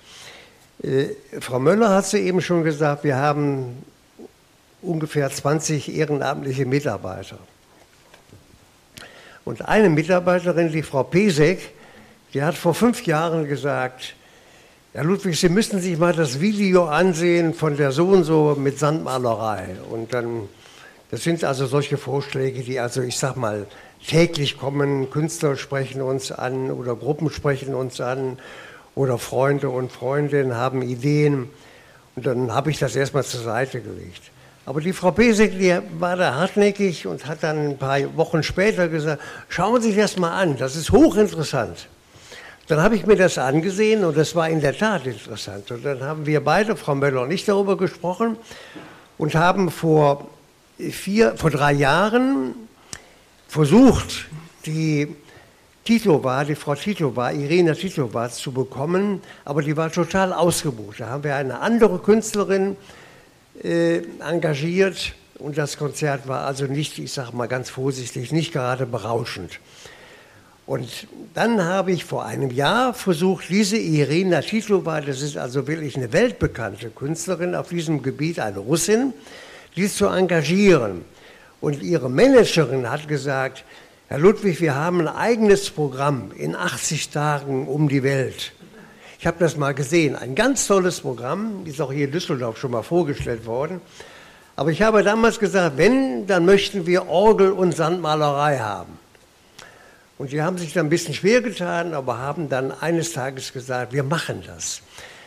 Äh, 0.83 1.09
Frau 1.41 1.59
Möller 1.59 1.91
hat 1.91 2.13
eben 2.15 2.41
schon 2.41 2.65
gesagt, 2.65 3.05
wir 3.05 3.17
haben 3.17 3.85
ungefähr 4.83 5.31
20 5.31 5.95
ehrenamtliche 5.95 6.67
Mitarbeiter. 6.67 7.39
Und 9.45 9.67
eine 9.69 9.89
Mitarbeiterin, 9.89 10.73
die 10.73 10.83
Frau 10.83 11.03
Pesek, 11.03 11.73
die 12.33 12.43
hat 12.43 12.55
vor 12.55 12.75
fünf 12.75 13.05
Jahren 13.07 13.49
gesagt, 13.49 14.15
Herr 14.93 15.05
Ludwig, 15.05 15.39
Sie 15.39 15.49
müssen 15.49 15.81
sich 15.81 15.99
mal 15.99 16.13
das 16.13 16.41
Video 16.41 16.87
ansehen 16.87 17.55
von 17.55 17.77
der 17.77 17.93
so 17.93 18.09
und 18.09 18.25
so 18.25 18.57
mit 18.59 18.79
Sandmalerei. 18.79 19.77
Und 19.91 20.13
dann, 20.13 20.49
das 21.11 21.23
sind 21.23 21.45
also 21.45 21.67
solche 21.67 21.97
Vorschläge, 21.97 22.63
die 22.63 22.81
also, 22.81 23.03
ich 23.03 23.17
sag 23.17 23.37
mal, 23.37 23.67
täglich 24.07 24.59
kommen, 24.59 25.11
Künstler 25.11 25.57
sprechen 25.57 26.03
uns 26.03 26.33
an 26.33 26.71
oder 26.71 26.97
Gruppen 26.97 27.31
sprechen 27.31 27.75
uns 27.75 28.01
an 28.01 28.39
oder 28.95 29.19
Freunde 29.19 29.71
und 29.71 29.93
Freundinnen 29.93 30.57
haben 30.57 30.83
Ideen. 30.83 31.51
Und 32.17 32.27
dann 32.27 32.53
habe 32.53 32.71
ich 32.71 32.79
das 32.79 32.97
erstmal 32.97 33.25
zur 33.25 33.41
Seite 33.41 33.81
gelegt. 33.81 34.23
Aber 34.67 34.81
die 34.81 34.93
Frau 34.93 35.11
Besek, 35.11 35.59
die 35.59 35.77
war 35.99 36.17
da 36.17 36.35
hartnäckig 36.35 37.07
und 37.07 37.27
hat 37.27 37.43
dann 37.43 37.71
ein 37.71 37.79
paar 37.79 37.99
Wochen 38.17 38.43
später 38.43 38.89
gesagt, 38.89 39.23
schauen 39.49 39.81
Sie 39.81 39.89
sich 39.89 39.99
das 39.99 40.17
mal 40.17 40.31
an, 40.31 40.57
das 40.57 40.77
ist 40.77 40.91
hochinteressant. 40.93 41.89
Dann 42.69 42.81
habe 42.81 42.95
ich 42.95 43.05
mir 43.05 43.17
das 43.17 43.37
angesehen 43.37 44.05
und 44.05 44.17
das 44.17 44.37
war 44.37 44.49
in 44.49 44.61
der 44.61 44.77
Tat 44.77 45.07
interessant. 45.07 45.71
Und 45.73 45.85
dann 45.85 46.03
haben 46.03 46.25
wir 46.25 46.45
beide, 46.45 46.77
Frau 46.77 46.95
Möller 46.95 47.23
und 47.23 47.33
ich, 47.33 47.45
darüber 47.45 47.77
gesprochen 47.77 48.37
und 49.19 49.35
haben 49.35 49.71
vor, 49.71 50.29
vier, 50.79 51.37
vor 51.37 51.51
drei 51.51 51.73
Jahren 51.73 52.55
versucht, 53.51 54.27
die 54.64 55.09
Tito 55.85 56.22
war, 56.22 56.45
die 56.45 56.55
Frau 56.55 56.77
Tito 56.77 57.16
war, 57.16 57.33
Irina 57.33 57.74
Tito 57.74 58.14
war, 58.14 58.31
zu 58.31 58.53
bekommen, 58.53 59.20
aber 59.45 59.61
die 59.61 59.77
war 59.77 59.91
total 59.91 60.33
ausgebucht. 60.33 61.01
Da 61.01 61.09
haben 61.09 61.24
wir 61.24 61.35
eine 61.35 61.59
andere 61.59 61.99
Künstlerin 61.99 62.77
äh, 63.64 64.03
engagiert 64.20 65.14
und 65.41 65.59
das 65.59 65.77
Konzert 65.79 66.29
war 66.29 66.47
also 66.47 66.66
nicht, 66.66 67.01
ich 67.01 67.12
sage 67.12 67.37
mal 67.37 67.49
ganz 67.49 67.70
vorsichtig, 67.70 68.31
nicht 68.31 68.53
gerade 68.53 68.87
berauschend. 68.87 69.59
Und 70.64 71.09
dann 71.35 71.64
habe 71.64 71.91
ich 71.91 72.05
vor 72.05 72.24
einem 72.24 72.53
Jahr 72.53 72.95
versucht, 72.95 73.47
diese 73.49 73.79
Irina 73.79 74.43
Titlova, 74.43 75.01
das 75.01 75.22
ist 75.22 75.37
also 75.37 75.66
wirklich 75.66 75.97
eine 75.97 76.12
weltbekannte 76.12 76.91
Künstlerin 76.91 77.57
auf 77.57 77.70
diesem 77.70 78.01
Gebiet, 78.01 78.39
eine 78.39 78.61
Russin, 78.61 79.12
die 79.74 79.89
zu 79.89 80.07
engagieren. 80.07 81.05
Und 81.61 81.83
ihre 81.83 82.09
Managerin 82.09 82.91
hat 82.91 83.07
gesagt, 83.07 83.65
Herr 84.09 84.19
Ludwig, 84.19 84.61
wir 84.61 84.75
haben 84.75 85.01
ein 85.03 85.09
eigenes 85.09 85.71
Programm 85.71 86.33
in 86.37 86.57
80 86.57 87.11
Tagen 87.11 87.69
um 87.69 87.89
die 87.89 88.03
Welt. 88.03 88.53
Ich 89.19 89.27
habe 89.27 89.37
das 89.39 89.57
mal 89.57 89.75
gesehen, 89.75 90.17
ein 90.17 90.35
ganz 90.35 90.67
tolles 90.67 91.01
Programm, 91.01 91.67
ist 91.67 91.81
auch 91.81 91.93
hier 91.93 92.07
in 92.07 92.11
Düsseldorf 92.11 92.57
schon 92.57 92.71
mal 92.71 92.83
vorgestellt 92.83 93.45
worden. 93.45 93.83
Aber 94.57 94.71
ich 94.71 94.81
habe 94.81 95.03
damals 95.03 95.39
gesagt, 95.39 95.77
wenn, 95.77 96.27
dann 96.27 96.47
möchten 96.47 96.87
wir 96.87 97.09
Orgel 97.09 97.53
und 97.53 97.77
Sandmalerei 97.77 98.59
haben. 98.59 98.99
Und 100.17 100.33
die 100.33 100.43
haben 100.43 100.59
sich 100.59 100.73
dann 100.73 100.87
ein 100.87 100.91
bisschen 100.91 101.15
schwer 101.15 101.43
getan, 101.43 101.95
aber 101.95 102.19
haben 102.19 102.49
dann 102.49 102.73
eines 102.73 103.13
Tages 103.13 103.53
gesagt, 103.53 103.93
wir 103.93 104.03
machen 104.03 104.43
das. 104.47 104.83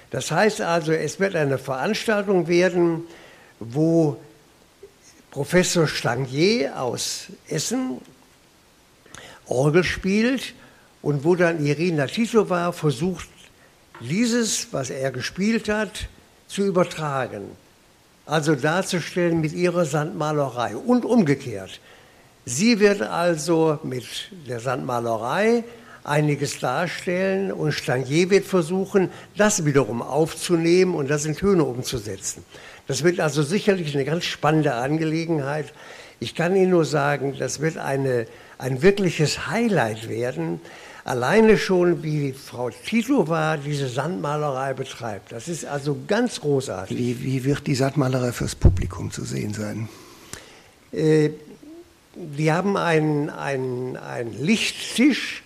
Das 0.09 0.31
heißt 0.31 0.61
also, 0.61 0.91
es 0.91 1.19
wird 1.19 1.35
eine 1.35 1.57
Veranstaltung 1.57 2.47
werden, 2.47 3.03
wo 3.59 4.17
Professor 5.33 5.87
Stangier 5.87 6.79
aus 6.79 7.25
Essen 7.47 7.99
Orgel 9.47 9.83
spielt 9.83 10.53
und 11.01 11.23
wo 11.23 11.33
dann 11.33 11.65
Irina 11.65 12.05
Titova 12.05 12.71
versucht, 12.71 13.27
dieses, 13.99 14.71
was 14.71 14.91
er 14.91 15.11
gespielt 15.11 15.69
hat, 15.69 16.07
zu 16.47 16.63
übertragen. 16.63 17.45
Also 18.27 18.53
darzustellen 18.53 19.41
mit 19.41 19.53
ihrer 19.53 19.85
Sandmalerei 19.85 20.77
und 20.77 21.03
umgekehrt. 21.03 21.79
Sie 22.45 22.79
wird 22.79 23.01
also 23.01 23.79
mit 23.81 24.05
der 24.47 24.59
Sandmalerei 24.59 25.63
einiges 26.03 26.59
darstellen 26.59 27.51
und 27.51 27.71
Stangier 27.71 28.29
wird 28.29 28.45
versuchen, 28.45 29.09
das 29.35 29.65
wiederum 29.65 30.03
aufzunehmen 30.03 30.93
und 30.93 31.09
das 31.09 31.25
in 31.25 31.35
Töne 31.35 31.63
umzusetzen. 31.63 32.45
Das 32.87 33.03
wird 33.03 33.19
also 33.19 33.43
sicherlich 33.43 33.95
eine 33.95 34.05
ganz 34.05 34.25
spannende 34.25 34.73
Angelegenheit. 34.75 35.73
Ich 36.19 36.35
kann 36.35 36.55
Ihnen 36.55 36.71
nur 36.71 36.85
sagen, 36.85 37.35
das 37.37 37.59
wird 37.59 37.77
eine, 37.77 38.27
ein 38.57 38.81
wirkliches 38.81 39.47
Highlight 39.47 40.09
werden. 40.09 40.59
Alleine 41.05 41.57
schon, 41.57 42.01
wie 42.01 42.31
Frau 42.31 42.69
Titova 42.69 43.57
diese 43.57 43.89
Sandmalerei 43.89 44.73
betreibt. 44.73 45.33
Das 45.33 45.49
ist 45.49 45.65
also 45.65 45.97
ganz 46.07 46.39
großartig. 46.39 46.97
Wie, 46.97 47.21
wie 47.23 47.43
wird 47.43 47.67
die 47.67 47.75
Sandmalerei 47.75 48.31
fürs 48.31 48.55
Publikum 48.55 49.11
zu 49.11 49.25
sehen 49.25 49.53
sein? 49.53 49.89
Äh, 50.93 51.31
wir 52.15 52.53
haben 52.53 52.77
einen, 52.77 53.29
einen, 53.29 53.97
einen 53.97 54.41
Lichttisch 54.41 55.43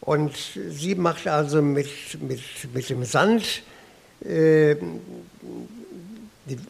und 0.00 0.34
sie 0.70 0.94
macht 0.94 1.26
also 1.26 1.62
mit, 1.62 1.88
mit, 2.20 2.40
mit 2.74 2.90
dem 2.90 3.04
Sand, 3.04 3.62
äh, 4.24 4.76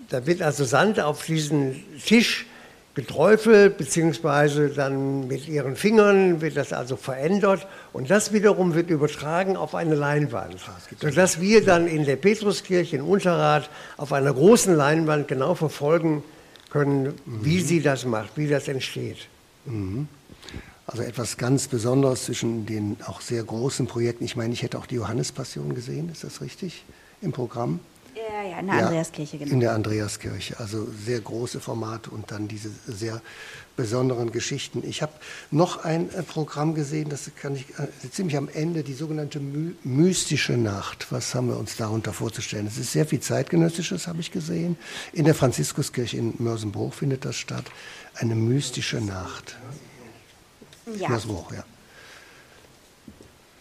da 0.09 0.27
wird 0.27 0.43
also 0.43 0.65
Sand 0.65 1.01
auf 1.01 1.25
diesen 1.25 1.85
Tisch 2.05 2.47
geträufelt, 2.95 3.77
beziehungsweise 3.77 4.69
dann 4.69 5.27
mit 5.27 5.49
ihren 5.49 5.75
Fingern 5.75 6.41
wird 6.41 6.57
das 6.57 6.73
also 6.73 6.97
verändert 6.97 7.67
und 7.93 8.09
das 8.09 8.33
wiederum 8.33 8.75
wird 8.75 8.89
übertragen 8.89 9.57
auf 9.57 9.75
eine 9.75 9.97
Leinwand, 9.97 10.57
sodass 11.01 11.41
wir 11.41 11.65
dann 11.65 11.89
in 11.89 12.05
der 12.05 12.17
Petruskirche 12.17 12.97
in 12.97 13.03
Unterrad 13.03 13.69
auf 13.97 14.13
einer 14.13 14.33
großen 14.33 14.77
Leinwand 14.77 15.27
genau 15.27 15.57
verfolgen 15.57 16.23
können, 16.71 17.15
wie 17.27 17.59
mhm. 17.59 17.65
sie 17.65 17.83
das 17.83 18.05
macht, 18.05 18.37
wie 18.37 18.47
das 18.47 18.69
entsteht. 18.69 19.29
Mhm. 19.65 20.07
Also 20.87 21.03
etwas 21.03 21.37
ganz 21.37 21.67
Besonderes 21.67 22.25
zwischen 22.25 22.67
den 22.67 22.97
auch 23.07 23.21
sehr 23.21 23.43
großen 23.43 23.87
Projekten. 23.87 24.25
Ich 24.25 24.37
meine, 24.37 24.53
ich 24.53 24.63
hätte 24.63 24.79
auch 24.79 24.87
die 24.87 24.97
Johannespassion 24.97 25.75
gesehen, 25.75 26.11
ist 26.11 26.23
das 26.23 26.41
richtig 26.41 26.85
im 27.23 27.33
Programm? 27.33 27.81
Ja, 28.15 28.43
ja, 28.49 28.59
in 28.61 28.67
der 28.67 28.77
ja, 28.77 28.87
Andreaskirche, 28.87 29.39
genau. 29.39 29.53
In 29.53 29.61
der 29.61 29.73
Andreaskirche, 29.73 30.61
also 30.61 30.87
sehr 31.05 31.21
große 31.21 31.59
Formate 31.61 32.11
und 32.11 32.31
dann 32.31 32.47
diese 32.47 32.71
sehr 32.87 33.21
besonderen 33.77 34.31
Geschichten. 34.31 34.83
Ich 34.87 35.03
habe 35.03 35.13
noch 35.51 35.85
ein 35.85 36.13
äh, 36.13 36.23
Programm 36.23 36.75
gesehen, 36.75 37.09
das 37.09 37.31
kann 37.41 37.57
ich 37.57 37.67
äh, 37.71 38.11
ziemlich 38.11 38.37
am 38.37 38.49
Ende, 38.49 38.85
die 38.85 38.95
sogenannte 38.95 39.41
My 39.41 39.75
mystische 39.83 40.57
Nacht. 40.57 41.09
Was 41.11 41.35
haben 41.35 41.49
wir 41.49 41.59
uns 41.59 41.77
darunter 41.77 42.13
vorzustellen? 42.13 42.69
Es 42.69 42.79
ist 42.79 42.93
sehr 42.93 43.07
viel 43.07 43.21
zeitgenössisches, 43.21 44.07
habe 44.07 44.21
ich 44.21 44.31
gesehen. 44.31 44.77
In 45.13 45.25
der 45.25 45.35
Franziskuskirche 45.35 46.17
in 46.17 46.35
Mörsenbruch 46.39 46.95
findet 46.95 47.25
das 47.25 47.37
statt. 47.37 47.65
Eine 48.15 48.37
mystische 48.37 49.01
Nacht. 49.01 49.57
Ja. 50.99 51.09
Mörsenbruch, 51.09 51.53
ja. 51.53 51.65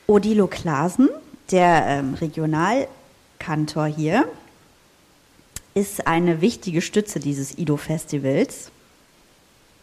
Odilo 0.05 0.47
Klasen, 0.47 1.09
der 1.49 1.85
ähm, 1.87 2.13
Regionalkantor 2.13 3.87
hier, 3.87 4.27
ist 5.73 6.07
eine 6.07 6.41
wichtige 6.41 6.81
Stütze 6.81 7.19
dieses 7.19 7.57
IDO-Festivals 7.57 8.71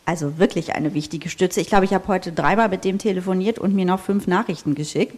also 0.07 0.39
wirklich 0.39 0.75
eine 0.75 0.95
wichtige 0.95 1.29
Stütze. 1.29 1.61
Ich 1.61 1.69
glaube, 1.69 1.85
ich 1.85 1.95
habe 1.95 2.09
heute 2.09 2.33
dreimal 2.33 2.69
mit 2.69 2.85
dem 2.85 2.99
telefoniert 2.99 3.59
und 3.59 3.75
mir 3.75 3.85
noch 3.85 4.01
fünf 4.01 4.27
Nachrichten 4.27 4.75
geschickt. 4.75 5.17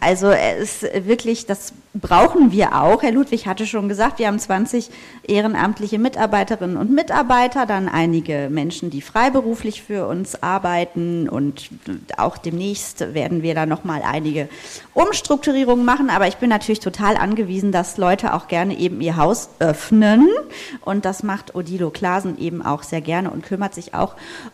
Also 0.00 0.28
es 0.30 0.82
ist 0.82 1.06
wirklich, 1.06 1.46
das 1.46 1.72
brauchen 1.94 2.52
wir 2.52 2.80
auch. 2.80 3.02
Herr 3.02 3.10
Ludwig 3.10 3.46
hatte 3.46 3.66
schon 3.66 3.88
gesagt, 3.88 4.18
wir 4.18 4.28
haben 4.28 4.38
20 4.38 4.90
ehrenamtliche 5.26 5.98
Mitarbeiterinnen 5.98 6.76
und 6.76 6.92
Mitarbeiter, 6.92 7.66
dann 7.66 7.88
einige 7.88 8.48
Menschen, 8.50 8.90
die 8.90 9.02
freiberuflich 9.02 9.82
für 9.82 10.06
uns 10.06 10.40
arbeiten 10.42 11.28
und 11.28 11.70
auch 12.16 12.38
demnächst 12.38 13.14
werden 13.14 13.42
wir 13.42 13.54
da 13.54 13.66
noch 13.66 13.84
mal 13.84 14.02
einige 14.04 14.48
Umstrukturierungen 14.94 15.84
machen. 15.84 16.10
Aber 16.10 16.28
ich 16.28 16.36
bin 16.36 16.48
natürlich 16.48 16.80
total 16.80 17.16
angewiesen, 17.16 17.72
dass 17.72 17.96
Leute 17.96 18.34
auch 18.34 18.46
gerne 18.46 18.78
eben 18.78 19.00
ihr 19.00 19.16
Haus 19.16 19.50
öffnen 19.58 20.28
und 20.82 21.04
das 21.04 21.22
macht 21.24 21.54
Odilo 21.56 21.90
Klasen 21.90 22.38
eben 22.38 22.62
auch 22.62 22.84
sehr 22.84 23.00
gerne 23.00 23.30
und 23.30 23.42
kümmert 23.42 23.74
sich 23.74 23.94
auch. 23.94 23.97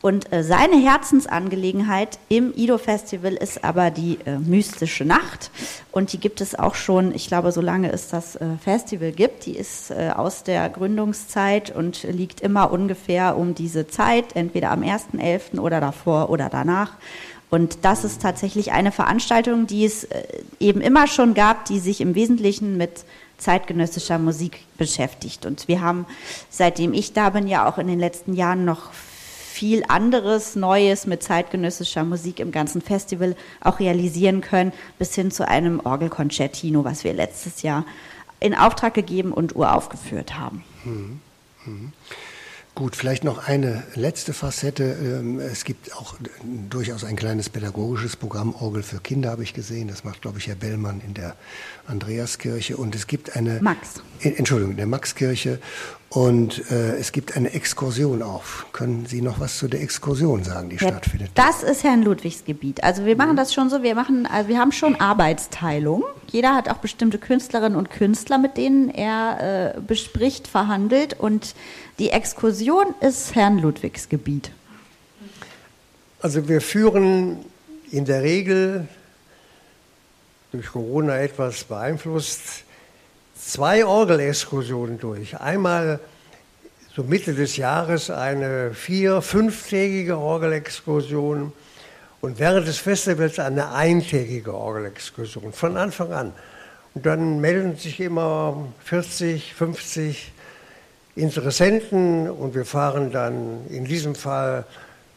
Und 0.02 0.32
äh, 0.32 0.42
seine 0.42 0.76
Herzensangelegenheit 0.76 2.18
im 2.28 2.52
Ido 2.54 2.78
Festival 2.78 3.34
ist 3.34 3.64
aber 3.64 3.90
die 3.90 4.18
äh, 4.24 4.38
mystische 4.38 5.04
Nacht 5.04 5.50
und 5.92 6.12
die 6.12 6.18
gibt 6.18 6.40
es 6.40 6.58
auch 6.58 6.74
schon, 6.74 7.14
ich 7.14 7.28
glaube, 7.28 7.52
solange 7.52 7.92
es 7.92 8.08
das 8.08 8.36
äh, 8.36 8.56
Festival 8.62 9.12
gibt. 9.12 9.46
Die 9.46 9.56
ist 9.56 9.90
äh, 9.90 10.10
aus 10.14 10.42
der 10.42 10.68
Gründungszeit 10.68 11.74
und 11.74 12.02
liegt 12.04 12.40
immer 12.40 12.72
ungefähr 12.72 13.36
um 13.36 13.54
diese 13.54 13.86
Zeit, 13.86 14.34
entweder 14.34 14.70
am 14.70 14.82
1.11. 14.82 15.60
oder 15.60 15.80
davor 15.80 16.30
oder 16.30 16.48
danach. 16.48 16.92
Und 17.50 17.78
das 17.84 18.02
ist 18.02 18.20
tatsächlich 18.20 18.72
eine 18.72 18.90
Veranstaltung, 18.90 19.68
die 19.68 19.84
es 19.84 20.04
äh, 20.04 20.24
eben 20.58 20.80
immer 20.80 21.06
schon 21.06 21.34
gab, 21.34 21.66
die 21.66 21.78
sich 21.78 22.00
im 22.00 22.16
Wesentlichen 22.16 22.76
mit 22.76 23.04
zeitgenössischer 23.38 24.18
Musik 24.18 24.64
beschäftigt. 24.76 25.46
Und 25.46 25.68
wir 25.68 25.80
haben, 25.80 26.06
seitdem 26.50 26.92
ich 26.92 27.12
da 27.12 27.30
bin, 27.30 27.46
ja 27.46 27.68
auch 27.68 27.78
in 27.78 27.86
den 27.86 28.00
letzten 28.00 28.34
Jahren 28.34 28.64
noch 28.64 28.90
viel 29.54 29.84
anderes 29.86 30.56
Neues 30.56 31.06
mit 31.06 31.22
zeitgenössischer 31.22 32.02
Musik 32.02 32.40
im 32.40 32.50
ganzen 32.50 32.82
Festival 32.82 33.36
auch 33.60 33.78
realisieren 33.78 34.40
können, 34.40 34.72
bis 34.98 35.14
hin 35.14 35.30
zu 35.30 35.46
einem 35.46 35.78
Orgelconcertino, 35.78 36.84
was 36.84 37.04
wir 37.04 37.12
letztes 37.12 37.62
Jahr 37.62 37.86
in 38.40 38.56
Auftrag 38.56 38.94
gegeben 38.94 39.32
und 39.32 39.54
uraufgeführt 39.54 40.36
haben. 40.36 40.64
Mhm. 40.82 41.20
Mhm. 41.66 41.92
Gut, 42.74 42.96
vielleicht 42.96 43.22
noch 43.22 43.46
eine 43.46 43.84
letzte 43.94 44.32
Facette. 44.32 44.82
Ähm, 45.00 45.38
es 45.38 45.62
gibt 45.62 45.94
auch 45.94 46.16
durchaus 46.68 47.04
ein 47.04 47.14
kleines 47.14 47.48
pädagogisches 47.48 48.16
Programm, 48.16 48.52
Orgel 48.58 48.82
für 48.82 48.98
Kinder 48.98 49.30
habe 49.30 49.44
ich 49.44 49.54
gesehen. 49.54 49.86
Das 49.86 50.02
macht, 50.02 50.22
glaube 50.22 50.38
ich, 50.38 50.48
Herr 50.48 50.56
Bellmann 50.56 51.00
in 51.06 51.14
der 51.14 51.36
Andreaskirche. 51.86 52.76
Und 52.76 52.96
es 52.96 53.06
gibt 53.06 53.36
eine... 53.36 53.60
Max. 53.62 54.02
Entschuldigung, 54.18 54.72
in 54.72 54.78
der 54.78 54.86
Maxkirche. 54.86 55.60
Und 56.14 56.70
äh, 56.70 56.94
es 56.94 57.10
gibt 57.10 57.36
eine 57.36 57.52
Exkursion 57.54 58.22
auch. 58.22 58.44
Können 58.72 59.04
Sie 59.04 59.20
noch 59.20 59.40
was 59.40 59.58
zu 59.58 59.66
der 59.66 59.82
Exkursion 59.82 60.44
sagen, 60.44 60.70
die 60.70 60.76
ja, 60.76 60.88
stattfindet? 60.88 61.32
Das 61.34 61.64
ist 61.64 61.82
Herrn 61.82 62.02
Ludwigs 62.02 62.44
Gebiet. 62.44 62.84
Also 62.84 63.04
wir 63.04 63.16
machen 63.16 63.32
mhm. 63.32 63.36
das 63.36 63.52
schon 63.52 63.68
so, 63.68 63.82
wir 63.82 63.96
machen, 63.96 64.24
also 64.24 64.48
wir 64.48 64.60
haben 64.60 64.70
schon 64.70 64.94
Arbeitsteilung. 64.94 66.04
Jeder 66.30 66.54
hat 66.54 66.68
auch 66.68 66.76
bestimmte 66.76 67.18
Künstlerinnen 67.18 67.76
und 67.76 67.90
Künstler, 67.90 68.38
mit 68.38 68.56
denen 68.56 68.90
er 68.90 69.74
äh, 69.74 69.80
bespricht, 69.80 70.46
verhandelt. 70.46 71.18
Und 71.18 71.56
die 71.98 72.10
Exkursion 72.10 72.94
ist 73.00 73.34
Herrn 73.34 73.58
Ludwigs 73.58 74.08
Gebiet. 74.08 74.52
Also 76.20 76.48
wir 76.48 76.60
führen 76.60 77.38
in 77.90 78.04
der 78.04 78.22
Regel 78.22 78.86
durch 80.52 80.68
Corona 80.68 81.18
etwas 81.18 81.64
beeinflusst 81.64 82.62
zwei 83.46 83.84
Orgelexkursionen 83.84 84.98
durch. 84.98 85.38
Einmal 85.38 86.00
so 86.94 87.02
Mitte 87.02 87.34
des 87.34 87.56
Jahres 87.56 88.10
eine 88.10 88.72
vier-, 88.72 89.20
fünftägige 89.20 90.16
Orgelexkursion 90.18 91.52
und 92.20 92.38
während 92.38 92.66
des 92.66 92.78
Festivals 92.78 93.38
eine 93.38 93.72
eintägige 93.72 94.54
Orgelexkursion 94.54 95.52
von 95.52 95.76
Anfang 95.76 96.12
an. 96.12 96.32
Und 96.94 97.06
dann 97.06 97.40
melden 97.40 97.76
sich 97.76 98.00
immer 98.00 98.68
40, 98.84 99.54
50 99.54 100.32
Interessenten 101.16 102.30
und 102.30 102.54
wir 102.54 102.64
fahren 102.64 103.12
dann 103.12 103.66
in 103.68 103.84
diesem 103.84 104.14
Fall 104.14 104.64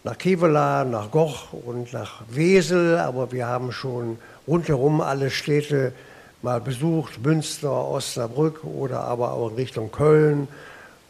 nach 0.03 0.17
Kevela, 0.17 0.83
nach 0.83 1.11
Goch 1.11 1.53
und 1.53 1.93
nach 1.93 2.23
Wesel, 2.29 2.97
aber 2.97 3.31
wir 3.31 3.47
haben 3.47 3.71
schon 3.71 4.19
rundherum 4.47 5.01
alle 5.01 5.29
Städte 5.29 5.93
mal 6.41 6.61
besucht, 6.61 7.23
Münster, 7.23 7.71
Osnabrück 7.71 8.63
oder 8.63 9.01
aber 9.01 9.33
auch 9.33 9.49
in 9.49 9.55
Richtung 9.55 9.91
Köln 9.91 10.47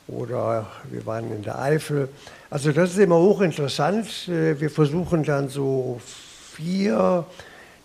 oder 0.07 0.67
wir 0.89 1.05
waren 1.05 1.31
in 1.31 1.43
der 1.43 1.59
Eifel. 1.59 2.09
Also 2.49 2.71
das 2.71 2.91
ist 2.91 2.99
immer 2.99 3.17
hochinteressant. 3.17 4.29
Äh, 4.29 4.59
wir 4.59 4.69
versuchen 4.69 5.23
dann 5.23 5.49
so 5.49 5.99
vier, 6.55 7.25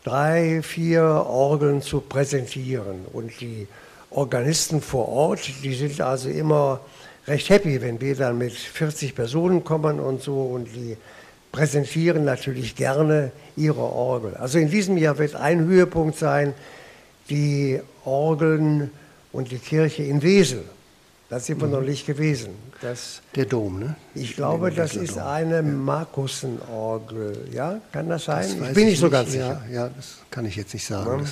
drei, 0.04 0.62
vier 0.62 1.02
Orgeln 1.02 1.82
zu 1.82 2.00
präsentieren 2.00 3.06
und 3.12 3.40
die 3.40 3.66
Organisten 4.10 4.80
vor 4.80 5.08
Ort, 5.08 5.40
die 5.62 5.74
sind 5.74 6.00
also 6.00 6.28
immer 6.28 6.80
recht 7.26 7.48
happy, 7.48 7.80
wenn 7.80 8.00
wir 8.00 8.14
dann 8.14 8.38
mit 8.38 8.52
40 8.52 9.14
Personen 9.14 9.64
kommen 9.64 10.00
und 10.00 10.22
so 10.22 10.42
und 10.42 10.66
die 10.74 10.96
präsentieren 11.50 12.24
natürlich 12.24 12.76
gerne 12.76 13.30
ihre 13.56 13.80
Orgel. 13.80 14.34
Also 14.36 14.58
in 14.58 14.70
diesem 14.70 14.96
Jahr 14.96 15.18
wird 15.18 15.34
ein 15.34 15.60
Höhepunkt 15.60 16.18
sein, 16.18 16.54
die 17.32 17.80
Orgeln 18.04 18.90
und 19.32 19.50
die 19.50 19.58
Kirche 19.58 20.02
in 20.02 20.22
Wesel. 20.22 20.64
Das 21.32 21.46
sind 21.46 21.62
wir 21.62 21.66
mhm. 21.66 21.72
noch 21.72 21.80
nicht 21.80 22.04
gewesen. 22.04 22.50
Das, 22.82 23.22
der 23.34 23.46
Dom, 23.46 23.78
ne? 23.78 23.96
Ich 24.14 24.36
glaube, 24.36 24.70
das 24.70 24.94
ist 24.96 25.16
Dom. 25.16 25.22
eine 25.22 25.56
ja. 25.56 25.62
Markusenorgel. 25.62 27.48
Ja, 27.50 27.80
kann 27.90 28.10
das 28.10 28.24
sein? 28.24 28.46
Das 28.58 28.68
ich 28.68 28.74
bin 28.74 28.88
nicht 28.88 29.00
so 29.00 29.08
ganz 29.08 29.32
sicher. 29.32 29.62
Ja, 29.72 29.88
das 29.88 30.18
kann 30.30 30.44
ich 30.44 30.56
jetzt 30.56 30.74
nicht 30.74 30.84
sagen. 30.84 31.24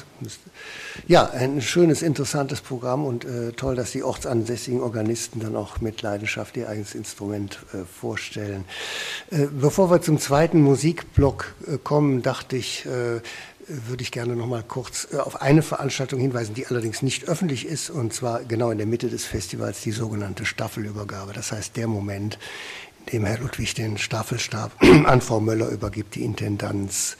Ja, 1.06 1.24
ja 1.24 1.30
ein 1.32 1.60
schönes, 1.60 2.00
interessantes 2.00 2.62
Programm 2.62 3.04
und 3.04 3.26
äh, 3.26 3.52
toll, 3.52 3.76
dass 3.76 3.90
die 3.90 4.02
ortsansässigen 4.02 4.80
Organisten 4.80 5.40
dann 5.40 5.54
auch 5.54 5.82
mit 5.82 6.00
Leidenschaft 6.00 6.56
ihr 6.56 6.70
eigenes 6.70 6.94
Instrument 6.94 7.58
äh, 7.74 7.84
vorstellen. 7.84 8.64
Äh, 9.30 9.48
bevor 9.52 9.90
wir 9.90 10.00
zum 10.00 10.18
zweiten 10.18 10.62
Musikblock 10.62 11.52
äh, 11.66 11.76
kommen, 11.76 12.22
dachte 12.22 12.56
ich, 12.56 12.86
äh, 12.86 13.20
würde 13.86 14.02
ich 14.02 14.10
gerne 14.10 14.34
noch 14.34 14.46
mal 14.46 14.62
kurz 14.62 15.08
äh, 15.12 15.16
auf 15.16 15.40
eine 15.40 15.62
Veranstaltung 15.62 16.20
hinweisen, 16.20 16.54
die 16.54 16.66
allerdings 16.66 17.02
nicht 17.02 17.28
öffentlich 17.28 17.66
ist, 17.66 17.90
und 17.90 18.12
zwar 18.12 18.44
genau 18.44 18.70
in 18.70 18.78
der 18.78 18.86
Mitte 18.86 19.08
des 19.08 19.24
Festivals, 19.24 19.80
die 19.80 19.92
sogenannte 19.92 20.44
Staffelübergabe. 20.44 21.32
Das 21.32 21.52
heißt, 21.52 21.76
der 21.76 21.86
Moment, 21.86 22.38
in 23.06 23.12
dem 23.12 23.24
Herr 23.24 23.38
Ludwig 23.38 23.74
den 23.74 23.98
Staffelstab 23.98 24.72
an 25.04 25.20
Frau 25.20 25.40
Möller 25.40 25.68
übergibt, 25.68 26.14
die 26.14 26.24
Intendanz. 26.24 27.16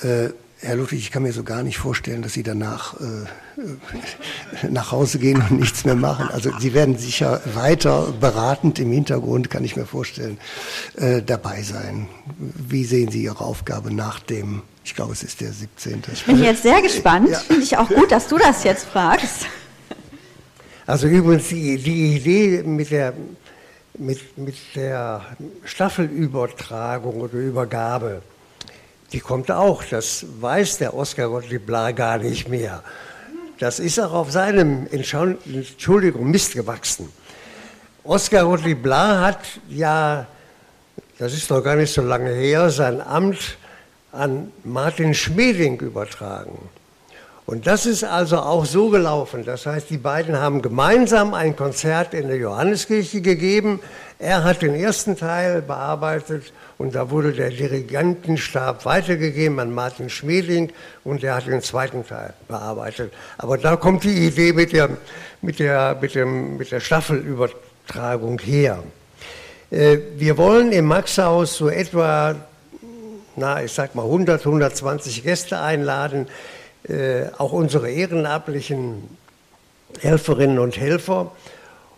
Äh, 0.00 0.30
Herr 0.60 0.76
Ludwig, 0.76 1.00
ich 1.00 1.10
kann 1.10 1.24
mir 1.24 1.32
so 1.32 1.42
gar 1.42 1.62
nicht 1.62 1.76
vorstellen, 1.76 2.22
dass 2.22 2.32
Sie 2.32 2.42
danach 2.42 2.94
äh, 2.98 4.66
nach 4.70 4.92
Hause 4.92 5.18
gehen 5.18 5.42
und 5.50 5.60
nichts 5.60 5.84
mehr 5.84 5.94
machen. 5.94 6.28
Also 6.28 6.50
Sie 6.58 6.72
werden 6.72 6.96
sicher 6.96 7.42
weiter 7.52 8.14
beratend 8.18 8.78
im 8.78 8.90
Hintergrund, 8.90 9.50
kann 9.50 9.62
ich 9.62 9.76
mir 9.76 9.84
vorstellen, 9.84 10.38
äh, 10.96 11.20
dabei 11.20 11.62
sein. 11.62 12.08
Wie 12.38 12.84
sehen 12.84 13.10
Sie 13.10 13.24
Ihre 13.24 13.44
Aufgabe 13.44 13.92
nach 13.92 14.20
dem 14.20 14.62
ich 14.84 14.94
glaube, 14.94 15.14
es 15.14 15.22
ist 15.22 15.40
der 15.40 15.50
17. 15.50 16.02
Ich 16.12 16.24
bin 16.26 16.44
jetzt 16.44 16.62
sehr 16.62 16.82
gespannt. 16.82 17.30
Ja. 17.30 17.38
Finde 17.38 17.62
ich 17.62 17.76
auch 17.76 17.88
gut, 17.88 18.12
dass 18.12 18.28
du 18.28 18.36
das 18.36 18.64
jetzt 18.64 18.84
fragst. 18.84 19.46
Also 20.86 21.06
übrigens 21.06 21.48
die, 21.48 21.78
die 21.78 22.16
Idee 22.16 22.62
mit 22.62 22.90
der, 22.90 23.14
mit, 23.96 24.36
mit 24.36 24.56
der 24.74 25.22
Staffelübertragung 25.64 27.22
oder 27.22 27.32
Übergabe, 27.32 28.20
die 29.12 29.20
kommt 29.20 29.50
auch. 29.50 29.82
Das 29.84 30.26
weiß 30.40 30.78
der 30.78 30.92
Oskar 30.92 31.28
Gottlieb 31.28 31.64
Bla 31.64 31.92
gar 31.92 32.18
nicht 32.18 32.50
mehr. 32.50 32.82
Das 33.58 33.80
ist 33.80 33.98
auch 33.98 34.12
auf 34.12 34.32
seinem, 34.32 34.86
Entschuldigung, 34.90 36.30
Mist 36.30 36.52
gewachsen. 36.52 37.08
Oskar 38.02 38.44
Gottlieb 38.44 38.82
Bla 38.82 39.22
hat 39.22 39.40
ja, 39.70 40.26
das 41.18 41.32
ist 41.32 41.48
noch 41.48 41.62
gar 41.62 41.76
nicht 41.76 41.92
so 41.92 42.02
lange 42.02 42.34
her, 42.34 42.68
sein 42.68 43.00
Amt 43.00 43.56
an 44.14 44.52
Martin 44.64 45.14
Schmeling 45.14 45.80
übertragen. 45.80 46.58
Und 47.46 47.66
das 47.66 47.84
ist 47.84 48.04
also 48.04 48.38
auch 48.38 48.64
so 48.64 48.88
gelaufen. 48.88 49.44
Das 49.44 49.66
heißt, 49.66 49.90
die 49.90 49.98
beiden 49.98 50.38
haben 50.38 50.62
gemeinsam 50.62 51.34
ein 51.34 51.54
Konzert 51.54 52.14
in 52.14 52.28
der 52.28 52.38
Johanneskirche 52.38 53.20
gegeben. 53.20 53.80
Er 54.18 54.44
hat 54.44 54.62
den 54.62 54.74
ersten 54.74 55.18
Teil 55.18 55.60
bearbeitet 55.60 56.54
und 56.78 56.94
da 56.94 57.10
wurde 57.10 57.32
der 57.32 57.50
Dirigentenstab 57.50 58.86
weitergegeben 58.86 59.60
an 59.60 59.74
Martin 59.74 60.08
Schmeling 60.08 60.72
und 61.04 61.22
der 61.22 61.34
hat 61.34 61.46
den 61.46 61.60
zweiten 61.60 62.06
Teil 62.06 62.32
bearbeitet. 62.48 63.12
Aber 63.36 63.58
da 63.58 63.76
kommt 63.76 64.04
die 64.04 64.26
Idee 64.26 64.54
mit 64.54 64.72
der, 64.72 64.88
mit 65.42 65.58
der, 65.58 65.98
mit 66.00 66.14
dem, 66.14 66.56
mit 66.56 66.72
der 66.72 66.80
Staffelübertragung 66.80 68.38
her. 68.38 68.82
Äh, 69.70 69.98
wir 70.16 70.38
wollen 70.38 70.72
im 70.72 70.86
Maxhaus 70.86 71.56
so 71.56 71.68
etwa 71.68 72.36
na, 73.36 73.62
ich 73.62 73.72
sag 73.72 73.94
mal 73.94 74.04
100, 74.04 74.44
120 74.44 75.22
Gäste 75.22 75.60
einladen, 75.60 76.28
äh, 76.88 77.26
auch 77.38 77.52
unsere 77.52 77.90
ehrenamtlichen 77.90 79.16
Helferinnen 80.00 80.58
und 80.58 80.76
Helfer 80.78 81.32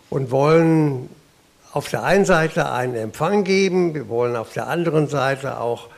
und 0.09 0.31
wollen 0.31 1.09
auf 1.71 1.89
der 1.89 2.03
einen 2.03 2.25
Seite 2.25 2.71
einen 2.71 2.95
Empfang 2.95 3.43
geben, 3.43 3.93
wir 3.93 4.07
wollen 4.09 4.35
auf 4.35 4.53
der 4.53 4.67
anderen 4.67 5.07
Seite 5.07 5.59
auch 5.59 5.89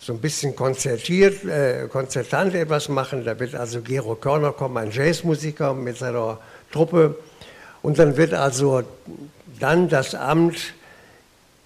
so 0.00 0.12
ein 0.12 0.20
bisschen 0.20 0.54
konzertiert, 0.54 1.44
äh, 1.44 1.88
konzertant 1.90 2.54
etwas 2.54 2.88
machen. 2.88 3.24
Da 3.24 3.38
wird 3.38 3.54
also 3.54 3.80
Gero 3.82 4.14
Körner 4.14 4.52
kommen, 4.52 4.76
ein 4.76 4.90
Jazzmusiker 4.90 5.74
mit 5.74 5.98
seiner 5.98 6.38
Truppe. 6.72 7.16
Und 7.82 7.98
dann 7.98 8.16
wird 8.16 8.32
also 8.32 8.82
dann 9.58 9.88
das 9.88 10.14
Amt 10.14 10.74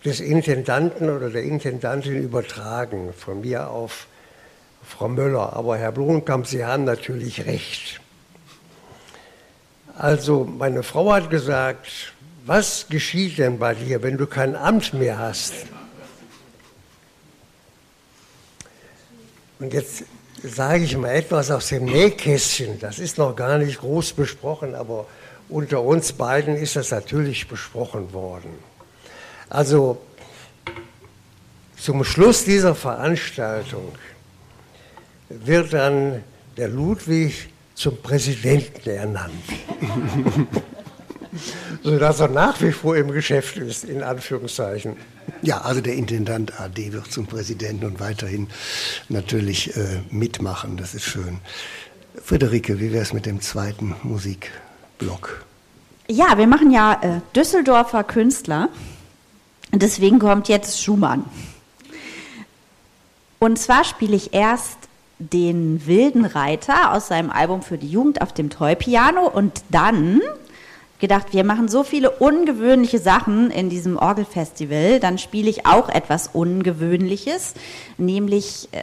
des 0.05 0.21
Intendanten 0.21 1.11
oder 1.11 1.31
der 1.31 1.43
Intendantin 1.43 2.17
übertragen, 2.17 3.13
von 3.13 3.41
mir 3.41 3.69
auf 3.69 4.07
Frau 4.83 5.09
Möller. 5.09 5.53
Aber 5.55 5.77
Herr 5.77 5.93
Blumenkamp, 5.93 6.47
Sie 6.47 6.65
haben 6.65 6.85
natürlich 6.85 7.47
recht. 7.47 8.01
Also 9.97 10.45
meine 10.45 10.83
Frau 10.83 11.13
hat 11.13 11.31
gesagt, 11.31 12.13
was 12.45 12.87
geschieht 12.89 13.39
denn 13.39 13.59
bei 13.59 13.75
dir, 13.75 14.03
wenn 14.03 14.17
du 14.19 14.27
kein 14.27 14.57
Amt 14.57 14.95
mehr 14.95 15.19
hast? 15.19 15.55
Und 19.61 19.73
jetzt 19.73 20.05
sage 20.43 20.83
ich 20.83 20.97
mal 20.97 21.11
etwas 21.11 21.53
aus 21.53 21.69
dem 21.69 21.85
Nähkästchen. 21.85 22.81
Das 22.81 22.99
ist 22.99 23.19
noch 23.19 23.37
gar 23.37 23.59
nicht 23.59 23.79
groß 23.79 24.15
besprochen, 24.15 24.75
aber 24.75 25.07
unter 25.49 25.83
uns 25.83 26.13
beiden 26.13 26.57
ist 26.57 26.75
das 26.75 26.91
natürlich 26.91 27.47
besprochen 27.47 28.13
worden. 28.13 28.53
Also 29.53 29.99
zum 31.77 32.05
Schluss 32.05 32.45
dieser 32.45 32.75
Veranstaltung 32.75 33.93
wird 35.29 35.75
dann 35.75 36.25
der 36.57 36.69
Ludwig 36.69 37.51
zum 37.75 37.99
Präsidenten 37.99 38.89
ernannt. 38.89 39.45
sodass 41.83 42.21
er 42.21 42.29
nach 42.29 42.63
wie 42.63 42.73
vor 42.73 42.97
im 42.97 43.11
Geschäft 43.11 43.59
ist, 43.59 43.85
in 43.85 44.03
Anführungszeichen. 44.03 44.97
Ja, 45.43 45.61
also 45.61 45.83
der 45.83 45.95
Intendant 45.95 46.59
AD 46.59 46.93
wird 46.93 47.13
zum 47.13 47.27
Präsidenten 47.27 47.85
und 47.85 48.01
weiterhin 48.01 48.49
natürlich 49.11 49.77
äh, 49.77 50.01
mitmachen. 50.11 50.79
Das 50.79 50.95
ist 50.95 51.05
schön. 51.05 51.41
Friederike, 52.23 52.81
wie 52.81 52.93
wäre 52.93 53.03
es 53.03 53.13
mit 53.13 53.27
dem 53.27 53.43
zweiten 53.43 53.97
Musikblock? 54.03 55.45
Ja, 56.09 56.39
wir 56.39 56.47
machen 56.47 56.71
ja 56.71 56.99
äh, 57.03 57.21
Düsseldorfer 57.35 58.05
Künstler. 58.05 58.71
Und 59.73 59.83
deswegen 59.83 60.19
kommt 60.19 60.49
jetzt 60.49 60.83
Schumann. 60.83 61.25
Und 63.39 63.59
zwar 63.59 63.85
spiele 63.85 64.15
ich 64.15 64.35
erst 64.35 64.79
den 65.19 65.87
wilden 65.87 66.25
Reiter 66.25 66.93
aus 66.93 67.09
seinem 67.09 67.31
Album 67.31 67.63
für 67.63 67.79
die 67.79 67.89
Jugend 67.89 68.21
auf 68.21 68.33
dem 68.33 68.51
Toy-Piano 68.51 69.27
und 69.27 69.63
dann 69.71 70.21
gedacht, 70.99 71.33
wir 71.33 71.43
machen 71.43 71.69
so 71.69 71.83
viele 71.83 72.11
ungewöhnliche 72.11 73.01
Sachen 73.01 73.51
in 73.51 73.69
diesem 73.69 73.97
Orgelfestival, 73.97 75.01
dann 75.01 75.19
spiele 75.19 75.51
ich 75.51 75.67
auch 75.67 75.89
etwas 75.89 76.31
Ungewöhnliches, 76.33 77.55
nämlich 77.99 78.69
äh, 78.71 78.83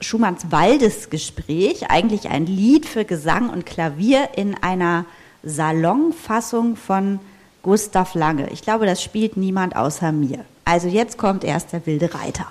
Schumanns 0.00 0.50
Waldesgespräch, 0.50 1.90
eigentlich 1.90 2.28
ein 2.28 2.46
Lied 2.46 2.86
für 2.86 3.04
Gesang 3.04 3.50
und 3.50 3.66
Klavier 3.66 4.30
in 4.34 4.56
einer 4.60 5.04
Salonfassung 5.44 6.74
von 6.74 7.20
Gustav 7.62 8.14
Lange. 8.14 8.50
Ich 8.50 8.62
glaube, 8.62 8.86
das 8.86 9.02
spielt 9.02 9.36
niemand 9.36 9.76
außer 9.76 10.12
mir. 10.12 10.44
Also 10.64 10.88
jetzt 10.88 11.18
kommt 11.18 11.44
erst 11.44 11.72
der 11.72 11.84
wilde 11.86 12.14
Reiter. 12.14 12.46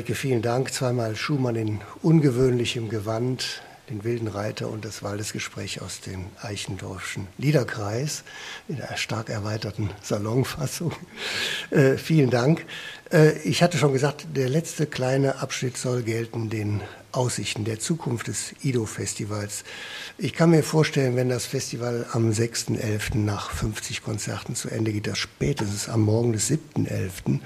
Friederike, 0.00 0.14
vielen 0.14 0.40
Dank. 0.40 0.72
Zweimal 0.72 1.14
Schumann 1.14 1.56
in 1.56 1.80
ungewöhnlichem 2.00 2.88
Gewand, 2.88 3.60
den 3.90 4.02
wilden 4.02 4.28
Reiter 4.28 4.70
und 4.70 4.86
das 4.86 5.02
Waldesgespräch 5.02 5.82
aus 5.82 6.00
dem 6.00 6.24
Eichendorfschen 6.40 7.26
Liederkreis 7.36 8.24
in 8.66 8.80
einer 8.80 8.96
stark 8.96 9.28
erweiterten 9.28 9.90
Salonfassung. 10.00 10.92
Äh, 11.70 11.98
vielen 11.98 12.30
Dank. 12.30 12.64
Äh, 13.12 13.38
ich 13.40 13.62
hatte 13.62 13.76
schon 13.76 13.92
gesagt, 13.92 14.26
der 14.34 14.48
letzte 14.48 14.86
kleine 14.86 15.42
Abschnitt 15.42 15.76
soll 15.76 16.02
gelten 16.02 16.48
den 16.48 16.80
Aussichten 17.12 17.64
der 17.64 17.78
Zukunft 17.78 18.28
des 18.28 18.54
IDO-Festivals. 18.62 19.64
Ich 20.18 20.32
kann 20.32 20.50
mir 20.50 20.62
vorstellen, 20.62 21.16
wenn 21.16 21.28
das 21.28 21.46
Festival 21.46 22.06
am 22.12 22.30
6.11. 22.30 23.18
nach 23.18 23.50
50 23.50 24.02
Konzerten 24.02 24.54
zu 24.54 24.68
Ende 24.68 24.92
geht, 24.92 25.06
dass 25.06 25.18
spätestens 25.18 25.88
am 25.88 26.02
Morgen 26.02 26.32
des 26.32 26.50
7.11. 26.50 27.40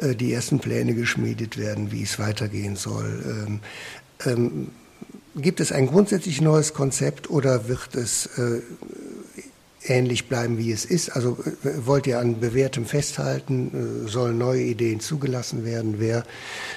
Äh, 0.00 0.14
die 0.14 0.32
ersten 0.32 0.60
Pläne 0.60 0.94
geschmiedet 0.94 1.56
werden, 1.56 1.92
wie 1.92 2.02
es 2.02 2.18
weitergehen 2.18 2.76
soll. 2.76 3.22
Ähm, 3.48 3.60
ähm, 4.26 4.70
gibt 5.36 5.60
es 5.60 5.72
ein 5.72 5.86
grundsätzlich 5.86 6.40
neues 6.40 6.74
Konzept 6.74 7.30
oder 7.30 7.68
wird 7.68 7.94
es 7.94 8.26
äh, 8.26 8.60
ähnlich 9.90 10.28
bleiben, 10.28 10.56
wie 10.56 10.72
es 10.72 10.84
ist? 10.84 11.10
Also 11.10 11.36
äh, 11.64 11.86
wollt 11.86 12.06
ihr 12.06 12.18
an 12.18 12.40
bewährtem 12.40 12.86
festhalten? 12.86 14.04
Äh, 14.06 14.08
sollen 14.08 14.38
neue 14.38 14.62
Ideen 14.62 15.00
zugelassen 15.00 15.64
werden? 15.64 15.96
Wer 15.98 16.24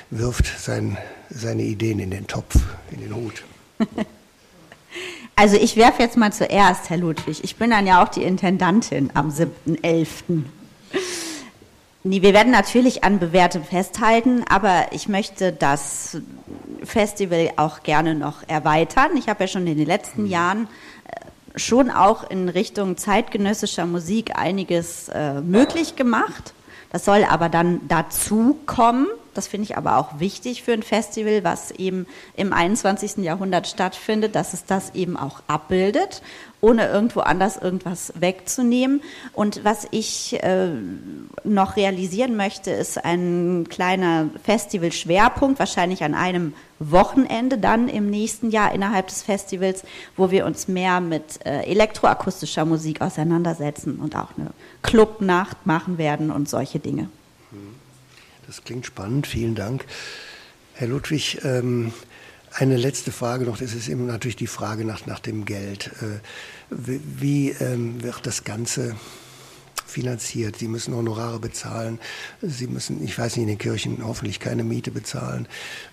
wirft 0.10 0.48
sein, 0.60 0.98
seine 1.30 1.64
Ideen 1.64 2.00
in 2.00 2.12
den 2.12 2.28
Topf, 2.28 2.56
in 2.92 3.02
den 3.02 3.16
Hut? 3.16 3.44
Also 5.36 5.58
ich 5.58 5.78
werfe 5.78 6.04
jetzt 6.04 6.16
mal 6.16 6.32
zuerst, 6.32 6.92
Herr 6.92 6.98
Ludwig. 6.98 7.44
Ich 7.44 7.56
bin 7.56 7.72
dann 7.72 7.88
ja 7.88 8.04
auch 8.04 8.10
die 8.10 8.22
Intendantin 8.22 9.10
am 9.16 9.30
7.11. 9.30 10.44
Nee, 12.04 12.22
wir 12.22 12.34
werden 12.34 12.52
natürlich 12.52 13.04
an 13.04 13.18
bewährtem 13.18 13.64
festhalten, 13.64 14.44
aber 14.48 14.88
ich 14.92 15.08
möchte 15.08 15.52
das 15.52 16.18
Festival 16.84 17.52
auch 17.56 17.82
gerne 17.82 18.14
noch 18.14 18.48
erweitern. 18.48 19.18
Ich 19.18 19.30
habe 19.30 19.46
ja 19.46 19.48
schon 19.48 19.66
in 19.66 19.78
den 19.78 19.88
letzten 19.88 20.28
Jahren 20.28 20.68
schon 21.56 21.92
auch 21.92 22.30
in 22.30 22.50
Richtung 22.50 22.98
zeitgenössischer 22.98 23.86
Musik 23.86 24.38
einiges 24.38 25.10
äh, 25.10 25.42
möglich 25.42 25.96
gemacht. 25.96 26.54
Das 26.92 27.06
soll 27.06 27.24
aber 27.24 27.50
dann 27.50 27.82
dazu 27.88 28.60
kommen. 28.66 29.08
Das 29.34 29.48
finde 29.48 29.66
ich 29.66 29.78
aber 29.78 29.98
auch 29.98 30.20
wichtig 30.20 30.64
für 30.64 30.74
ein 30.74 30.84
Festival, 30.84 31.44
was 31.44 31.72
eben 31.72 32.08
im 32.36 32.54
21. 32.54 33.18
Jahrhundert 33.18 33.68
stattfindet, 33.68 34.36
dass 34.36 34.54
es 34.54 34.66
das 34.66 34.96
eben 34.96 35.18
auch 35.18 35.42
abbildet 35.48 36.22
ohne 36.64 36.88
irgendwo 36.88 37.20
anders 37.20 37.58
irgendwas 37.58 38.14
wegzunehmen. 38.16 39.02
Und 39.34 39.66
was 39.66 39.86
ich 39.92 40.42
äh, 40.42 40.70
noch 41.44 41.76
realisieren 41.76 42.38
möchte, 42.38 42.72
ist 42.72 43.04
ein 43.04 43.68
kleiner 43.70 44.30
Festival-Schwerpunkt, 44.44 45.60
wahrscheinlich 45.60 46.04
an 46.06 46.16
einem 46.16 46.54
Wochenende 46.80 47.58
dann 47.58 47.90
im 47.90 48.10
nächsten 48.10 48.50
Jahr 48.50 48.74
innerhalb 48.74 49.08
des 49.08 49.24
Festivals, 49.24 49.84
wo 50.16 50.32
wir 50.32 50.46
uns 50.46 50.70
mehr 50.70 51.02
mit 51.02 51.46
äh, 51.46 51.64
elektroakustischer 51.64 52.64
Musik 52.64 53.02
auseinandersetzen 53.02 54.00
und 54.00 54.16
auch 54.16 54.30
eine 54.38 54.52
Clubnacht 54.84 55.66
machen 55.66 55.98
werden 55.98 56.32
und 56.32 56.48
solche 56.48 56.80
Dinge. 56.80 57.10
Das 58.48 58.64
klingt 58.64 58.86
spannend, 58.86 59.28
vielen 59.28 59.56
Dank. 59.56 59.86
Herr 60.74 60.88
Ludwig, 60.88 61.40
ähm, 61.44 61.94
eine 62.52 62.78
letzte 62.78 63.12
Frage 63.12 63.46
noch, 63.46 63.58
das 63.58 63.74
ist 63.74 63.88
immer 63.88 64.12
natürlich 64.12 64.36
die 64.36 64.48
Frage 64.48 64.86
nach, 64.86 65.06
nach 65.06 65.20
dem 65.20 65.46
Geld. 65.46 65.92
Äh, 66.02 66.20
wie, 66.70 67.02
wie 67.04 67.50
ähm, 67.52 68.04
wird 68.04 68.26
das 68.26 68.44
Ganze 68.44 68.96
finanziert? 69.86 70.58
Sie 70.58 70.68
müssen 70.68 70.96
Honorare 70.96 71.40
bezahlen. 71.40 72.00
Sie 72.42 72.68
müssen, 72.68 73.04
ich 73.04 73.18
weiß 73.18 73.36
nicht, 73.36 73.44
in 73.44 73.48
den 73.48 73.58
Kirchen 73.58 74.06
hoffentlich 74.06 74.40
keine 74.40 74.64
Miete 74.64 74.92
bezahlen. 74.92 75.48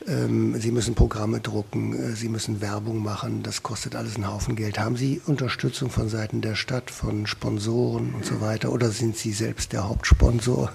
Ähm, 0.06 0.60
Sie 0.60 0.70
müssen 0.70 0.94
Programme 0.94 1.40
drucken. 1.40 1.94
Äh, 1.94 2.16
Sie 2.16 2.28
müssen 2.28 2.60
Werbung 2.60 3.02
machen. 3.02 3.42
Das 3.42 3.62
kostet 3.62 3.94
alles 3.94 4.16
einen 4.16 4.28
Haufen 4.28 4.56
Geld. 4.56 4.78
Haben 4.78 4.96
Sie 4.96 5.20
Unterstützung 5.26 5.90
von 5.90 6.08
Seiten 6.08 6.40
der 6.40 6.56
Stadt, 6.56 6.90
von 6.90 7.26
Sponsoren 7.26 8.14
und 8.14 8.24
so 8.24 8.40
weiter? 8.40 8.72
Oder 8.72 8.90
sind 8.90 9.16
Sie 9.16 9.32
selbst 9.32 9.72
der 9.72 9.88
Hauptsponsor? 9.88 10.72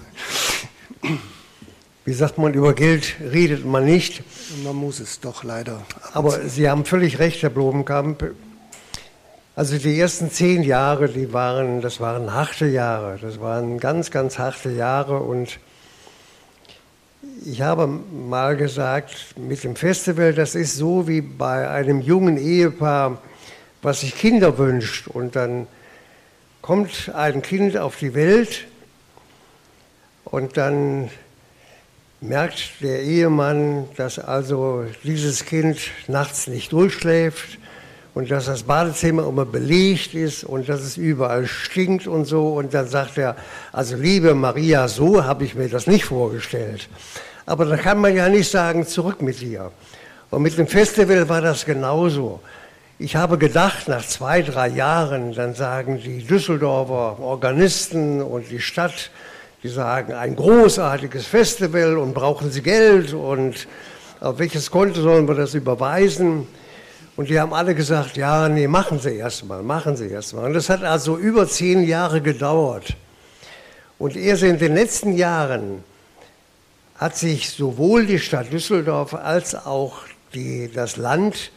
Wie 2.06 2.12
sagt 2.12 2.38
man, 2.38 2.54
über 2.54 2.72
Geld 2.72 3.16
redet 3.20 3.66
man 3.66 3.84
nicht. 3.84 4.22
Man 4.62 4.76
muss 4.76 5.00
es 5.00 5.18
doch 5.18 5.42
leider. 5.42 5.82
Aber 6.12 6.48
Sie 6.48 6.70
haben 6.70 6.84
völlig 6.84 7.18
recht, 7.18 7.42
Herr 7.42 7.50
Blobenkamp. 7.50 8.32
Also 9.56 9.76
die 9.76 9.98
ersten 9.98 10.30
zehn 10.30 10.62
Jahre, 10.62 11.08
die 11.08 11.32
waren, 11.32 11.80
das 11.80 11.98
waren 11.98 12.32
harte 12.32 12.66
Jahre. 12.66 13.18
Das 13.20 13.40
waren 13.40 13.80
ganz, 13.80 14.12
ganz 14.12 14.38
harte 14.38 14.70
Jahre. 14.70 15.18
Und 15.18 15.58
ich 17.44 17.62
habe 17.62 17.88
mal 17.88 18.56
gesagt, 18.56 19.34
mit 19.36 19.64
dem 19.64 19.74
Festival, 19.74 20.32
das 20.32 20.54
ist 20.54 20.76
so 20.76 21.08
wie 21.08 21.22
bei 21.22 21.68
einem 21.68 22.00
jungen 22.00 22.38
Ehepaar, 22.38 23.20
was 23.82 24.02
sich 24.02 24.14
Kinder 24.14 24.58
wünscht. 24.58 25.08
Und 25.08 25.34
dann 25.34 25.66
kommt 26.62 27.10
ein 27.16 27.42
Kind 27.42 27.76
auf 27.76 27.96
die 27.96 28.14
Welt 28.14 28.68
und 30.24 30.56
dann 30.56 31.10
merkt 32.28 32.82
der 32.82 33.02
Ehemann, 33.02 33.88
dass 33.96 34.18
also 34.18 34.84
dieses 35.04 35.44
Kind 35.44 35.78
nachts 36.08 36.46
nicht 36.46 36.72
durchschläft 36.72 37.58
und 38.14 38.30
dass 38.30 38.46
das 38.46 38.64
Badezimmer 38.64 39.28
immer 39.28 39.44
belegt 39.44 40.14
ist 40.14 40.42
und 40.44 40.68
dass 40.68 40.80
es 40.80 40.96
überall 40.96 41.46
stinkt 41.46 42.06
und 42.06 42.24
so. 42.24 42.54
Und 42.54 42.74
dann 42.74 42.88
sagt 42.88 43.18
er, 43.18 43.36
also 43.72 43.96
liebe 43.96 44.34
Maria, 44.34 44.88
so 44.88 45.24
habe 45.24 45.44
ich 45.44 45.54
mir 45.54 45.68
das 45.68 45.86
nicht 45.86 46.06
vorgestellt. 46.06 46.88
Aber 47.44 47.64
da 47.64 47.76
kann 47.76 47.98
man 47.98 48.16
ja 48.16 48.28
nicht 48.28 48.50
sagen, 48.50 48.86
zurück 48.86 49.22
mit 49.22 49.40
dir. 49.40 49.70
Und 50.30 50.42
mit 50.42 50.58
dem 50.58 50.66
Festival 50.66 51.28
war 51.28 51.40
das 51.40 51.64
genauso. 51.64 52.40
Ich 52.98 53.14
habe 53.14 53.38
gedacht, 53.38 53.88
nach 53.88 54.04
zwei, 54.04 54.42
drei 54.42 54.68
Jahren, 54.68 55.32
dann 55.32 55.54
sagen 55.54 56.00
die 56.02 56.24
Düsseldorfer 56.24 57.20
Organisten 57.20 58.22
und 58.22 58.50
die 58.50 58.60
Stadt, 58.60 59.10
die 59.62 59.68
sagen, 59.68 60.12
ein 60.12 60.36
großartiges 60.36 61.26
Festival 61.26 61.98
und 61.98 62.14
brauchen 62.14 62.50
Sie 62.50 62.62
Geld 62.62 63.12
und 63.12 63.66
auf 64.20 64.38
welches 64.38 64.70
Konto 64.70 65.00
sollen 65.00 65.26
wir 65.28 65.34
das 65.34 65.54
überweisen? 65.54 66.46
Und 67.16 67.30
die 67.30 67.40
haben 67.40 67.54
alle 67.54 67.74
gesagt, 67.74 68.16
ja, 68.16 68.48
nee, 68.48 68.68
machen 68.68 68.98
Sie 68.98 69.16
erstmal, 69.16 69.62
machen 69.62 69.96
Sie 69.96 70.08
erstmal. 70.08 70.44
Und 70.44 70.54
das 70.54 70.68
hat 70.68 70.84
also 70.84 71.16
über 71.16 71.48
zehn 71.48 71.84
Jahre 71.84 72.20
gedauert. 72.20 72.94
Und 73.98 74.16
erst 74.16 74.42
in 74.42 74.58
den 74.58 74.74
letzten 74.74 75.16
Jahren 75.16 75.82
hat 76.96 77.16
sich 77.16 77.50
sowohl 77.50 78.06
die 78.06 78.18
Stadt 78.18 78.52
Düsseldorf 78.52 79.14
als 79.14 79.54
auch 79.54 80.00
die, 80.34 80.70
das 80.72 80.96
Land 80.96 81.50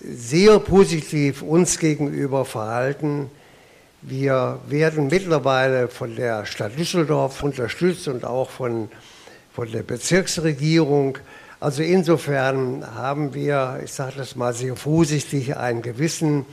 sehr 0.00 0.58
positiv 0.58 1.42
uns 1.42 1.78
gegenüber 1.78 2.44
verhalten. 2.44 3.30
Wir 4.04 4.58
werden 4.66 5.06
mittlerweile 5.06 5.86
von 5.86 6.16
der 6.16 6.44
Stadt 6.44 6.76
Düsseldorf 6.76 7.40
unterstützt 7.44 8.08
und 8.08 8.24
auch 8.24 8.50
von, 8.50 8.88
von 9.54 9.70
der 9.70 9.84
Bezirksregierung. 9.84 11.18
Also 11.60 11.84
insofern 11.84 12.84
haben 12.96 13.32
wir, 13.32 13.78
ich 13.84 13.92
sage 13.92 14.14
das 14.16 14.34
mal 14.34 14.54
sehr 14.54 14.74
vorsichtig, 14.74 15.56
einen 15.56 15.82
gewissen 15.82 16.46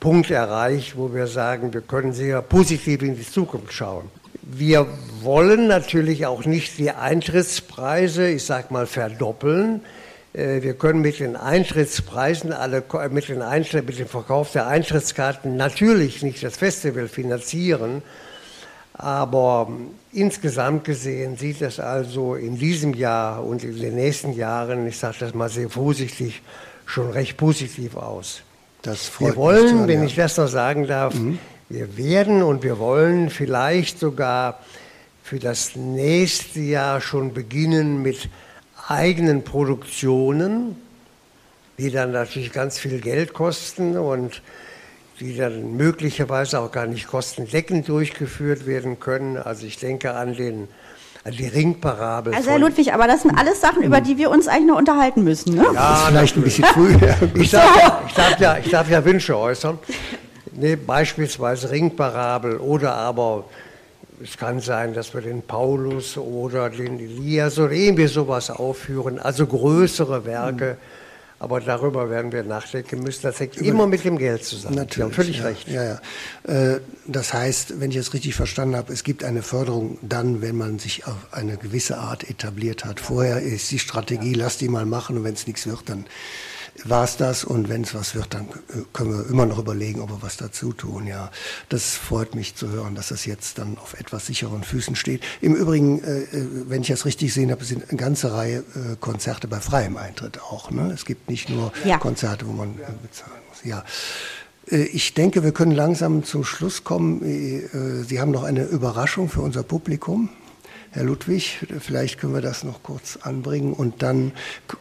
Punkt 0.00 0.30
erreicht, 0.30 0.96
wo 0.96 1.12
wir 1.12 1.26
sagen, 1.26 1.74
wir 1.74 1.82
können 1.82 2.14
sehr 2.14 2.40
positiv 2.40 3.02
in 3.02 3.16
die 3.16 3.30
Zukunft 3.30 3.74
schauen. 3.74 4.10
Wir 4.40 4.86
wollen 5.20 5.66
natürlich 5.66 6.24
auch 6.24 6.46
nicht 6.46 6.78
die 6.78 6.90
Eintrittspreise, 6.90 8.28
ich 8.28 8.44
sage 8.44 8.68
mal, 8.70 8.86
verdoppeln. 8.86 9.82
Äh, 10.34 10.62
wir 10.62 10.74
können 10.74 11.00
mit 11.00 11.20
den 11.20 11.36
Eintrittspreisen, 11.36 12.52
alle, 12.52 12.82
mit, 13.10 13.28
den 13.28 13.42
Eintritt, 13.42 13.86
mit 13.86 13.98
dem 13.98 14.08
Verkauf 14.08 14.52
der 14.52 14.66
Eintrittskarten 14.66 15.56
natürlich 15.56 16.22
nicht 16.22 16.42
das 16.42 16.56
Festival 16.56 17.08
finanzieren. 17.08 18.02
Aber 18.92 19.66
ähm, 19.68 19.90
insgesamt 20.12 20.84
gesehen 20.84 21.36
sieht 21.36 21.62
es 21.62 21.80
also 21.80 22.34
in 22.34 22.58
diesem 22.58 22.94
Jahr 22.94 23.44
und 23.44 23.64
in 23.64 23.78
den 23.78 23.94
nächsten 23.96 24.32
Jahren, 24.34 24.86
ich 24.86 24.98
sage 24.98 25.16
das 25.20 25.34
mal 25.34 25.48
sehr 25.48 25.70
vorsichtig, 25.70 26.42
schon 26.86 27.10
recht 27.10 27.36
positiv 27.36 27.96
aus. 27.96 28.42
Das 28.82 29.08
freut 29.08 29.30
wir 29.30 29.36
wollen, 29.36 29.74
hören, 29.78 29.88
wenn 29.88 30.00
ja. 30.00 30.06
ich 30.06 30.14
das 30.14 30.36
noch 30.36 30.48
sagen 30.48 30.86
darf, 30.86 31.14
mhm. 31.14 31.38
wir 31.68 31.96
werden 31.96 32.42
und 32.42 32.62
wir 32.62 32.78
wollen 32.78 33.30
vielleicht 33.30 33.98
sogar 33.98 34.60
für 35.22 35.38
das 35.38 35.74
nächste 35.74 36.60
Jahr 36.60 37.00
schon 37.00 37.32
beginnen 37.32 38.02
mit 38.02 38.28
eigenen 38.88 39.44
Produktionen, 39.44 40.76
die 41.78 41.90
dann 41.90 42.12
natürlich 42.12 42.52
ganz 42.52 42.78
viel 42.78 43.00
Geld 43.00 43.32
kosten 43.32 43.96
und 43.96 44.42
die 45.20 45.36
dann 45.36 45.76
möglicherweise 45.76 46.60
auch 46.60 46.72
gar 46.72 46.86
nicht 46.86 47.06
kostendeckend 47.06 47.88
durchgeführt 47.88 48.66
werden 48.66 49.00
können. 49.00 49.36
Also 49.36 49.66
ich 49.66 49.78
denke 49.78 50.14
an 50.14 50.34
den 50.34 50.68
an 51.24 51.32
die 51.32 51.46
Ringparabel. 51.46 52.34
Also 52.34 52.50
Herr 52.50 52.58
Ludwig, 52.58 52.92
aber 52.92 53.06
das 53.06 53.22
sind 53.22 53.36
alles 53.38 53.60
Sachen, 53.60 53.82
über 53.82 54.02
die 54.02 54.18
wir 54.18 54.30
uns 54.30 54.46
eigentlich 54.46 54.66
noch 54.66 54.78
unterhalten 54.78 55.24
müssen. 55.24 55.54
Ne? 55.54 55.64
Ja, 55.72 56.04
vielleicht 56.08 56.36
ein 56.36 56.42
bisschen 56.42 56.64
früh. 56.66 56.94
ich, 57.34 57.50
darf 57.50 57.76
ja, 57.76 58.02
ich, 58.06 58.14
darf 58.14 58.40
ja, 58.40 58.58
ich 58.58 58.70
darf 58.70 58.90
ja 58.90 59.04
Wünsche 59.04 59.36
äußern. 59.36 59.78
Nee, 60.52 60.76
beispielsweise 60.76 61.70
Ringparabel 61.70 62.58
oder 62.58 62.94
aber 62.94 63.44
es 64.22 64.36
kann 64.36 64.60
sein, 64.60 64.94
dass 64.94 65.14
wir 65.14 65.20
den 65.20 65.42
Paulus 65.42 66.16
oder 66.16 66.70
den 66.70 67.00
Elias 67.00 67.58
oder 67.58 67.72
irgendwie 67.72 68.06
sowas 68.06 68.50
aufführen, 68.50 69.18
also 69.18 69.46
größere 69.46 70.24
Werke. 70.24 70.76
Mhm 70.80 71.04
aber 71.44 71.60
darüber 71.60 72.08
werden 72.08 72.32
wir 72.32 72.42
nachdenken 72.42 73.00
müssen. 73.00 73.22
Das 73.22 73.38
hängt 73.38 73.56
Über 73.56 73.68
immer 73.68 73.86
mit 73.86 74.02
dem 74.04 74.16
Geld 74.16 74.44
zusammen. 74.44 74.76
Natürlich. 74.76 74.94
Sie 74.94 75.02
haben 75.02 75.12
völlig 75.12 75.38
ja, 75.38 75.44
recht. 75.44 75.68
Ja, 75.68 75.84
ja. 75.84 76.74
Äh, 76.74 76.80
das 77.06 77.34
heißt, 77.34 77.80
wenn 77.80 77.90
ich 77.90 77.98
es 77.98 78.14
richtig 78.14 78.34
verstanden 78.34 78.76
habe, 78.76 78.92
es 78.92 79.04
gibt 79.04 79.24
eine 79.24 79.42
Förderung 79.42 79.98
dann, 80.00 80.40
wenn 80.40 80.56
man 80.56 80.78
sich 80.78 81.06
auf 81.06 81.16
eine 81.32 81.58
gewisse 81.58 81.98
Art 81.98 82.28
etabliert 82.28 82.84
hat. 82.84 82.98
Vorher 82.98 83.42
ist 83.42 83.70
die 83.70 83.78
Strategie, 83.78 84.32
lass 84.32 84.56
die 84.56 84.68
mal 84.68 84.86
machen 84.86 85.18
und 85.18 85.24
wenn 85.24 85.34
es 85.34 85.46
nichts 85.46 85.66
wird, 85.66 85.82
dann 85.86 86.06
war 86.82 87.04
es 87.04 87.16
das 87.16 87.44
und 87.44 87.68
wenn 87.68 87.82
es 87.82 87.94
was 87.94 88.14
wird, 88.14 88.34
dann 88.34 88.48
können 88.92 89.16
wir 89.16 89.30
immer 89.30 89.46
noch 89.46 89.58
überlegen, 89.58 90.00
ob 90.00 90.10
wir 90.10 90.22
was 90.22 90.36
dazu 90.36 90.72
tun. 90.72 91.06
Ja, 91.06 91.30
das 91.68 91.94
freut 91.94 92.34
mich 92.34 92.56
zu 92.56 92.68
hören, 92.68 92.94
dass 92.94 93.08
das 93.08 93.24
jetzt 93.26 93.58
dann 93.58 93.78
auf 93.78 93.94
etwas 93.94 94.26
sicheren 94.26 94.64
Füßen 94.64 94.96
steht. 94.96 95.22
Im 95.40 95.54
Übrigen, 95.54 96.02
äh, 96.02 96.22
äh 96.22 96.46
wenn 96.68 96.82
ich 96.82 96.88
das 96.88 97.04
richtig 97.04 97.32
sehe, 97.32 97.50
habe, 97.50 97.64
sind 97.64 97.88
eine 97.88 97.98
ganze 97.98 98.32
Reihe 98.32 98.58
äh, 98.58 98.96
Konzerte 98.98 99.48
bei 99.48 99.60
freiem 99.60 99.96
Eintritt 99.96 100.42
auch. 100.42 100.70
Ne? 100.70 100.90
Es 100.92 101.04
gibt 101.04 101.30
nicht 101.30 101.48
nur 101.48 101.72
ja. 101.84 101.98
Konzerte, 101.98 102.46
wo 102.46 102.52
man 102.52 102.70
äh, 102.70 102.82
bezahlen 103.02 103.40
muss. 103.48 103.64
Ja. 103.64 103.84
Äh, 104.70 104.84
ich 104.84 105.14
denke, 105.14 105.44
wir 105.44 105.52
können 105.52 105.72
langsam 105.72 106.24
zum 106.24 106.44
Schluss 106.44 106.84
kommen. 106.84 107.22
Äh, 107.22 108.02
Sie 108.04 108.20
haben 108.20 108.30
noch 108.30 108.44
eine 108.44 108.64
Überraschung 108.64 109.28
für 109.28 109.40
unser 109.40 109.62
Publikum. 109.62 110.28
Herr 110.94 111.02
Ludwig, 111.02 111.58
vielleicht 111.80 112.20
können 112.20 112.34
wir 112.34 112.40
das 112.40 112.62
noch 112.62 112.84
kurz 112.84 113.18
anbringen 113.20 113.72
und 113.72 114.00
dann 114.04 114.30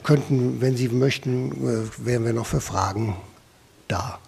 könnten, 0.04 0.62
wenn 0.62 0.78
Sie 0.78 0.90
möchten, 0.90 1.52
äh, 1.52 2.06
wären 2.06 2.24
wir 2.24 2.34
noch 2.34 2.46
für 2.46 2.62
Fragen 2.62 3.16
da. 3.88 4.20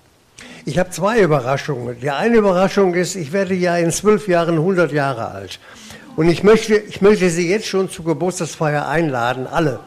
Ich 0.66 0.80
habe 0.80 0.90
zwei 0.90 1.22
Überraschungen. 1.22 2.00
Die 2.02 2.10
eine 2.10 2.38
Überraschung 2.38 2.96
ist, 2.96 3.14
ich 3.14 3.32
werde 3.34 3.54
ja 3.54 3.78
in 3.78 3.92
zwölf 3.92 4.28
Jahren 4.28 4.56
100 4.56 4.92
Jahre 4.94 5.30
alt. 5.30 5.60
Und 6.16 6.28
ich 6.28 6.42
möchte, 6.42 6.76
ich 6.76 7.04
möchte 7.04 7.30
Sie 7.30 7.48
jetzt 7.48 7.68
schon 7.68 7.88
zur 7.88 8.06
Geburtstagsfeier 8.06 8.88
einladen, 8.88 9.46
alle. 9.46 9.80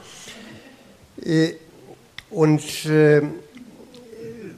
Äh, 1.24 1.54
und 2.30 2.62
äh, 2.86 3.22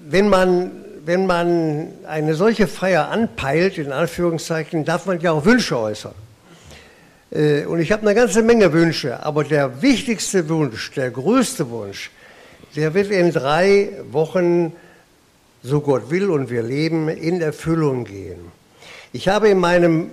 wenn 0.07 0.28
man, 0.28 0.72
wenn 1.07 1.24
man 1.24 1.88
eine 2.07 2.34
solche 2.34 2.66
Feier 2.66 3.09
anpeilt, 3.09 3.78
in 3.78 3.93
Anführungszeichen, 3.93 4.84
darf 4.84 5.07
man 5.07 5.18
ja 5.20 5.32
auch 5.32 5.47
Wünsche 5.47 5.78
äußern. 5.78 6.12
Äh, 7.31 7.64
und 7.64 7.81
ich 7.81 7.93
habe 7.93 8.03
eine 8.03 8.14
ganze 8.14 8.43
Menge 8.43 8.72
Wünsche, 8.72 9.24
aber 9.24 9.45
der 9.45 9.83
wichtigste 9.83 10.49
Wunsch, 10.49 10.93
der 10.93 11.11
größte 11.11 11.70
Wunsch, 11.70 12.11
der 12.76 12.95
wird 12.95 13.11
in 13.11 13.33
drei 13.33 13.91
Wochen, 14.11 14.72
so 15.62 15.81
Gott 15.81 16.11
will 16.11 16.31
und 16.31 16.51
wir 16.51 16.62
leben, 16.62 17.09
in 17.09 17.41
Erfüllung 17.41 18.05
gehen. 18.05 18.41
Ich 19.12 19.28
habe 19.28 19.49
in 19.49 19.59
meinem 19.59 20.11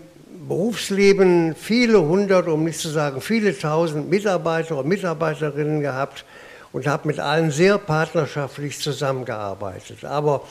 Berufsleben 0.48 1.56
viele 1.56 2.02
hundert, 2.02 2.48
um 2.48 2.64
nicht 2.64 2.80
zu 2.80 2.90
sagen 2.90 3.22
viele 3.22 3.58
tausend 3.58 4.10
Mitarbeiter 4.10 4.78
und 4.78 4.88
Mitarbeiterinnen 4.88 5.82
gehabt 5.82 6.26
und 6.72 6.88
habe 6.88 7.08
mit 7.08 7.20
allen 7.20 7.52
sehr 7.52 7.78
partnerschaftlich 7.78 8.80
zusammengearbeitet. 8.80 10.06
Aber 10.06 10.42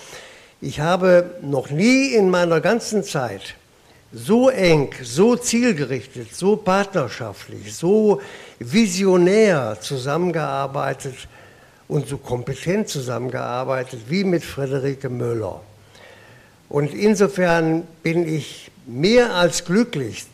ich 0.60 0.80
habe 0.80 1.36
noch 1.42 1.70
nie 1.70 2.14
in 2.14 2.30
meiner 2.30 2.60
ganzen 2.60 3.04
Zeit 3.04 3.54
so 4.16 4.48
eng, 4.48 4.94
so 5.02 5.36
zielgerichtet, 5.36 6.34
so 6.34 6.56
partnerschaftlich, 6.56 7.74
so 7.74 8.22
visionär 8.58 9.76
zusammengearbeitet 9.78 11.28
und 11.86 12.08
so 12.08 12.16
kompetent 12.16 12.88
zusammengearbeitet 12.88 14.00
wie 14.08 14.24
mit 14.24 14.42
Friederike 14.42 15.10
Müller. 15.10 15.60
Und 16.70 16.94
insofern 16.94 17.86
bin 18.02 18.26
ich 18.26 18.70
mehr 18.86 19.34
als 19.34 19.66
glücklich, 19.66 20.24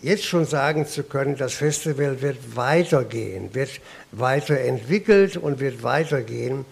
jetzt 0.00 0.24
schon 0.24 0.44
sagen 0.44 0.86
zu 0.86 1.02
können, 1.02 1.36
das 1.36 1.54
Festival 1.54 2.22
wird 2.22 2.56
weitergehen, 2.56 3.52
wird 3.52 3.80
weiterentwickelt 4.12 5.36
und 5.36 5.58
wird 5.58 5.82
weitergehen. 5.82 6.64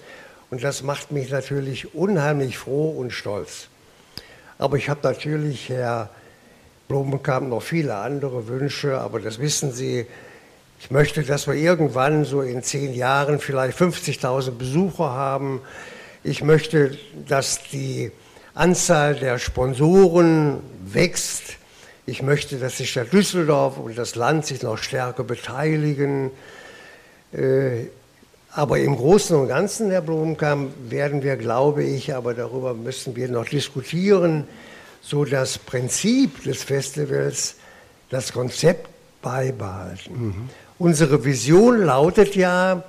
Und 0.51 0.63
das 0.63 0.85
macht 0.85 1.11
mich 1.11 1.29
natürlich 1.31 1.93
unheimlich 1.93 2.57
froh 2.57 2.91
und 2.91 3.11
stolz. 3.11 3.67
Aber 4.59 4.77
ich 4.77 4.89
habe 4.89 5.01
natürlich 5.03 5.69
Herr 5.69 6.09
Blumenkamp 6.93 7.49
noch 7.49 7.63
viele 7.63 7.95
andere 7.95 8.49
Wünsche, 8.49 8.99
aber 8.99 9.19
das 9.19 9.39
wissen 9.39 9.73
Sie. 9.73 10.05
Ich 10.79 10.91
möchte, 10.91 11.23
dass 11.23 11.47
wir 11.47 11.55
irgendwann 11.55 12.27
so 12.27 12.43
in 12.43 12.63
zehn 12.63 12.93
Jahren 12.93 13.39
vielleicht 13.39 13.79
50.000 13.79 14.51
Besucher 14.51 15.09
haben. 15.09 15.63
Ich 16.23 16.45
möchte, 16.45 16.99
dass 17.27 17.63
die 17.73 18.13
Anzahl 18.53 19.15
der 19.15 19.39
Sponsoren 19.39 20.61
wächst. 20.85 21.57
Ich 22.05 22.21
möchte, 22.21 22.59
dass 22.59 22.77
die 22.77 22.87
Stadt 22.87 23.11
Düsseldorf 23.11 23.79
und 23.79 23.97
das 23.97 24.15
Land 24.15 24.45
sich 24.45 24.63
noch 24.63 24.77
stärker 24.77 25.25
beteiligen. 25.25 26.31
Äh, 27.33 27.87
aber 28.51 28.81
im 28.81 28.97
Großen 28.97 29.35
und 29.35 29.49
Ganzen, 29.49 29.91
Herr 29.91 30.03
Blumenkamp, 30.03 30.75
werden 30.91 31.23
wir, 31.23 31.39
glaube 31.39 31.85
ich, 31.85 32.15
aber 32.15 32.35
darüber 32.35 32.75
müssen 32.75 33.17
wir 33.17 33.29
noch 33.29 33.47
diskutieren, 33.47 34.47
so 35.03 35.25
das 35.25 35.59
Prinzip 35.59 36.45
des 36.45 36.63
Festivals, 36.63 37.57
das 38.11 38.33
Konzept 38.33 38.89
beibehalten. 39.21 40.27
Mhm. 40.27 40.49
Unsere 40.79 41.25
Vision 41.25 41.83
lautet 41.83 42.35
ja, 42.35 42.85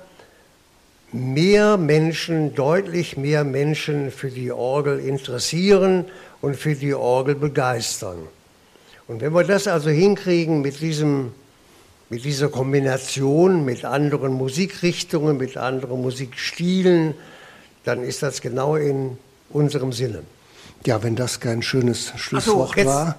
mehr 1.12 1.76
Menschen, 1.76 2.54
deutlich 2.54 3.16
mehr 3.16 3.44
Menschen 3.44 4.10
für 4.10 4.30
die 4.30 4.50
Orgel 4.50 4.98
interessieren 4.98 6.06
und 6.40 6.56
für 6.56 6.74
die 6.74 6.94
Orgel 6.94 7.36
begeistern. 7.36 8.18
Und 9.06 9.20
wenn 9.20 9.32
wir 9.32 9.44
das 9.44 9.68
also 9.68 9.90
hinkriegen 9.90 10.60
mit, 10.60 10.80
diesem, 10.80 11.32
mit 12.10 12.24
dieser 12.24 12.48
Kombination 12.48 13.64
mit 13.64 13.84
anderen 13.84 14.32
Musikrichtungen, 14.32 15.36
mit 15.36 15.56
anderen 15.56 16.00
Musikstilen, 16.02 17.14
dann 17.84 18.02
ist 18.02 18.22
das 18.22 18.40
genau 18.40 18.76
in 18.76 19.18
unserem 19.50 19.92
Sinne. 19.92 20.22
Ja, 20.86 21.02
wenn 21.02 21.16
das 21.16 21.40
kein 21.40 21.62
schönes 21.62 22.12
Schlusswort 22.16 22.78
so, 22.78 22.84
war. 22.84 23.18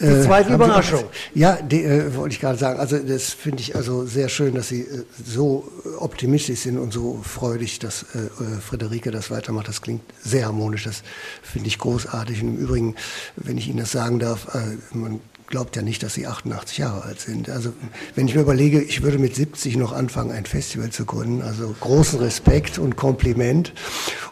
Die 0.00 0.04
äh, 0.04 0.22
zweite 0.22 0.50
äh, 0.50 0.54
Überraschung. 0.54 1.04
Ja, 1.34 1.56
die, 1.56 1.84
äh, 1.84 2.14
wollte 2.16 2.34
ich 2.34 2.40
gerade 2.40 2.58
sagen. 2.58 2.80
Also 2.80 2.98
das 2.98 3.30
finde 3.30 3.60
ich 3.60 3.76
also 3.76 4.04
sehr 4.06 4.28
schön, 4.28 4.54
dass 4.54 4.68
Sie 4.68 4.82
äh, 4.82 5.04
so 5.24 5.70
optimistisch 5.98 6.60
sind 6.60 6.78
und 6.78 6.92
so 6.92 7.20
freudig, 7.22 7.78
dass 7.78 8.04
äh, 8.14 8.18
äh, 8.18 8.60
Friederike 8.60 9.10
das 9.10 9.30
weitermacht. 9.30 9.68
Das 9.68 9.82
klingt 9.82 10.02
sehr 10.22 10.46
harmonisch. 10.46 10.84
Das 10.84 11.02
finde 11.42 11.68
ich 11.68 11.78
großartig. 11.78 12.42
Und 12.42 12.48
im 12.48 12.56
Übrigen, 12.56 12.96
wenn 13.36 13.56
ich 13.56 13.68
Ihnen 13.68 13.78
das 13.78 13.92
sagen 13.92 14.18
darf, 14.18 14.48
man 14.92 15.20
glaubt 15.46 15.76
ja 15.76 15.82
nicht, 15.82 16.02
dass 16.02 16.14
Sie 16.14 16.26
88 16.26 16.78
Jahre 16.78 17.02
alt 17.02 17.20
sind. 17.20 17.48
Also 17.48 17.72
wenn 18.14 18.26
ich 18.26 18.34
mir 18.34 18.40
überlege, 18.40 18.82
ich 18.82 19.02
würde 19.02 19.18
mit 19.18 19.36
70 19.36 19.76
noch 19.76 19.92
anfangen, 19.92 20.32
ein 20.32 20.46
Festival 20.46 20.90
zu 20.90 21.04
gründen. 21.04 21.42
Also 21.42 21.74
großen 21.80 22.18
Respekt 22.18 22.78
und 22.78 22.96
Kompliment. 22.96 23.72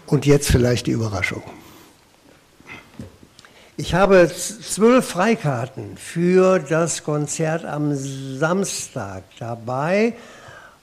Und 0.07 0.27
jetzt 0.27 0.51
vielleicht 0.51 0.87
die 0.87 0.93
Überraschung. 0.93 1.43
Ich 3.79 3.95
habe 3.95 4.31
zwölf 4.31 5.09
Freikarten 5.09 5.97
für 5.97 6.59
das 6.59 7.05
Konzert 7.05 7.65
am 7.65 7.95
Samstag 7.95 9.23
dabei 9.39 10.13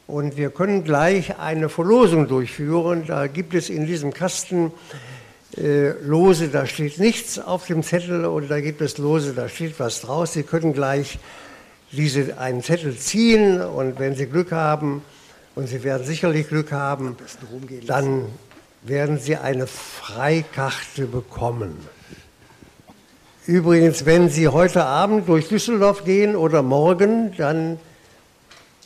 und 0.08 0.38
wir 0.38 0.50
können 0.50 0.84
gleich 0.84 1.38
eine 1.38 1.70
Verlosung 1.70 2.28
durchführen. 2.28 3.04
Da 3.06 3.28
gibt 3.28 3.54
es 3.54 3.70
in 3.70 3.86
diesem 3.86 4.12
Kasten 4.12 4.72
äh, 5.56 5.90
Lose, 6.02 6.48
da 6.48 6.66
steht 6.66 6.98
nichts 6.98 7.38
auf 7.38 7.68
dem 7.68 7.84
Zettel 7.84 8.26
und 8.26 8.50
da 8.50 8.60
gibt 8.60 8.82
es 8.82 8.98
Lose, 8.98 9.34
da 9.34 9.48
steht 9.50 9.80
was 9.80 10.02
draus. 10.02 10.34
Sie 10.34 10.42
können 10.42 10.74
gleich 10.74 11.20
diese, 11.92 12.40
einen 12.40 12.64
Zettel 12.64 12.98
ziehen 12.98 13.62
und 13.62 14.00
wenn 14.00 14.16
Sie 14.16 14.26
Glück 14.26 14.52
haben, 14.52 15.04
und 15.54 15.68
Sie 15.68 15.84
werden 15.84 16.06
sicherlich 16.06 16.48
Glück 16.48 16.72
haben, 16.72 17.18
dann 17.86 18.26
werden 18.82 19.20
Sie 19.20 19.36
eine 19.36 19.68
Freikarte 19.68 21.06
bekommen. 21.06 21.78
Übrigens, 23.50 24.06
wenn 24.06 24.30
Sie 24.30 24.48
heute 24.48 24.84
Abend 24.86 25.28
durch 25.28 25.48
Düsseldorf 25.48 26.06
gehen 26.06 26.36
oder 26.36 26.62
morgen, 26.62 27.36
dann 27.36 27.80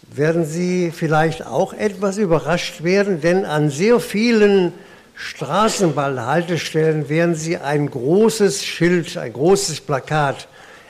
werden 0.09 0.45
Sie 0.45 0.89
vielleicht 0.91 1.45
auch 1.45 1.73
etwas 1.73 2.17
überrascht 2.17 2.81
werden, 2.81 3.19
denn 3.19 3.43
an 3.43 3.69
sehr 3.69 3.99
vielen 3.99 4.71
Straßenbahnhaltestellen 5.15 7.09
werden 7.09 7.35
Sie 7.35 7.57
ein 7.57 7.91
großes 7.91 8.63
Schild, 8.63 9.17
ein 9.17 9.33
großes 9.33 9.81
Plakat 9.81 10.47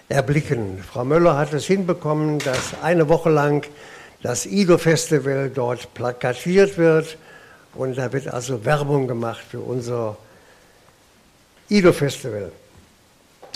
erblicken. 0.07 0.77
Frau 0.87 1.03
Möller 1.03 1.35
hat 1.35 1.51
es 1.53 1.65
hinbekommen, 1.65 2.37
dass 2.37 2.75
eine 2.83 3.09
Woche 3.09 3.31
lang 3.31 3.65
das 4.21 4.45
IDO-Festival 4.45 5.49
dort 5.49 5.91
plakatiert 5.95 6.77
wird 6.77 7.17
und 7.73 7.97
da 7.97 8.13
wird 8.13 8.27
also 8.27 8.65
Werbung 8.65 9.07
gemacht 9.07 9.41
für 9.49 9.61
unser 9.61 10.15
IDO-Festival. 11.69 12.51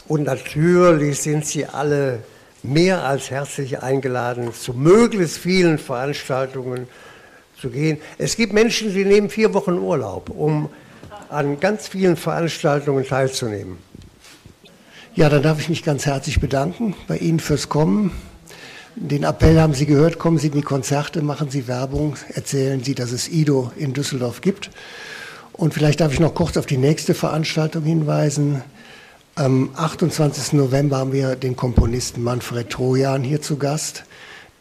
Und 0.07 0.23
natürlich 0.23 1.19
sind 1.19 1.45
Sie 1.45 1.65
alle 1.65 2.19
mehr 2.63 3.03
als 3.03 3.29
herzlich 3.29 3.81
eingeladen, 3.81 4.53
zu 4.53 4.73
möglichst 4.73 5.37
vielen 5.37 5.77
Veranstaltungen 5.77 6.87
zu 7.59 7.69
gehen. 7.69 7.97
Es 8.17 8.35
gibt 8.35 8.53
Menschen, 8.53 8.93
die 8.93 9.05
nehmen 9.05 9.29
vier 9.29 9.53
Wochen 9.53 9.77
Urlaub, 9.77 10.29
um 10.29 10.69
an 11.29 11.59
ganz 11.59 11.87
vielen 11.87 12.15
Veranstaltungen 12.15 13.05
teilzunehmen. 13.05 13.77
Ja, 15.15 15.29
dann 15.29 15.41
darf 15.41 15.59
ich 15.59 15.67
mich 15.67 15.83
ganz 15.83 16.05
herzlich 16.05 16.39
bedanken 16.39 16.95
bei 17.07 17.17
Ihnen 17.17 17.39
fürs 17.39 17.69
Kommen. 17.69 18.11
Den 18.95 19.23
Appell 19.23 19.59
haben 19.59 19.73
Sie 19.73 19.85
gehört, 19.85 20.19
kommen 20.19 20.37
Sie 20.37 20.47
in 20.47 20.53
die 20.53 20.61
Konzerte, 20.61 21.21
machen 21.21 21.49
Sie 21.49 21.67
Werbung, 21.67 22.15
erzählen 22.33 22.83
Sie, 22.83 22.95
dass 22.95 23.11
es 23.11 23.27
Ido 23.27 23.71
in 23.75 23.93
Düsseldorf 23.93 24.41
gibt. 24.41 24.69
Und 25.53 25.73
vielleicht 25.73 26.01
darf 26.01 26.13
ich 26.13 26.19
noch 26.19 26.35
kurz 26.35 26.55
auf 26.55 26.65
die 26.65 26.77
nächste 26.77 27.13
Veranstaltung 27.13 27.83
hinweisen. 27.83 28.61
Am 29.37 29.69
28. 29.75 30.53
November 30.53 30.97
haben 30.97 31.13
wir 31.13 31.35
den 31.35 31.55
Komponisten 31.55 32.23
Manfred 32.23 32.71
Trojan 32.71 33.21
hier 33.21 33.39
zu 33.39 33.57
Gast, 33.57 34.05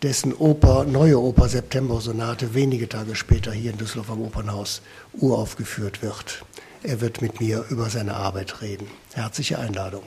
dessen 0.02 0.34
Oper, 0.34 0.84
neue 0.84 1.18
Oper 1.18 1.48
September-Sonate 1.48 2.52
wenige 2.52 2.86
Tage 2.86 3.14
später 3.14 3.52
hier 3.52 3.70
in 3.70 3.78
Düsseldorf 3.78 4.10
am 4.10 4.20
Opernhaus 4.20 4.82
uraufgeführt 5.14 6.02
wird. 6.02 6.44
Er 6.82 7.00
wird 7.00 7.22
mit 7.22 7.40
mir 7.40 7.64
über 7.70 7.88
seine 7.88 8.16
Arbeit 8.16 8.60
reden. 8.60 8.86
Herzliche 9.14 9.58
Einladung. 9.58 10.02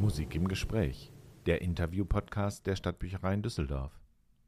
Musik 0.00 0.34
im 0.34 0.48
Gespräch, 0.48 1.12
der 1.46 1.62
Interview-Podcast 1.62 2.66
der 2.66 2.74
Stadtbücherei 2.74 3.34
in 3.34 3.42
Düsseldorf. 3.42 3.92